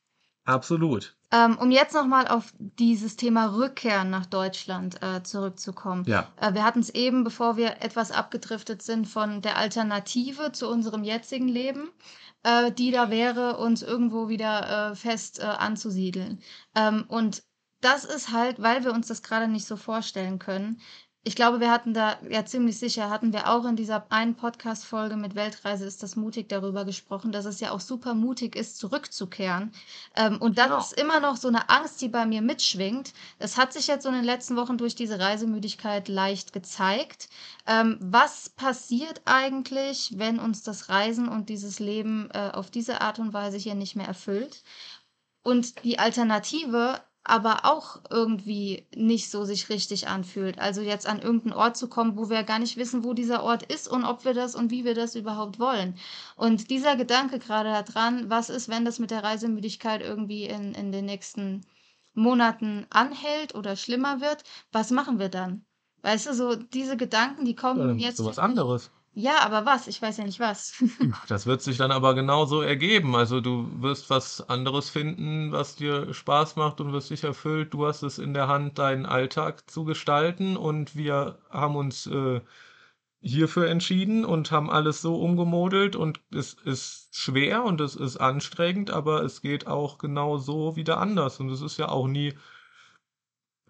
Absolut. 0.48 1.14
Ähm, 1.30 1.58
um 1.58 1.70
jetzt 1.70 1.92
nochmal 1.92 2.26
auf 2.26 2.54
dieses 2.58 3.16
Thema 3.16 3.54
Rückkehren 3.54 4.08
nach 4.08 4.24
Deutschland 4.24 5.02
äh, 5.02 5.22
zurückzukommen. 5.22 6.04
Ja. 6.06 6.26
Äh, 6.40 6.54
wir 6.54 6.64
hatten 6.64 6.80
es 6.80 6.88
eben, 6.88 7.22
bevor 7.22 7.58
wir 7.58 7.82
etwas 7.82 8.12
abgedriftet 8.12 8.80
sind, 8.80 9.06
von 9.06 9.42
der 9.42 9.58
Alternative 9.58 10.52
zu 10.52 10.70
unserem 10.70 11.04
jetzigen 11.04 11.48
Leben, 11.48 11.90
äh, 12.44 12.72
die 12.72 12.90
da 12.90 13.10
wäre, 13.10 13.58
uns 13.58 13.82
irgendwo 13.82 14.30
wieder 14.30 14.92
äh, 14.92 14.94
fest 14.96 15.38
äh, 15.38 15.42
anzusiedeln. 15.42 16.40
Ähm, 16.74 17.04
und 17.08 17.42
das 17.82 18.06
ist 18.06 18.32
halt, 18.32 18.62
weil 18.62 18.84
wir 18.84 18.94
uns 18.94 19.08
das 19.08 19.22
gerade 19.22 19.48
nicht 19.48 19.66
so 19.66 19.76
vorstellen 19.76 20.38
können, 20.38 20.80
ich 21.24 21.34
glaube, 21.34 21.60
wir 21.60 21.70
hatten 21.70 21.92
da 21.92 22.16
ja 22.30 22.44
ziemlich 22.44 22.78
sicher, 22.78 23.10
hatten 23.10 23.32
wir 23.32 23.48
auch 23.48 23.64
in 23.64 23.76
dieser 23.76 24.10
einen 24.10 24.34
Podcast-Folge 24.34 25.16
mit 25.16 25.34
Weltreise 25.34 25.84
ist 25.84 26.02
das 26.02 26.16
mutig 26.16 26.48
darüber 26.48 26.84
gesprochen, 26.84 27.32
dass 27.32 27.44
es 27.44 27.60
ja 27.60 27.72
auch 27.72 27.80
super 27.80 28.14
mutig 28.14 28.54
ist, 28.56 28.78
zurückzukehren. 28.78 29.72
Ähm, 30.14 30.40
und 30.40 30.58
das 30.58 30.66
genau. 30.66 30.78
ist 30.78 30.92
immer 30.92 31.20
noch 31.20 31.36
so 31.36 31.48
eine 31.48 31.68
Angst, 31.68 32.00
die 32.00 32.08
bei 32.08 32.24
mir 32.24 32.40
mitschwingt. 32.40 33.12
Das 33.40 33.56
hat 33.56 33.72
sich 33.72 33.88
jetzt 33.88 34.04
so 34.04 34.08
in 34.08 34.14
den 34.14 34.24
letzten 34.24 34.56
Wochen 34.56 34.78
durch 34.78 34.94
diese 34.94 35.18
Reisemüdigkeit 35.18 36.08
leicht 36.08 36.52
gezeigt. 36.52 37.28
Ähm, 37.66 37.98
was 38.00 38.48
passiert 38.48 39.20
eigentlich, 39.24 40.14
wenn 40.16 40.38
uns 40.38 40.62
das 40.62 40.88
Reisen 40.88 41.28
und 41.28 41.48
dieses 41.48 41.80
Leben 41.80 42.30
äh, 42.32 42.52
auf 42.52 42.70
diese 42.70 43.00
Art 43.00 43.18
und 43.18 43.32
Weise 43.32 43.58
hier 43.58 43.74
nicht 43.74 43.96
mehr 43.96 44.06
erfüllt? 44.06 44.62
Und 45.42 45.84
die 45.84 45.98
Alternative 45.98 47.00
aber 47.28 47.64
auch 47.64 48.00
irgendwie 48.10 48.86
nicht 48.94 49.30
so 49.30 49.44
sich 49.44 49.68
richtig 49.68 50.08
anfühlt. 50.08 50.58
Also 50.58 50.80
jetzt 50.80 51.06
an 51.06 51.20
irgendeinen 51.20 51.52
Ort 51.52 51.76
zu 51.76 51.88
kommen, 51.88 52.16
wo 52.16 52.30
wir 52.30 52.42
gar 52.42 52.58
nicht 52.58 52.76
wissen, 52.76 53.04
wo 53.04 53.12
dieser 53.12 53.42
Ort 53.42 53.62
ist 53.62 53.88
und 53.88 54.04
ob 54.04 54.24
wir 54.24 54.34
das 54.34 54.54
und 54.54 54.70
wie 54.70 54.84
wir 54.84 54.94
das 54.94 55.14
überhaupt 55.14 55.58
wollen. 55.58 55.94
Und 56.36 56.70
dieser 56.70 56.96
Gedanke 56.96 57.38
gerade 57.38 57.70
daran, 57.84 58.30
was 58.30 58.50
ist, 58.50 58.68
wenn 58.68 58.84
das 58.84 58.98
mit 58.98 59.10
der 59.10 59.22
Reisemüdigkeit 59.22 60.00
irgendwie 60.00 60.44
in, 60.44 60.74
in 60.74 60.90
den 60.90 61.04
nächsten 61.04 61.62
Monaten 62.14 62.86
anhält 62.90 63.54
oder 63.54 63.76
schlimmer 63.76 64.20
wird, 64.20 64.42
was 64.72 64.90
machen 64.90 65.18
wir 65.18 65.28
dann? 65.28 65.64
Weißt 66.02 66.26
du, 66.26 66.34
so 66.34 66.54
diese 66.54 66.96
Gedanken, 66.96 67.44
die 67.44 67.54
kommen 67.54 67.98
ja, 67.98 68.08
jetzt. 68.08 68.18
So 68.18 68.24
was 68.24 68.38
anderes. 68.38 68.90
Ja, 69.12 69.40
aber 69.40 69.66
was? 69.66 69.88
Ich 69.88 70.00
weiß 70.00 70.18
ja 70.18 70.24
nicht 70.24 70.38
was. 70.40 70.82
Das 71.28 71.46
wird 71.46 71.60
sich 71.62 71.76
dann 71.76 71.90
aber 71.90 72.14
genauso 72.14 72.62
ergeben. 72.62 73.16
Also 73.16 73.40
du 73.40 73.68
wirst 73.82 74.10
was 74.10 74.48
anderes 74.48 74.90
finden, 74.90 75.50
was 75.52 75.76
dir 75.76 76.14
Spaß 76.14 76.56
macht 76.56 76.80
und 76.80 76.92
wirst 76.92 77.10
dich 77.10 77.24
erfüllt. 77.24 77.74
Du 77.74 77.86
hast 77.86 78.02
es 78.02 78.18
in 78.18 78.32
der 78.34 78.48
Hand, 78.48 78.78
deinen 78.78 79.06
Alltag 79.06 79.68
zu 79.70 79.84
gestalten 79.84 80.56
und 80.56 80.94
wir 80.96 81.38
haben 81.50 81.74
uns 81.76 82.06
äh, 82.06 82.40
hierfür 83.20 83.68
entschieden 83.68 84.24
und 84.24 84.52
haben 84.52 84.70
alles 84.70 85.02
so 85.02 85.16
umgemodelt 85.20 85.96
und 85.96 86.20
es 86.32 86.54
ist 86.54 87.08
schwer 87.16 87.64
und 87.64 87.80
es 87.80 87.96
ist 87.96 88.18
anstrengend, 88.18 88.90
aber 88.90 89.22
es 89.24 89.42
geht 89.42 89.66
auch 89.66 89.98
genau 89.98 90.38
so 90.38 90.76
wieder 90.76 90.98
anders 90.98 91.40
und 91.40 91.50
es 91.50 91.60
ist 91.62 91.78
ja 91.78 91.88
auch 91.88 92.06
nie 92.06 92.34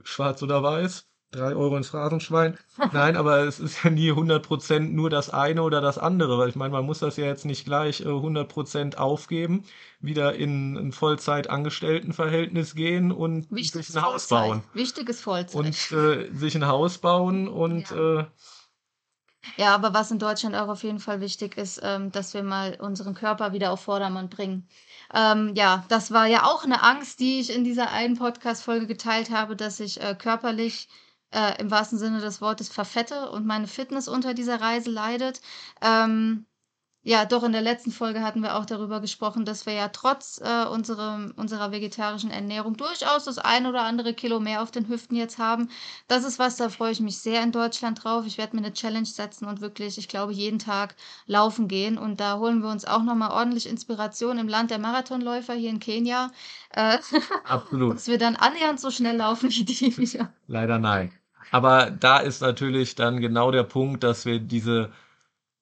schwarz 0.03 0.43
oder 0.43 0.63
weiß 0.63 1.08
drei 1.31 1.55
Euro 1.55 1.77
ins 1.77 1.89
Phrasenschwein. 1.89 2.59
Nein, 2.93 3.17
aber 3.17 3.41
es 3.41 3.61
ist 3.61 3.85
ja 3.85 3.91
nie 3.91 4.13
100% 4.13 4.95
nur 4.95 5.11
das 5.11 5.31
eine 5.31 5.63
oder 5.63 5.81
das 5.81 5.99
andere, 5.99 6.39
weil 6.39 6.49
ich 6.49 6.57
meine, 6.57 6.73
man 6.73 6.87
muss 6.87 7.01
das 7.01 7.17
ja 7.17 7.27
jetzt 7.27 7.45
nicht 7.45 7.65
gleich 7.65 8.01
äh, 8.01 8.05
100% 8.09 8.97
aufgeben, 8.97 9.65
wieder 10.01 10.35
in 10.35 10.77
ein 10.77 10.93
Vollzeit-Angestelltenverhältnis 10.93 12.75
gehen 12.75 13.13
und 13.13 13.51
Wichtiges 13.51 13.89
sich 13.89 13.97
ein 13.97 14.03
Haus 14.03 14.27
Vollzeit. 14.27 14.49
bauen. 14.49 14.63
Wichtiges 14.73 15.21
Vollzeit. 15.21 15.55
Und 15.65 15.93
äh, 15.93 16.31
sich 16.33 16.55
ein 16.55 16.67
Haus 16.67 16.99
bauen 16.99 17.49
und 17.49 17.91
Ja. 17.91 18.21
äh, 18.21 18.25
Ja, 19.57 19.75
aber 19.75 19.95
was 19.95 20.11
in 20.11 20.19
Deutschland 20.19 20.55
auch 20.57 20.69
auf 20.69 20.83
jeden 20.83 21.01
Fall 21.01 21.21
wichtig 21.21 21.57
ist, 21.57 21.81
ähm, 21.83 22.11
dass 22.13 22.35
wir 22.35 22.43
mal 22.43 22.77
unseren 22.81 23.15
Körper 23.15 23.53
wieder 23.53 23.71
auf 23.73 23.81
Vordermann 23.81 24.29
bringen. 24.29 24.69
Ähm, 25.15 25.53
ja, 25.55 25.85
das 25.89 26.11
war 26.13 26.27
ja 26.27 26.45
auch 26.45 26.65
eine 26.65 26.83
Angst, 26.83 27.21
die 27.21 27.41
ich 27.41 27.55
in 27.55 27.65
dieser 27.65 27.91
einen 27.91 28.17
Podcast-Folge 28.19 28.87
geteilt 28.87 29.31
habe, 29.31 29.57
dass 29.57 29.81
ich 29.81 30.01
äh, 30.03 30.15
körperlich 30.15 30.89
äh, 31.33 31.61
im 31.61 31.71
wahrsten 31.71 31.99
Sinne 31.99 32.21
des 32.21 32.41
Wortes 32.41 32.69
verfette 32.69 33.31
und 33.31 33.47
meine 33.47 33.67
Fitness 33.67 34.09
unter 34.09 34.35
dieser 34.35 34.61
Reise 34.61 34.91
leidet. 34.91 35.41
Ähm, 35.83 36.47
ja, 37.09 37.25
doch 37.25 37.43
in 37.43 37.53
der 37.53 37.63
letzten 37.63 37.91
Folge 37.91 38.23
hatten 38.23 38.43
wir 38.43 38.57
auch 38.57 38.67
darüber 38.67 39.01
gesprochen, 39.01 39.47
dass 39.47 39.65
wir 39.65 39.73
ja 39.73 39.89
trotz 39.89 40.43
äh, 40.45 40.67
unserem, 40.67 41.33
unserer 41.37 41.73
vegetarischen 41.73 42.31
Ernährung 42.31 42.77
durchaus 42.77 43.25
das 43.25 43.39
ein 43.39 43.67
oder 43.67 43.85
andere 43.85 44.13
Kilo 44.13 44.41
mehr 44.41 44.63
auf 44.63 44.73
den 44.73 44.89
Hüften 44.89 45.17
jetzt 45.17 45.39
haben. 45.39 45.71
Das 46.09 46.25
ist 46.25 46.39
was, 46.39 46.57
da 46.57 46.69
freue 46.69 46.93
ich 46.93 47.01
mich 47.01 47.19
sehr 47.19 47.43
in 47.43 47.51
Deutschland 47.51 48.05
drauf. 48.05 48.27
Ich 48.27 48.37
werde 48.37 48.57
mir 48.57 48.63
eine 48.63 48.75
Challenge 48.75 49.07
setzen 49.07 49.47
und 49.47 49.63
wirklich, 49.63 49.97
ich 49.97 50.09
glaube, 50.09 50.33
jeden 50.35 50.59
Tag 50.59 50.97
laufen 51.27 51.67
gehen. 51.67 51.97
Und 51.97 52.21
da 52.21 52.39
holen 52.39 52.63
wir 52.63 52.69
uns 52.69 52.85
auch 52.85 53.03
nochmal 53.03 53.31
ordentlich 53.31 53.69
Inspiration 53.69 54.37
im 54.37 54.49
Land 54.49 54.71
der 54.71 54.79
Marathonläufer 54.79 55.55
hier 55.55 55.71
in 55.71 55.81
Kenia. 55.81 56.31
Äh, 56.73 56.99
absolut. 57.45 57.95
dass 57.95 58.09
wir 58.09 58.19
dann 58.19 58.37
annähernd 58.37 58.81
so 58.81 58.91
schnell 58.91 59.17
laufen 59.17 59.49
wie 59.51 59.65
die 59.65 59.97
wieder. 59.97 60.31
Leider 60.47 60.79
nein. 60.79 61.18
Aber 61.51 61.91
da 61.91 62.19
ist 62.19 62.41
natürlich 62.43 62.95
dann 62.95 63.21
genau 63.21 63.51
der 63.51 63.65
Punkt, 63.65 64.03
dass 64.05 64.27
wir 64.27 64.39
diese 64.41 64.91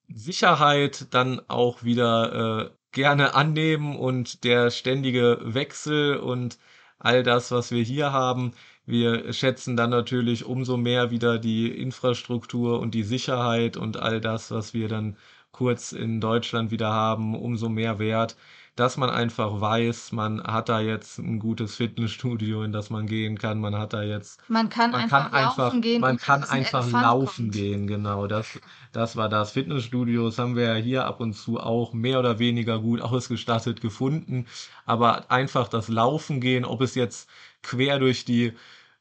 Sicherheit 0.09 1.07
dann 1.13 1.41
auch 1.47 1.83
wieder 1.83 2.67
äh, 2.67 2.71
gerne 2.91 3.35
annehmen 3.35 3.95
und 3.97 4.43
der 4.43 4.71
ständige 4.71 5.39
Wechsel 5.43 6.17
und 6.17 6.57
all 6.99 7.23
das, 7.23 7.51
was 7.51 7.71
wir 7.71 7.83
hier 7.83 8.11
haben, 8.11 8.53
wir 8.85 9.33
schätzen 9.33 9.75
dann 9.77 9.89
natürlich 9.89 10.45
umso 10.45 10.77
mehr 10.77 11.11
wieder 11.11 11.39
die 11.39 11.69
Infrastruktur 11.69 12.79
und 12.79 12.93
die 12.95 13.03
Sicherheit 13.03 13.77
und 13.77 13.97
all 13.97 14.21
das, 14.21 14.49
was 14.51 14.73
wir 14.73 14.87
dann 14.87 15.17
kurz 15.51 15.91
in 15.91 16.21
Deutschland 16.21 16.71
wieder 16.71 16.91
haben, 16.91 17.35
umso 17.35 17.69
mehr 17.69 17.99
wert 17.99 18.37
dass 18.77 18.95
man 18.97 19.09
einfach 19.09 19.59
weiß, 19.59 20.11
man 20.13 20.41
hat 20.41 20.69
da 20.69 20.79
jetzt 20.79 21.17
ein 21.19 21.39
gutes 21.39 21.75
Fitnessstudio, 21.75 22.63
in 22.63 22.71
das 22.71 22.89
man 22.89 23.07
gehen 23.07 23.37
kann. 23.37 23.59
Man 23.59 23.75
hat 23.75 23.93
da 23.93 24.03
jetzt. 24.03 24.39
Man 24.49 24.69
kann 24.69 24.91
Man 24.91 25.01
einfach 25.01 25.31
kann 25.31 25.33
einfach, 25.33 25.57
laufen 25.57 25.81
gehen, 25.81 26.01
man 26.01 26.17
kann 26.17 26.43
einfach 26.43 26.83
Elefant 26.83 27.03
laufen 27.03 27.45
kommt. 27.45 27.53
gehen, 27.53 27.87
genau. 27.87 28.27
Das, 28.27 28.59
das 28.91 29.15
war 29.15 29.29
das. 29.29 29.51
Fitnessstudios 29.51 30.37
haben 30.37 30.55
wir 30.55 30.65
ja 30.65 30.75
hier 30.75 31.05
ab 31.05 31.19
und 31.19 31.33
zu 31.33 31.59
auch 31.59 31.93
mehr 31.93 32.19
oder 32.19 32.39
weniger 32.39 32.79
gut 32.79 33.01
ausgestattet 33.01 33.81
gefunden. 33.81 34.45
Aber 34.85 35.29
einfach 35.31 35.67
das 35.67 35.87
Laufen 35.89 36.39
gehen, 36.39 36.63
ob 36.65 36.81
es 36.81 36.95
jetzt 36.95 37.29
quer 37.63 37.99
durch 37.99 38.25
die 38.25 38.53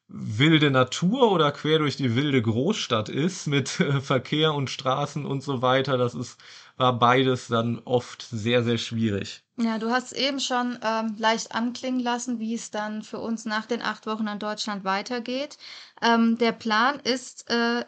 wilde 0.09 0.71
Natur 0.71 1.33
oder 1.33 1.51
quer 1.53 1.79
durch 1.81 1.97
die 1.97 2.15
wilde 2.15 2.41
Großstadt 2.41 3.09
ist 3.09 3.47
mit 3.47 3.81
äh, 3.81 4.01
Verkehr 4.01 4.55
und 4.55 4.71
Straßen 4.71 5.27
und 5.27 5.43
so 5.43 5.63
weiter, 5.63 5.99
das 5.99 6.15
ist, 6.15 6.41
war 6.77 6.99
beides 6.99 7.49
dann 7.49 7.81
oft 7.85 8.23
sehr, 8.23 8.63
sehr 8.63 8.79
schwierig. 8.79 9.43
Ja, 9.57 9.79
du 9.79 9.91
hast 9.91 10.13
eben 10.13 10.39
schon 10.41 10.79
ähm, 10.83 11.15
leicht 11.19 11.55
anklingen 11.55 12.01
lassen, 12.01 12.39
wie 12.39 12.55
es 12.55 12.71
dann 12.71 13.03
für 13.03 13.19
uns 13.19 13.47
nach 13.47 13.65
den 13.65 13.81
acht 13.81 14.07
Wochen 14.07 14.27
in 14.27 14.39
Deutschland 14.39 14.85
weitergeht. 14.85 15.57
Ähm, 16.03 16.37
der 16.37 16.53
Plan 16.53 17.01
ist 17.01 17.49
äh, 17.49 17.85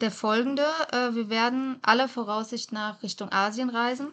der 0.00 0.10
folgende. 0.10 0.66
Äh, 0.92 1.14
wir 1.14 1.30
werden 1.30 1.78
alle 1.82 2.08
Voraussicht 2.08 2.72
nach 2.72 3.02
Richtung 3.02 3.32
Asien 3.32 3.70
reisen. 3.70 4.12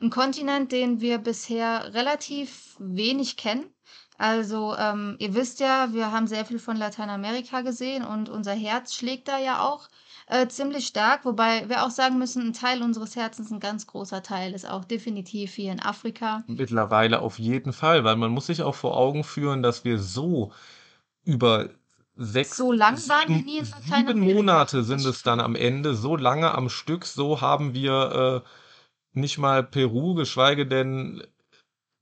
Ein 0.00 0.10
Kontinent, 0.10 0.72
den 0.72 1.00
wir 1.00 1.18
bisher 1.18 1.92
relativ 1.92 2.76
wenig 2.78 3.36
kennen. 3.36 3.66
Also, 4.16 4.76
ähm, 4.76 5.16
ihr 5.18 5.34
wisst 5.34 5.60
ja, 5.60 5.92
wir 5.92 6.12
haben 6.12 6.26
sehr 6.26 6.44
viel 6.44 6.58
von 6.58 6.76
Lateinamerika 6.76 7.62
gesehen 7.62 8.04
und 8.04 8.28
unser 8.28 8.52
Herz 8.52 8.94
schlägt 8.94 9.28
da 9.28 9.38
ja 9.38 9.60
auch 9.60 9.88
äh, 10.32 10.48
ziemlich 10.48 10.86
stark, 10.86 11.24
wobei 11.24 11.68
wir 11.68 11.84
auch 11.84 11.90
sagen 11.90 12.18
müssen, 12.18 12.48
ein 12.48 12.52
Teil 12.52 12.82
unseres 12.82 13.16
Herzens, 13.16 13.50
ein 13.50 13.60
ganz 13.60 13.86
großer 13.86 14.22
Teil, 14.22 14.54
ist 14.54 14.68
auch 14.68 14.84
definitiv 14.84 15.52
hier 15.54 15.72
in 15.72 15.80
Afrika. 15.80 16.42
Mittlerweile 16.46 17.20
auf 17.20 17.38
jeden 17.38 17.72
Fall, 17.72 18.04
weil 18.04 18.16
man 18.16 18.30
muss 18.30 18.46
sich 18.46 18.62
auch 18.62 18.74
vor 18.74 18.96
Augen 18.96 19.24
führen, 19.24 19.62
dass 19.62 19.84
wir 19.84 19.98
so 19.98 20.52
über 21.24 21.68
sechs, 22.16 22.56
So 22.56 22.72
lang 22.72 22.96
waren 23.08 23.28
wir 23.28 23.36
sieben, 23.36 23.44
nie 23.46 23.58
in 23.58 23.66
sieben. 23.66 24.20
Monate 24.20 24.82
sind 24.84 25.04
es 25.04 25.22
dann 25.22 25.40
am 25.40 25.54
Ende, 25.54 25.94
so 25.94 26.16
lange 26.16 26.54
am 26.54 26.68
Stück, 26.68 27.04
so 27.04 27.40
haben 27.40 27.74
wir 27.74 28.42
äh, 28.44 29.18
nicht 29.18 29.38
mal 29.38 29.62
Peru, 29.62 30.14
geschweige 30.14 30.66
denn 30.66 31.22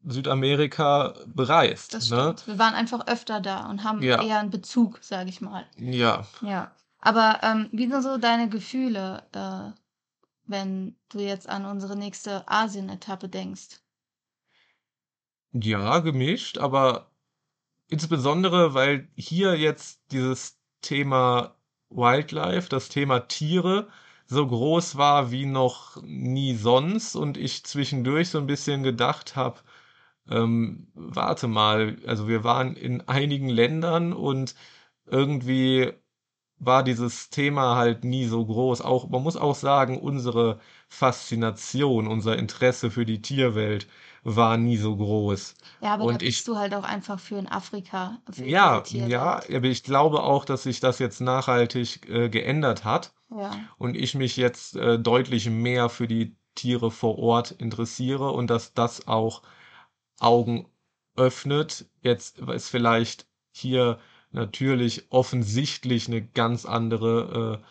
Südamerika 0.06 1.14
bereist. 1.26 1.94
Das 1.94 2.10
Ne? 2.10 2.34
stimmt. 2.34 2.46
Wir 2.46 2.58
waren 2.58 2.74
einfach 2.74 3.06
öfter 3.06 3.40
da 3.40 3.68
und 3.68 3.84
haben 3.84 4.02
Ja. 4.02 4.22
eher 4.22 4.38
einen 4.38 4.50
Bezug, 4.50 4.98
sage 5.02 5.28
ich 5.28 5.40
mal. 5.40 5.66
Ja. 5.76 6.26
Ja. 6.42 6.70
Aber 7.00 7.40
ähm, 7.42 7.68
wie 7.72 7.88
sind 7.88 8.02
so 8.02 8.18
deine 8.18 8.48
Gefühle, 8.48 9.22
äh, 9.32 9.72
wenn 10.46 10.96
du 11.10 11.20
jetzt 11.20 11.48
an 11.48 11.64
unsere 11.66 11.96
nächste 11.96 12.46
Asien-Etappe 12.48 13.28
denkst? 13.28 13.80
Ja, 15.52 15.98
gemischt, 16.00 16.58
aber 16.58 17.10
insbesondere, 17.88 18.74
weil 18.74 19.08
hier 19.16 19.56
jetzt 19.58 20.00
dieses 20.12 20.58
Thema 20.82 21.56
Wildlife, 21.90 22.68
das 22.68 22.88
Thema 22.88 23.20
Tiere 23.20 23.88
so 24.26 24.46
groß 24.46 24.96
war 24.96 25.32
wie 25.32 25.46
noch 25.46 26.00
nie 26.02 26.54
sonst 26.54 27.16
und 27.16 27.36
ich 27.36 27.64
zwischendurch 27.64 28.30
so 28.30 28.38
ein 28.38 28.46
bisschen 28.46 28.82
gedacht 28.84 29.36
habe, 29.36 29.60
ähm, 30.30 30.88
warte 30.94 31.48
mal, 31.48 31.98
also 32.06 32.28
wir 32.28 32.44
waren 32.44 32.76
in 32.76 33.08
einigen 33.08 33.48
Ländern 33.48 34.12
und 34.12 34.54
irgendwie 35.06 35.92
war 36.60 36.82
dieses 36.84 37.30
Thema 37.30 37.76
halt 37.76 38.04
nie 38.04 38.26
so 38.26 38.44
groß. 38.46 38.82
Auch, 38.82 39.08
man 39.08 39.22
muss 39.22 39.36
auch 39.36 39.54
sagen, 39.56 39.98
unsere 40.00 40.60
Faszination, 40.88 42.06
unser 42.06 42.36
Interesse 42.38 42.90
für 42.90 43.04
die 43.06 43.22
Tierwelt 43.22 43.88
war 44.24 44.56
nie 44.56 44.76
so 44.76 44.96
groß. 44.96 45.54
Ja, 45.80 45.94
aber 45.94 46.06
da 46.06 46.16
Und 46.16 46.22
ich 46.22 46.36
bist 46.36 46.46
du 46.48 46.56
halt 46.56 46.74
auch 46.74 46.84
einfach 46.84 47.18
für 47.20 47.36
in 47.38 47.46
Afrika, 47.48 48.20
für 48.30 48.44
Ja, 48.44 48.84
ja, 48.92 49.36
aber 49.54 49.64
ich 49.66 49.82
glaube 49.82 50.22
auch, 50.22 50.44
dass 50.44 50.62
sich 50.62 50.80
das 50.80 50.98
jetzt 50.98 51.20
nachhaltig 51.20 52.08
äh, 52.08 52.28
geändert 52.28 52.84
hat 52.84 53.12
Ja. 53.30 53.50
und 53.78 53.96
ich 53.96 54.14
mich 54.14 54.36
jetzt 54.36 54.76
äh, 54.76 54.98
deutlich 54.98 55.50
mehr 55.50 55.88
für 55.90 56.08
die 56.08 56.36
Tiere 56.54 56.90
vor 56.90 57.18
Ort 57.18 57.52
interessiere 57.52 58.32
und 58.32 58.48
dass 58.50 58.74
das 58.74 59.08
auch 59.08 59.42
Augen 60.20 60.68
öffnet. 61.16 61.86
Jetzt 62.02 62.38
ist 62.40 62.68
vielleicht 62.70 63.26
hier 63.52 63.98
natürlich 64.32 65.06
offensichtlich 65.10 66.08
eine 66.08 66.22
ganz 66.22 66.64
andere 66.66 67.60
äh, 67.62 67.66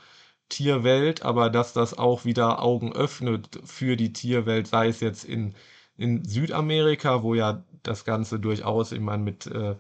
Tierwelt, 0.50 1.24
aber 1.24 1.50
dass 1.50 1.74
das 1.74 1.98
auch 1.98 2.26
wieder 2.26 2.62
Augen 2.62 2.94
öffnet 2.94 3.60
für 3.64 3.96
die 3.96 4.14
Tierwelt, 4.14 4.68
sei 4.68 4.88
es 4.88 5.00
jetzt 5.00 5.24
in, 5.24 5.54
in 5.96 6.26
Südamerika, 6.26 7.24
wo 7.24 7.36
ja 7.36 7.64
das 7.84 8.04
Ganze 8.06 8.40
durchaus, 8.40 8.92
ich 8.92 9.00
meine, 9.00 9.24
mit 9.24 9.46
äh, 9.48 9.76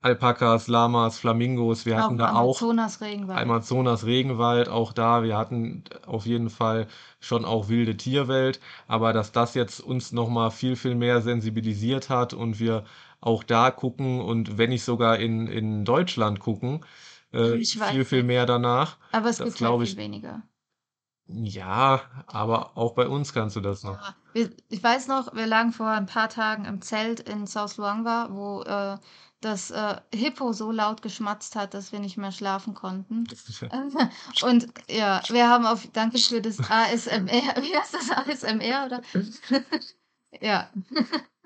Alpakas, 0.00 0.68
Lamas, 0.68 1.18
Flamingos, 1.18 1.84
wir 1.84 1.96
Auch 1.96 2.02
hatten 2.02 2.12
im 2.12 2.18
da 2.18 2.34
auch 2.34 2.60
Amazonas-Regenwald. 2.60 3.40
Amazonas 3.40 4.06
Regenwald, 4.06 4.68
auch 4.68 4.92
da, 4.92 5.24
wir 5.24 5.36
hatten 5.36 5.82
auf 6.06 6.24
jeden 6.24 6.50
Fall 6.50 6.86
schon 7.18 7.44
auch 7.44 7.68
wilde 7.68 7.96
Tierwelt, 7.96 8.60
aber 8.86 9.12
dass 9.12 9.32
das 9.32 9.54
jetzt 9.54 9.80
uns 9.80 10.12
nochmal 10.12 10.52
viel, 10.52 10.76
viel 10.76 10.94
mehr 10.94 11.20
sensibilisiert 11.20 12.10
hat 12.10 12.32
und 12.32 12.60
wir 12.60 12.84
auch 13.20 13.42
da 13.42 13.70
gucken 13.70 14.20
und 14.20 14.58
wenn 14.58 14.70
nicht 14.70 14.84
sogar 14.84 15.18
in, 15.18 15.46
in 15.46 15.84
Deutschland 15.84 16.40
gucken, 16.40 16.84
äh, 17.32 17.56
Ich 17.56 17.72
viel, 17.72 17.80
weiß 17.80 18.08
viel 18.08 18.22
mehr 18.22 18.46
danach. 18.46 18.96
Aber 19.12 19.28
es 19.28 19.38
Das 19.38 19.46
gibt 19.46 19.50
halt 19.52 19.58
glaube 19.58 19.84
viel 19.86 19.92
ich, 19.94 19.98
weniger. 19.98 20.42
ja, 21.26 22.02
aber 22.26 22.76
auch 22.76 22.94
bei 22.94 23.06
uns 23.08 23.32
kannst 23.32 23.56
du 23.56 23.60
das 23.60 23.82
noch. 23.82 23.98
Ja, 24.34 24.48
ich 24.68 24.82
weiß 24.82 25.08
noch, 25.08 25.34
wir 25.34 25.46
lagen 25.46 25.72
vor 25.72 25.88
ein 25.88 26.06
paar 26.06 26.28
Tagen 26.28 26.64
im 26.64 26.80
Zelt 26.80 27.20
in 27.20 27.46
South 27.46 27.76
Luangwa, 27.76 28.28
wo 28.30 28.62
äh, 28.62 28.98
das 29.40 29.70
äh, 29.70 29.96
Hippo 30.14 30.52
so 30.52 30.72
laut 30.72 31.02
geschmatzt 31.02 31.54
hat, 31.56 31.74
dass 31.74 31.92
wir 31.92 32.00
nicht 32.00 32.16
mehr 32.16 32.32
schlafen 32.32 32.74
konnten. 32.74 33.24
Und 34.42 34.68
ja, 34.88 35.22
wir 35.28 35.48
haben 35.48 35.66
auf, 35.66 35.86
danke 35.92 36.18
für 36.18 36.40
das 36.40 36.58
ASMR, 36.58 37.28
wie 37.62 37.76
heißt 37.76 37.94
das 37.94 38.10
ASMR 38.10 38.86
oder? 38.86 39.02
Ja, 40.42 40.68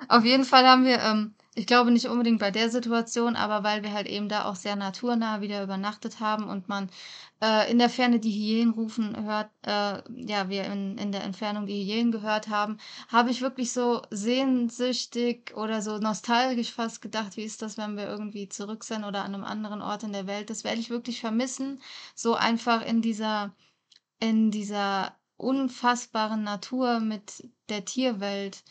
auf 0.08 0.24
jeden 0.24 0.44
Fall 0.44 0.66
haben 0.66 0.84
wir, 0.84 0.98
ähm, 1.00 1.34
ich 1.54 1.66
glaube 1.66 1.90
nicht 1.90 2.06
unbedingt 2.06 2.38
bei 2.38 2.50
der 2.50 2.70
Situation, 2.70 3.36
aber 3.36 3.62
weil 3.62 3.82
wir 3.82 3.92
halt 3.92 4.06
eben 4.06 4.28
da 4.28 4.46
auch 4.46 4.56
sehr 4.56 4.74
naturnah 4.74 5.42
wieder 5.42 5.62
übernachtet 5.62 6.18
haben 6.20 6.44
und 6.44 6.68
man 6.68 6.90
äh, 7.42 7.70
in 7.70 7.78
der 7.78 7.90
Ferne 7.90 8.20
die 8.20 8.30
Hyänen 8.32 8.72
rufen 8.72 9.24
hört, 9.24 9.50
äh, 9.62 10.02
ja, 10.14 10.48
wir 10.48 10.64
in, 10.64 10.96
in 10.96 11.12
der 11.12 11.24
Entfernung 11.24 11.66
die 11.66 11.84
Hyänen 11.84 12.10
gehört 12.10 12.48
haben, 12.48 12.78
habe 13.08 13.30
ich 13.30 13.42
wirklich 13.42 13.72
so 13.72 14.00
sehnsüchtig 14.10 15.54
oder 15.54 15.82
so 15.82 15.98
nostalgisch 15.98 16.72
fast 16.72 17.02
gedacht, 17.02 17.36
wie 17.36 17.42
ist 17.44 17.60
das, 17.60 17.76
wenn 17.76 17.96
wir 17.96 18.06
irgendwie 18.06 18.48
zurück 18.48 18.84
sind 18.84 19.04
oder 19.04 19.22
an 19.22 19.34
einem 19.34 19.44
anderen 19.44 19.82
Ort 19.82 20.04
in 20.04 20.12
der 20.12 20.26
Welt. 20.26 20.48
Das 20.48 20.64
werde 20.64 20.80
ich 20.80 20.88
wirklich 20.88 21.20
vermissen, 21.20 21.82
so 22.14 22.34
einfach 22.34 22.86
in 22.86 23.02
dieser, 23.02 23.54
in 24.20 24.50
dieser 24.50 25.16
unfassbaren 25.36 26.44
Natur 26.44 27.00
mit 27.00 27.48
der 27.68 27.84
Tierwelt 27.84 28.62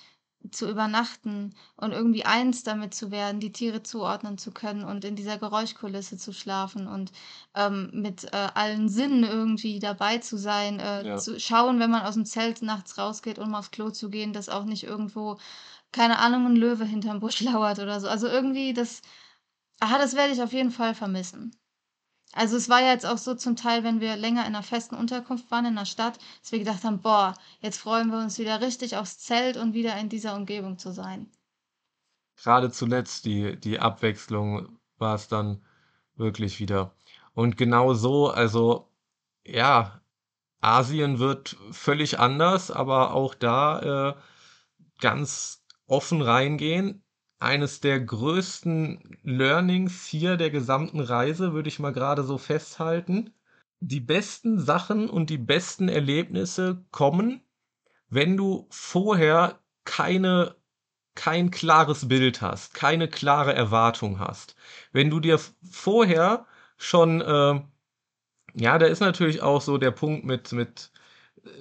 zu 0.52 0.70
übernachten 0.70 1.54
und 1.76 1.92
irgendwie 1.92 2.26
eins 2.26 2.64
damit 2.64 2.94
zu 2.96 3.12
werden, 3.12 3.40
die 3.40 3.52
Tiere 3.52 3.84
zuordnen 3.84 4.38
zu 4.38 4.52
können 4.52 4.84
und 4.84 5.06
in 5.06 5.16
dieser 5.16 5.38
Geräuschkulisse 5.38 6.18
zu 6.18 6.34
schlafen 6.34 6.88
und 6.88 7.12
ähm, 7.56 7.90
mit 7.94 8.26
äh, 8.34 8.50
allen 8.54 8.90
Sinnen 8.90 9.24
irgendwie 9.24 9.80
dabei 9.80 10.18
zu 10.18 10.38
sein, 10.38 10.80
äh, 10.80 11.06
Ja. 11.06 11.18
zu 11.18 11.40
schauen, 11.40 11.80
wenn 11.80 11.92
man 11.92 12.04
aus 12.04 12.16
dem 12.16 12.26
Zelt 12.26 12.62
nachts 12.62 12.98
rausgeht, 12.98 13.40
um 13.40 13.54
aufs 13.56 13.72
Klo 13.72 13.90
zu 13.92 14.10
gehen, 14.10 14.34
dass 14.34 14.50
auch 14.50 14.66
nicht 14.66 14.84
irgendwo, 14.84 15.38
keine 15.92 16.20
Ahnung, 16.20 16.46
ein 16.48 16.56
Löwe 16.58 16.86
hinterm 16.86 17.20
Busch 17.20 17.42
lauert 17.42 17.80
oder 17.80 18.00
so. 18.02 18.08
Also 18.10 18.28
irgendwie 18.28 18.74
das, 18.74 19.02
ah, 19.82 19.98
das 20.00 20.16
werde 20.16 20.34
ich 20.34 20.42
auf 20.44 20.54
jeden 20.54 20.72
Fall 20.72 20.96
vermissen. 20.96 21.52
Also 22.34 22.56
es 22.56 22.70
war 22.70 22.82
ja 22.82 22.92
jetzt 22.92 23.06
auch 23.06 23.18
so 23.18 23.36
zum 23.36 23.56
Teil, 23.56 23.84
wenn 23.84 24.00
wir 24.00 24.16
länger 24.16 24.42
in 24.42 24.56
einer 24.56 24.64
festen 24.64 24.96
Unterkunft 24.96 25.52
waren 25.52 25.66
in 25.66 25.76
der 25.76 25.86
Stadt, 25.86 26.18
dass 26.42 26.52
wir 26.52 26.60
gedacht 26.60 26.84
haben, 26.84 27.02
boah, 27.02 27.34
jetzt 27.60 27.78
freuen 27.78 28.10
wir 28.10 28.20
uns 28.20 28.40
wieder 28.40 28.62
richtig 28.62 28.96
aufs 28.96 29.20
Zelt 29.20 29.58
und 29.58 29.74
wieder 29.74 29.98
in 29.98 30.08
dieser 30.08 30.36
Umgebung 30.36 30.78
zu 30.78 30.94
sein. 30.94 31.30
Gerade 32.38 32.72
zuletzt 32.72 33.26
die, 33.26 33.60
die 33.60 33.80
Abwechslung 33.80 34.80
war 34.98 35.16
es 35.16 35.28
dann 35.28 35.62
wirklich 36.16 36.60
wieder. 36.60 36.96
Und 37.34 37.58
genau 37.58 37.94
so, 37.94 38.30
also 38.30 38.90
ja, 39.46 40.02
Asien 40.62 41.20
wird 41.20 41.58
völlig 41.72 42.20
anders, 42.20 42.72
aber 42.72 43.14
auch 43.14 43.36
da 43.36 44.12
äh, 44.12 44.16
ganz 45.00 45.64
offen 45.88 46.22
reingehen. 46.22 47.04
Eines 47.42 47.80
der 47.80 48.00
größten 48.00 49.18
Learnings 49.24 50.06
hier 50.06 50.38
der 50.38 50.52
gesamten 50.52 51.00
Reise, 51.00 51.54
würde 51.54 51.70
ich 51.70 51.80
mal 51.80 51.92
gerade 51.92 52.24
so 52.24 52.38
festhalten. 52.38 53.34
Die 53.80 54.00
besten 54.00 54.60
Sachen 54.60 55.10
und 55.10 55.32
die 55.32 55.40
besten 55.40 55.90
Erlebnisse 55.90 56.86
kommen, 56.92 57.42
wenn 58.10 58.38
du 58.38 58.68
vorher 58.70 59.60
keine, 59.86 60.56
kein 61.16 61.50
klares 61.50 62.08
Bild 62.08 62.44
hast, 62.44 62.76
keine 62.76 63.08
klare 63.08 63.56
Erwartung 63.56 64.20
hast. 64.20 64.56
Wenn 64.92 65.10
du 65.10 65.20
dir 65.20 65.40
vorher 65.64 66.46
schon, 66.78 67.22
äh, 67.22 67.62
ja, 68.54 68.78
da 68.78 68.86
ist 68.86 69.00
natürlich 69.00 69.42
auch 69.42 69.62
so 69.62 69.80
der 69.80 69.92
Punkt 69.92 70.26
mit, 70.26 70.52
mit 70.52 70.92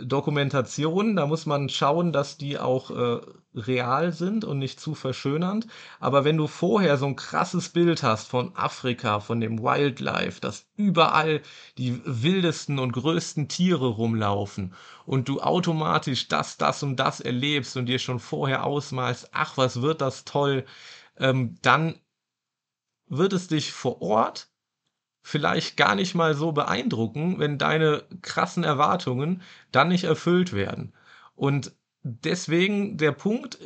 Dokumentation, 0.02 1.16
da 1.16 1.26
muss 1.26 1.46
man 1.46 1.70
schauen, 1.70 2.12
dass 2.12 2.36
die 2.36 2.58
auch 2.58 2.90
äh, 2.90 3.20
real 3.54 4.12
sind 4.12 4.44
und 4.44 4.58
nicht 4.58 4.78
zu 4.78 4.94
verschönernd. 4.94 5.66
Aber 6.00 6.24
wenn 6.24 6.36
du 6.36 6.46
vorher 6.46 6.98
so 6.98 7.06
ein 7.06 7.16
krasses 7.16 7.70
Bild 7.70 8.02
hast 8.02 8.28
von 8.28 8.54
Afrika, 8.54 9.20
von 9.20 9.40
dem 9.40 9.62
Wildlife, 9.62 10.40
dass 10.40 10.66
überall 10.76 11.40
die 11.78 12.00
wildesten 12.04 12.78
und 12.78 12.92
größten 12.92 13.48
Tiere 13.48 13.88
rumlaufen 13.88 14.74
und 15.06 15.28
du 15.28 15.40
automatisch 15.40 16.28
das, 16.28 16.58
das 16.58 16.82
und 16.82 16.96
das 16.96 17.20
erlebst 17.20 17.76
und 17.76 17.86
dir 17.86 17.98
schon 17.98 18.20
vorher 18.20 18.64
ausmalst, 18.64 19.30
ach, 19.32 19.56
was 19.56 19.80
wird 19.80 20.02
das 20.02 20.24
toll, 20.26 20.66
ähm, 21.16 21.56
dann 21.62 21.94
wird 23.06 23.32
es 23.32 23.48
dich 23.48 23.72
vor 23.72 24.02
Ort 24.02 24.49
vielleicht 25.30 25.76
gar 25.76 25.94
nicht 25.94 26.14
mal 26.16 26.34
so 26.34 26.50
beeindrucken, 26.50 27.38
wenn 27.38 27.56
deine 27.56 28.02
krassen 28.20 28.64
Erwartungen 28.64 29.42
dann 29.70 29.88
nicht 29.88 30.04
erfüllt 30.04 30.52
werden. 30.52 30.92
Und 31.36 31.72
deswegen 32.02 32.96
der 32.96 33.12
Punkt, 33.12 33.58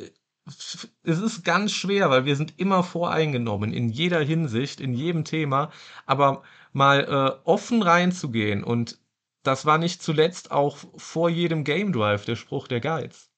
es 0.45 1.19
ist 1.19 1.43
ganz 1.43 1.71
schwer, 1.71 2.11
weil 2.11 2.25
wir 2.25 2.35
sind 2.35 2.59
immer 2.59 2.83
voreingenommen 2.83 3.73
in 3.73 3.89
jeder 3.89 4.21
Hinsicht, 4.21 4.79
in 4.79 4.93
jedem 4.93 5.25
Thema, 5.25 5.71
aber 6.05 6.43
mal 6.71 6.99
äh, 7.03 7.49
offen 7.49 7.81
reinzugehen 7.81 8.63
und 8.63 8.99
das 9.41 9.65
war 9.65 9.77
nicht 9.79 10.03
zuletzt 10.03 10.51
auch 10.51 10.77
vor 10.97 11.29
jedem 11.29 11.63
Game 11.63 11.93
Drive 11.93 12.25
der 12.25 12.35
Spruch 12.35 12.67
der 12.67 12.79
Geiz. 12.79 13.31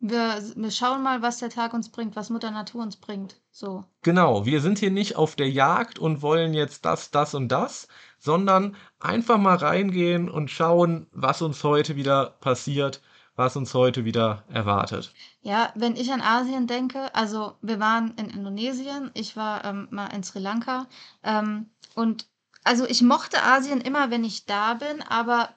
Wir, 0.00 0.40
wir 0.54 0.70
schauen 0.70 1.02
mal, 1.02 1.22
was 1.22 1.38
der 1.38 1.50
Tag 1.50 1.74
uns 1.74 1.88
bringt, 1.88 2.14
was 2.14 2.30
Mutter 2.30 2.52
Natur 2.52 2.82
uns 2.82 2.96
bringt. 2.96 3.40
So. 3.50 3.84
Genau, 4.02 4.46
wir 4.46 4.60
sind 4.60 4.78
hier 4.78 4.92
nicht 4.92 5.16
auf 5.16 5.34
der 5.34 5.50
Jagd 5.50 5.98
und 5.98 6.22
wollen 6.22 6.54
jetzt 6.54 6.84
das, 6.84 7.10
das 7.10 7.34
und 7.34 7.48
das, 7.48 7.88
sondern 8.18 8.76
einfach 9.00 9.38
mal 9.38 9.56
reingehen 9.56 10.30
und 10.30 10.50
schauen, 10.50 11.08
was 11.10 11.42
uns 11.42 11.64
heute 11.64 11.96
wieder 11.96 12.36
passiert, 12.40 13.02
was 13.34 13.56
uns 13.56 13.74
heute 13.74 14.04
wieder 14.04 14.44
erwartet. 14.48 15.12
Ja, 15.42 15.72
wenn 15.74 15.96
ich 15.96 16.12
an 16.12 16.20
Asien 16.20 16.68
denke, 16.68 17.12
also 17.14 17.54
wir 17.62 17.80
waren 17.80 18.14
in 18.16 18.30
Indonesien, 18.30 19.10
ich 19.14 19.36
war 19.36 19.64
ähm, 19.64 19.88
mal 19.90 20.08
in 20.08 20.22
Sri 20.22 20.38
Lanka 20.38 20.86
ähm, 21.24 21.70
und 21.94 22.26
also 22.62 22.84
ich 22.86 23.02
mochte 23.02 23.42
Asien 23.42 23.80
immer, 23.80 24.10
wenn 24.10 24.24
ich 24.24 24.46
da 24.46 24.74
bin, 24.74 25.02
aber 25.02 25.48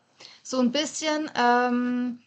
so 0.44 0.60
ein 0.60 0.72
bisschen, 0.72 1.30
ähm, 1.36 2.20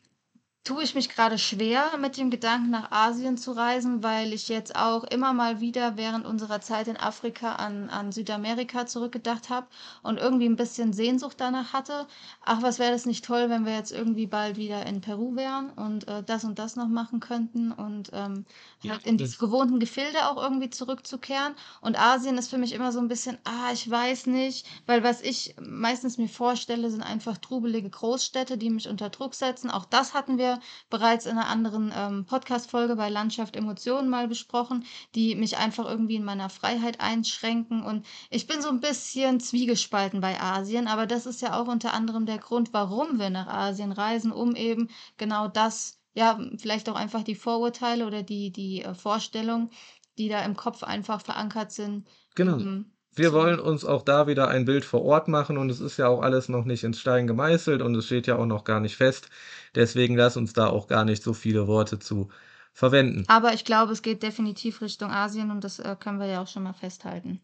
tue 0.64 0.82
ich 0.82 0.94
mich 0.94 1.10
gerade 1.10 1.36
schwer 1.36 1.96
mit 1.98 2.16
dem 2.16 2.30
Gedanken, 2.30 2.70
nach 2.70 2.90
Asien 2.90 3.36
zu 3.36 3.52
reisen, 3.52 4.02
weil 4.02 4.32
ich 4.32 4.48
jetzt 4.48 4.74
auch 4.74 5.04
immer 5.04 5.34
mal 5.34 5.60
wieder 5.60 5.98
während 5.98 6.24
unserer 6.24 6.62
Zeit 6.62 6.88
in 6.88 6.96
Afrika 6.96 7.56
an, 7.56 7.90
an 7.90 8.12
Südamerika 8.12 8.86
zurückgedacht 8.86 9.50
habe 9.50 9.66
und 10.02 10.18
irgendwie 10.18 10.46
ein 10.46 10.56
bisschen 10.56 10.94
Sehnsucht 10.94 11.36
danach 11.38 11.74
hatte. 11.74 12.06
Ach, 12.42 12.62
was 12.62 12.78
wäre 12.78 12.92
das 12.92 13.04
nicht 13.04 13.24
toll, 13.26 13.50
wenn 13.50 13.66
wir 13.66 13.74
jetzt 13.74 13.92
irgendwie 13.92 14.26
bald 14.26 14.56
wieder 14.56 14.86
in 14.86 15.02
Peru 15.02 15.36
wären 15.36 15.68
und 15.70 16.08
äh, 16.08 16.22
das 16.22 16.44
und 16.44 16.58
das 16.58 16.76
noch 16.76 16.88
machen 16.88 17.20
könnten 17.20 17.70
und 17.70 18.10
ähm, 18.14 18.46
Ja, 18.80 18.92
halt 18.92 19.06
in 19.06 19.16
diese 19.18 19.38
gewohnten 19.38 19.80
Gefilde 19.80 20.28
auch 20.28 20.42
irgendwie 20.42 20.70
zurückzukehren. 20.70 21.54
Und 21.80 21.98
Asien 21.98 22.36
ist 22.38 22.50
für 22.50 22.58
mich 22.58 22.72
immer 22.72 22.92
so 22.92 22.98
ein 23.00 23.08
bisschen, 23.08 23.38
ah, 23.44 23.72
ich 23.72 23.88
weiß 23.90 24.26
nicht, 24.26 24.66
weil 24.86 25.02
was 25.02 25.22
ich 25.22 25.54
meistens 25.60 26.18
mir 26.18 26.28
vorstelle, 26.28 26.90
sind 26.90 27.02
einfach 27.02 27.38
trubelige 27.38 27.88
Großstädte, 27.90 28.58
die 28.58 28.70
mich 28.70 28.88
unter 28.88 29.08
Druck 29.10 29.34
setzen. 29.34 29.70
Auch 29.70 29.84
das 29.86 30.12
hatten 30.14 30.38
wir 30.38 30.53
bereits 30.90 31.26
in 31.26 31.32
einer 31.32 31.48
anderen 31.48 31.92
ähm, 31.94 32.24
Podcast-Folge 32.26 32.96
bei 32.96 33.08
Landschaft 33.08 33.56
Emotionen 33.56 34.08
mal 34.08 34.28
besprochen, 34.28 34.84
die 35.14 35.34
mich 35.34 35.56
einfach 35.58 35.86
irgendwie 35.88 36.16
in 36.16 36.24
meiner 36.24 36.48
Freiheit 36.48 37.00
einschränken. 37.00 37.82
Und 37.82 38.06
ich 38.30 38.46
bin 38.46 38.60
so 38.62 38.68
ein 38.68 38.80
bisschen 38.80 39.40
zwiegespalten 39.40 40.20
bei 40.20 40.40
Asien, 40.40 40.86
aber 40.88 41.06
das 41.06 41.26
ist 41.26 41.42
ja 41.42 41.60
auch 41.60 41.68
unter 41.68 41.92
anderem 41.94 42.26
der 42.26 42.38
Grund, 42.38 42.72
warum 42.72 43.18
wir 43.18 43.30
nach 43.30 43.46
Asien 43.46 43.92
reisen, 43.92 44.32
um 44.32 44.54
eben 44.56 44.88
genau 45.16 45.48
das, 45.48 46.00
ja, 46.14 46.38
vielleicht 46.58 46.88
auch 46.88 46.96
einfach 46.96 47.22
die 47.24 47.34
Vorurteile 47.34 48.06
oder 48.06 48.22
die, 48.22 48.50
die 48.52 48.82
äh, 48.82 48.94
Vorstellungen, 48.94 49.70
die 50.18 50.28
da 50.28 50.44
im 50.44 50.56
Kopf 50.56 50.82
einfach 50.82 51.20
verankert 51.20 51.72
sind, 51.72 52.08
Genau. 52.34 52.58
eben 52.58 52.93
Wir 53.16 53.32
wollen 53.32 53.60
uns 53.60 53.84
auch 53.84 54.02
da 54.02 54.26
wieder 54.26 54.48
ein 54.48 54.64
Bild 54.64 54.84
vor 54.84 55.02
Ort 55.02 55.28
machen 55.28 55.56
und 55.58 55.70
es 55.70 55.80
ist 55.80 55.96
ja 55.96 56.08
auch 56.08 56.22
alles 56.22 56.48
noch 56.48 56.64
nicht 56.64 56.84
ins 56.84 57.00
Stein 57.00 57.26
gemeißelt 57.26 57.82
und 57.82 57.94
es 57.94 58.06
steht 58.06 58.26
ja 58.26 58.36
auch 58.36 58.46
noch 58.46 58.64
gar 58.64 58.80
nicht 58.80 58.96
fest. 58.96 59.28
Deswegen 59.74 60.16
lass 60.16 60.36
uns 60.36 60.52
da 60.52 60.68
auch 60.68 60.88
gar 60.88 61.04
nicht 61.04 61.22
so 61.22 61.32
viele 61.32 61.66
Worte 61.66 61.98
zu 61.98 62.28
verwenden. 62.72 63.24
Aber 63.28 63.54
ich 63.54 63.64
glaube, 63.64 63.92
es 63.92 64.02
geht 64.02 64.22
definitiv 64.22 64.80
Richtung 64.80 65.10
Asien 65.10 65.50
und 65.50 65.62
das 65.62 65.78
äh, 65.78 65.96
können 65.98 66.18
wir 66.18 66.26
ja 66.26 66.42
auch 66.42 66.48
schon 66.48 66.64
mal 66.64 66.72
festhalten. 66.72 67.40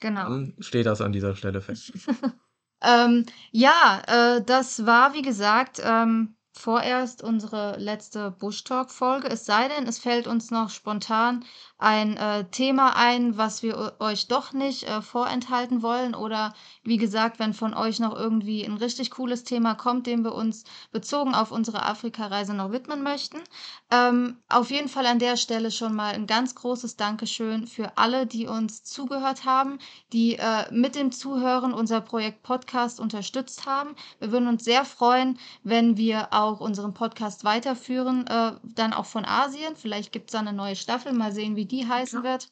Genau. 0.00 0.28
Dann 0.28 0.54
steht 0.60 0.86
das 0.86 1.00
an 1.00 1.12
dieser 1.12 1.36
Stelle 1.36 1.60
fest. 1.60 1.92
Ähm, 2.82 3.26
ja, 3.50 4.02
äh, 4.06 4.42
das 4.42 4.86
war, 4.86 5.12
wie 5.12 5.22
gesagt, 5.22 5.82
ähm, 5.84 6.36
vorerst 6.52 7.22
unsere 7.22 7.78
letzte 7.78 8.30
Bush 8.30 8.64
Talk 8.64 8.90
Folge. 8.90 9.28
Es 9.28 9.46
sei 9.46 9.68
denn, 9.68 9.86
es 9.86 9.98
fällt 9.98 10.26
uns 10.26 10.50
noch 10.50 10.70
spontan 10.70 11.44
ein 11.78 12.16
äh, 12.18 12.44
Thema 12.50 12.96
ein, 12.96 13.38
was 13.38 13.62
wir 13.62 13.76
eu- 13.76 13.90
euch 14.00 14.28
doch 14.28 14.52
nicht 14.52 14.82
äh, 14.84 15.00
vorenthalten 15.00 15.82
wollen. 15.82 16.14
Oder 16.14 16.52
wie 16.82 16.98
gesagt, 16.98 17.38
wenn 17.38 17.54
von 17.54 17.72
euch 17.72 18.00
noch 18.00 18.14
irgendwie 18.14 18.64
ein 18.64 18.76
richtig 18.76 19.10
cooles 19.12 19.44
Thema 19.44 19.74
kommt, 19.74 20.06
dem 20.06 20.22
wir 20.22 20.34
uns 20.34 20.64
bezogen 20.92 21.34
auf 21.34 21.52
unsere 21.52 21.84
Afrika-Reise 21.86 22.52
noch 22.52 22.72
widmen 22.72 23.02
möchten. 23.02 23.38
Ähm, 23.90 24.36
auf 24.48 24.70
jeden 24.70 24.88
Fall 24.88 25.06
an 25.06 25.18
der 25.18 25.36
Stelle 25.36 25.70
schon 25.70 25.94
mal 25.94 26.14
ein 26.14 26.26
ganz 26.26 26.54
großes 26.54 26.96
Dankeschön 26.96 27.66
für 27.66 27.96
alle, 27.96 28.26
die 28.26 28.46
uns 28.46 28.84
zugehört 28.84 29.44
haben, 29.46 29.78
die 30.12 30.36
äh, 30.36 30.70
mit 30.70 30.94
dem 30.94 31.12
Zuhören 31.12 31.72
unser 31.72 32.00
Projekt 32.02 32.42
Podcast 32.42 33.00
unterstützt 33.00 33.64
haben. 33.66 33.94
Wir 34.18 34.32
würden 34.32 34.48
uns 34.48 34.64
sehr 34.64 34.84
freuen, 34.84 35.38
wenn 35.62 35.96
wir 35.96 36.32
auch 36.40 36.60
unseren 36.60 36.94
Podcast 36.94 37.44
weiterführen, 37.44 38.26
äh, 38.26 38.52
dann 38.62 38.92
auch 38.92 39.06
von 39.06 39.24
Asien. 39.24 39.76
Vielleicht 39.76 40.12
gibt 40.12 40.30
es 40.30 40.32
da 40.32 40.40
eine 40.40 40.52
neue 40.52 40.76
Staffel, 40.76 41.12
mal 41.12 41.32
sehen, 41.32 41.56
wie 41.56 41.66
die 41.66 41.86
heißen 41.86 42.22
wird. 42.22 42.48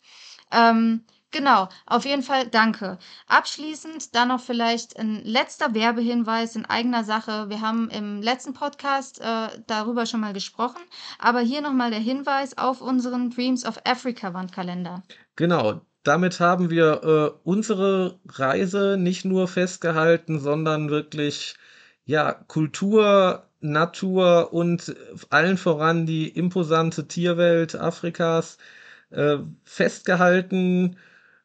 Ähm, 0.52 1.04
genau, 1.30 1.68
auf 1.86 2.04
jeden 2.04 2.22
Fall 2.22 2.46
danke. 2.46 2.98
Abschließend 3.26 4.14
dann 4.14 4.28
noch 4.28 4.40
vielleicht 4.40 4.98
ein 4.98 5.22
letzter 5.24 5.74
Werbehinweis 5.74 6.56
in 6.56 6.64
eigener 6.64 7.04
Sache. 7.04 7.48
Wir 7.48 7.60
haben 7.60 7.90
im 7.90 8.22
letzten 8.22 8.54
Podcast 8.54 9.20
äh, 9.20 9.48
darüber 9.66 10.06
schon 10.06 10.20
mal 10.20 10.32
gesprochen, 10.32 10.80
aber 11.18 11.40
hier 11.40 11.60
nochmal 11.60 11.90
der 11.90 12.00
Hinweis 12.00 12.56
auf 12.56 12.80
unseren 12.80 13.30
Dreams 13.30 13.64
of 13.64 13.78
Africa 13.84 14.34
Wandkalender. 14.34 15.02
Genau, 15.36 15.80
damit 16.02 16.40
haben 16.40 16.70
wir 16.70 17.02
äh, 17.02 17.38
unsere 17.44 18.18
Reise 18.26 18.96
nicht 18.98 19.24
nur 19.24 19.48
festgehalten, 19.48 20.40
sondern 20.40 20.90
wirklich 20.90 21.56
ja 22.08 22.32
Kultur, 22.48 23.44
Natur 23.60 24.52
und 24.52 24.96
allen 25.30 25.58
voran 25.58 26.06
die 26.06 26.28
imposante 26.28 27.06
Tierwelt 27.06 27.74
Afrikas 27.76 28.56
äh, 29.10 29.38
festgehalten 29.64 30.96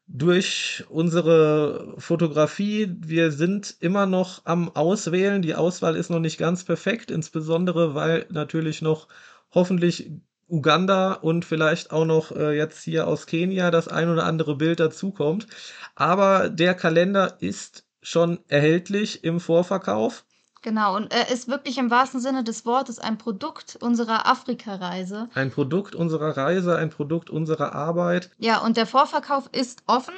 durch 0.07 0.85
unsere 0.89 1.95
Fotografie. 1.97 2.95
Wir 2.99 3.31
sind 3.31 3.75
immer 3.81 4.05
noch 4.05 4.45
am 4.45 4.69
Auswählen. 4.75 5.41
Die 5.41 5.55
Auswahl 5.55 5.97
ist 5.97 6.09
noch 6.09 6.19
nicht 6.19 6.37
ganz 6.37 6.63
perfekt, 6.63 7.11
insbesondere 7.11 7.93
weil 7.93 8.25
natürlich 8.29 8.81
noch 8.81 9.09
hoffentlich 9.51 10.11
Uganda 10.47 11.13
und 11.13 11.43
vielleicht 11.45 11.91
auch 11.91 12.05
noch 12.05 12.31
äh, 12.31 12.55
jetzt 12.57 12.83
hier 12.83 13.07
aus 13.07 13.27
Kenia 13.27 13.69
das 13.69 13.89
ein 13.89 14.09
oder 14.09 14.25
andere 14.25 14.55
Bild 14.55 14.79
dazukommt. 14.79 15.47
Aber 15.95 16.49
der 16.49 16.73
Kalender 16.73 17.37
ist 17.41 17.85
schon 18.01 18.39
erhältlich 18.47 19.23
im 19.25 19.39
Vorverkauf. 19.41 20.25
Genau, 20.63 20.95
und 20.95 21.13
er 21.13 21.29
ist 21.29 21.49
wirklich 21.49 21.77
im 21.77 21.91
wahrsten 21.91 22.21
Sinne 22.21 22.41
des 22.41 22.65
Wortes 22.65 22.97
ein 22.97 23.17
Produkt 23.17 23.77
unserer 23.81 24.27
Afrika-Reise. 24.27 25.27
Ein 25.35 25.51
Produkt 25.51 25.93
unserer 25.93 26.37
Reise, 26.37 26.77
ein 26.77 26.89
Produkt 26.89 27.29
unserer 27.29 27.75
Arbeit. 27.75 28.31
Ja, 28.37 28.59
und 28.59 28.77
der 28.77 28.87
Vorverkauf 28.87 29.49
ist 29.51 29.83
offen. 29.87 30.13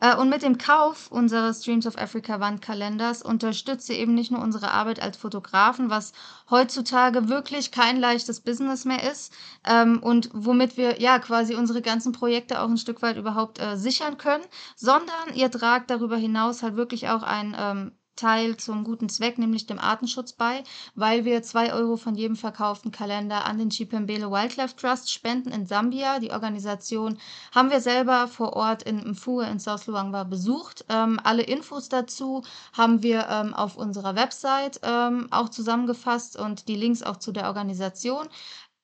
Äh, 0.00 0.16
und 0.16 0.30
mit 0.30 0.42
dem 0.42 0.58
Kauf 0.58 1.12
unseres 1.12 1.62
Streams 1.62 1.86
of 1.86 1.96
Africa 1.96 2.40
Wandkalenders 2.40 3.22
unterstützt 3.22 3.88
ihr 3.88 3.96
eben 3.96 4.14
nicht 4.14 4.32
nur 4.32 4.42
unsere 4.42 4.72
Arbeit 4.72 5.00
als 5.00 5.16
Fotografen, 5.16 5.90
was 5.90 6.12
heutzutage 6.50 7.28
wirklich 7.28 7.70
kein 7.70 8.00
leichtes 8.00 8.40
Business 8.40 8.84
mehr 8.84 9.08
ist 9.08 9.32
ähm, 9.64 10.02
und 10.02 10.28
womit 10.32 10.76
wir 10.76 11.00
ja 11.00 11.20
quasi 11.20 11.54
unsere 11.54 11.82
ganzen 11.82 12.10
Projekte 12.10 12.60
auch 12.60 12.68
ein 12.68 12.78
Stück 12.78 13.00
weit 13.00 13.16
überhaupt 13.16 13.60
äh, 13.60 13.76
sichern 13.76 14.18
können, 14.18 14.44
sondern 14.74 15.34
ihr 15.34 15.52
tragt 15.52 15.90
darüber 15.90 16.16
hinaus 16.16 16.64
halt 16.64 16.74
wirklich 16.74 17.08
auch 17.08 17.22
ein 17.22 17.56
ähm, 17.56 17.92
Teil 18.16 18.56
zum 18.56 18.84
guten 18.84 19.08
Zweck, 19.08 19.38
nämlich 19.38 19.66
dem 19.66 19.78
Artenschutz 19.78 20.32
bei, 20.32 20.64
weil 20.94 21.24
wir 21.24 21.42
zwei 21.42 21.72
Euro 21.72 21.96
von 21.96 22.14
jedem 22.14 22.36
verkauften 22.36 22.90
Kalender 22.92 23.44
an 23.44 23.58
den 23.58 23.70
Chipembele 23.70 24.30
Wildlife 24.30 24.76
Trust 24.76 25.12
spenden 25.12 25.50
in 25.50 25.66
Sambia. 25.66 26.18
Die 26.18 26.30
Organisation 26.30 27.18
haben 27.54 27.70
wir 27.70 27.80
selber 27.80 28.28
vor 28.28 28.54
Ort 28.54 28.82
in 28.82 29.10
Mfue 29.10 29.46
in 29.46 29.58
South 29.58 29.86
Luangwa 29.86 30.24
besucht. 30.24 30.84
Ähm, 30.88 31.20
alle 31.22 31.42
Infos 31.42 31.88
dazu 31.88 32.42
haben 32.72 33.02
wir 33.02 33.26
ähm, 33.28 33.54
auf 33.54 33.76
unserer 33.76 34.14
Website 34.16 34.80
ähm, 34.82 35.28
auch 35.30 35.48
zusammengefasst 35.48 36.36
und 36.36 36.68
die 36.68 36.76
Links 36.76 37.02
auch 37.02 37.16
zu 37.16 37.32
der 37.32 37.46
Organisation. 37.46 38.28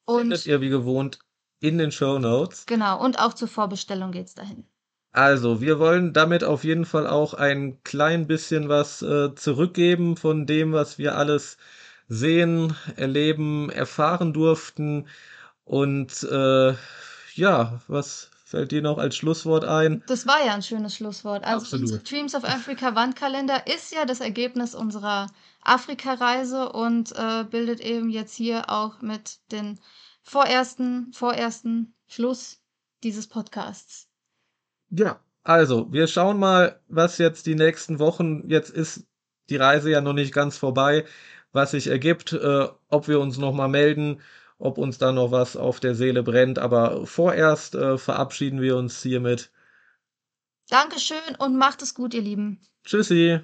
Findet 0.09 0.41
Und 0.41 0.47
ihr 0.47 0.61
wie 0.61 0.69
gewohnt 0.69 1.19
in 1.61 1.79
den 1.79 1.93
Show 1.93 2.19
Notes. 2.19 2.67
genau, 2.67 3.03
und 3.03 3.19
auch 3.19 3.35
zur 3.35 3.49
Vorbestellung 3.49 4.13
geht's 4.13 4.35
dahin. 4.35 4.67
Also, 5.13 5.61
wir 5.61 5.79
wollen 5.81 6.13
damit 6.13 6.45
auf 6.45 6.63
jeden 6.63 6.85
Fall 6.85 7.07
auch 7.07 7.35
ein 7.35 7.83
klein 7.83 8.27
bisschen 8.29 8.69
was 8.69 9.03
äh, 9.03 9.35
zurückgeben 9.35 10.17
von 10.17 10.47
dem, 10.47 10.73
was 10.73 10.99
wir 10.99 11.17
alles 11.17 11.57
sehen, 12.09 12.77
erleben, 12.97 13.71
erfahren 13.71 14.33
durften. 14.33 15.09
Und 15.65 16.23
äh, 16.25 16.75
ja, 17.35 17.81
was 17.89 18.31
fällt 18.45 18.73
dir 18.73 18.83
noch 18.83 18.99
als 18.99 19.17
Schlusswort 19.17 19.65
ein? 19.65 20.03
Das 20.07 20.27
war 20.27 20.45
ja 20.45 20.55
ein 20.55 20.63
schönes 20.63 20.97
Schlusswort. 20.97 21.45
Also 21.45 21.65
Absolut. 21.65 21.91
unser 21.91 21.99
Dreams 21.99 22.35
of 22.35 22.45
Africa 22.45 22.95
Wandkalender 22.95 23.67
ist 23.67 23.93
ja 23.93 24.05
das 24.05 24.21
Ergebnis 24.21 24.75
unserer 24.75 25.29
Afrika-Reise 25.63 26.71
und 26.71 27.13
äh, 27.13 27.45
bildet 27.45 27.81
eben 27.81 28.11
jetzt 28.11 28.35
hier 28.35 28.71
auch 28.71 29.03
mit 29.03 29.39
den 29.53 29.79
vorersten, 30.23 31.13
vorersten 31.13 31.95
Schluss 32.09 32.61
dieses 33.03 33.29
Podcasts. 33.29 34.10
Ja, 34.91 35.21
also, 35.43 35.93
wir 35.93 36.07
schauen 36.07 36.39
mal, 36.39 36.81
was 36.89 37.19
jetzt 37.19 37.47
die 37.47 37.55
nächsten 37.55 37.99
Wochen, 37.99 38.49
jetzt 38.49 38.71
ist 38.71 39.07
die 39.49 39.57
Reise 39.57 39.91
ja 39.91 40.01
noch 40.01 40.13
nicht 40.13 40.33
ganz 40.35 40.59
vorbei, 40.59 41.05
was 41.53 41.73
sich 41.73 41.87
ergibt, 41.87 42.33
äh, 42.33 42.69
ob 42.89 43.09
wir 43.09 43.21
uns 43.21 43.39
nochmal 43.39 43.69
melden, 43.69 44.21
ob 44.59 44.79
uns 44.79 44.99
da 44.99 45.13
noch 45.13 45.33
was 45.33 45.57
auf 45.57 45.81
der 45.81 45.95
Seele 45.95 46.23
brennt. 46.23 46.59
Aber 46.59 47.07
vorerst 47.07 47.75
äh, 47.75 47.99
verabschieden 47.99 48.61
wir 48.61 48.77
uns 48.77 49.03
hiermit. 49.03 49.51
Dankeschön 50.69 51.35
und 51.39 51.57
macht 51.57 51.83
es 51.83 51.95
gut, 51.95 52.15
ihr 52.15 52.23
Lieben. 52.23 52.61
Tschüssi. 52.85 53.41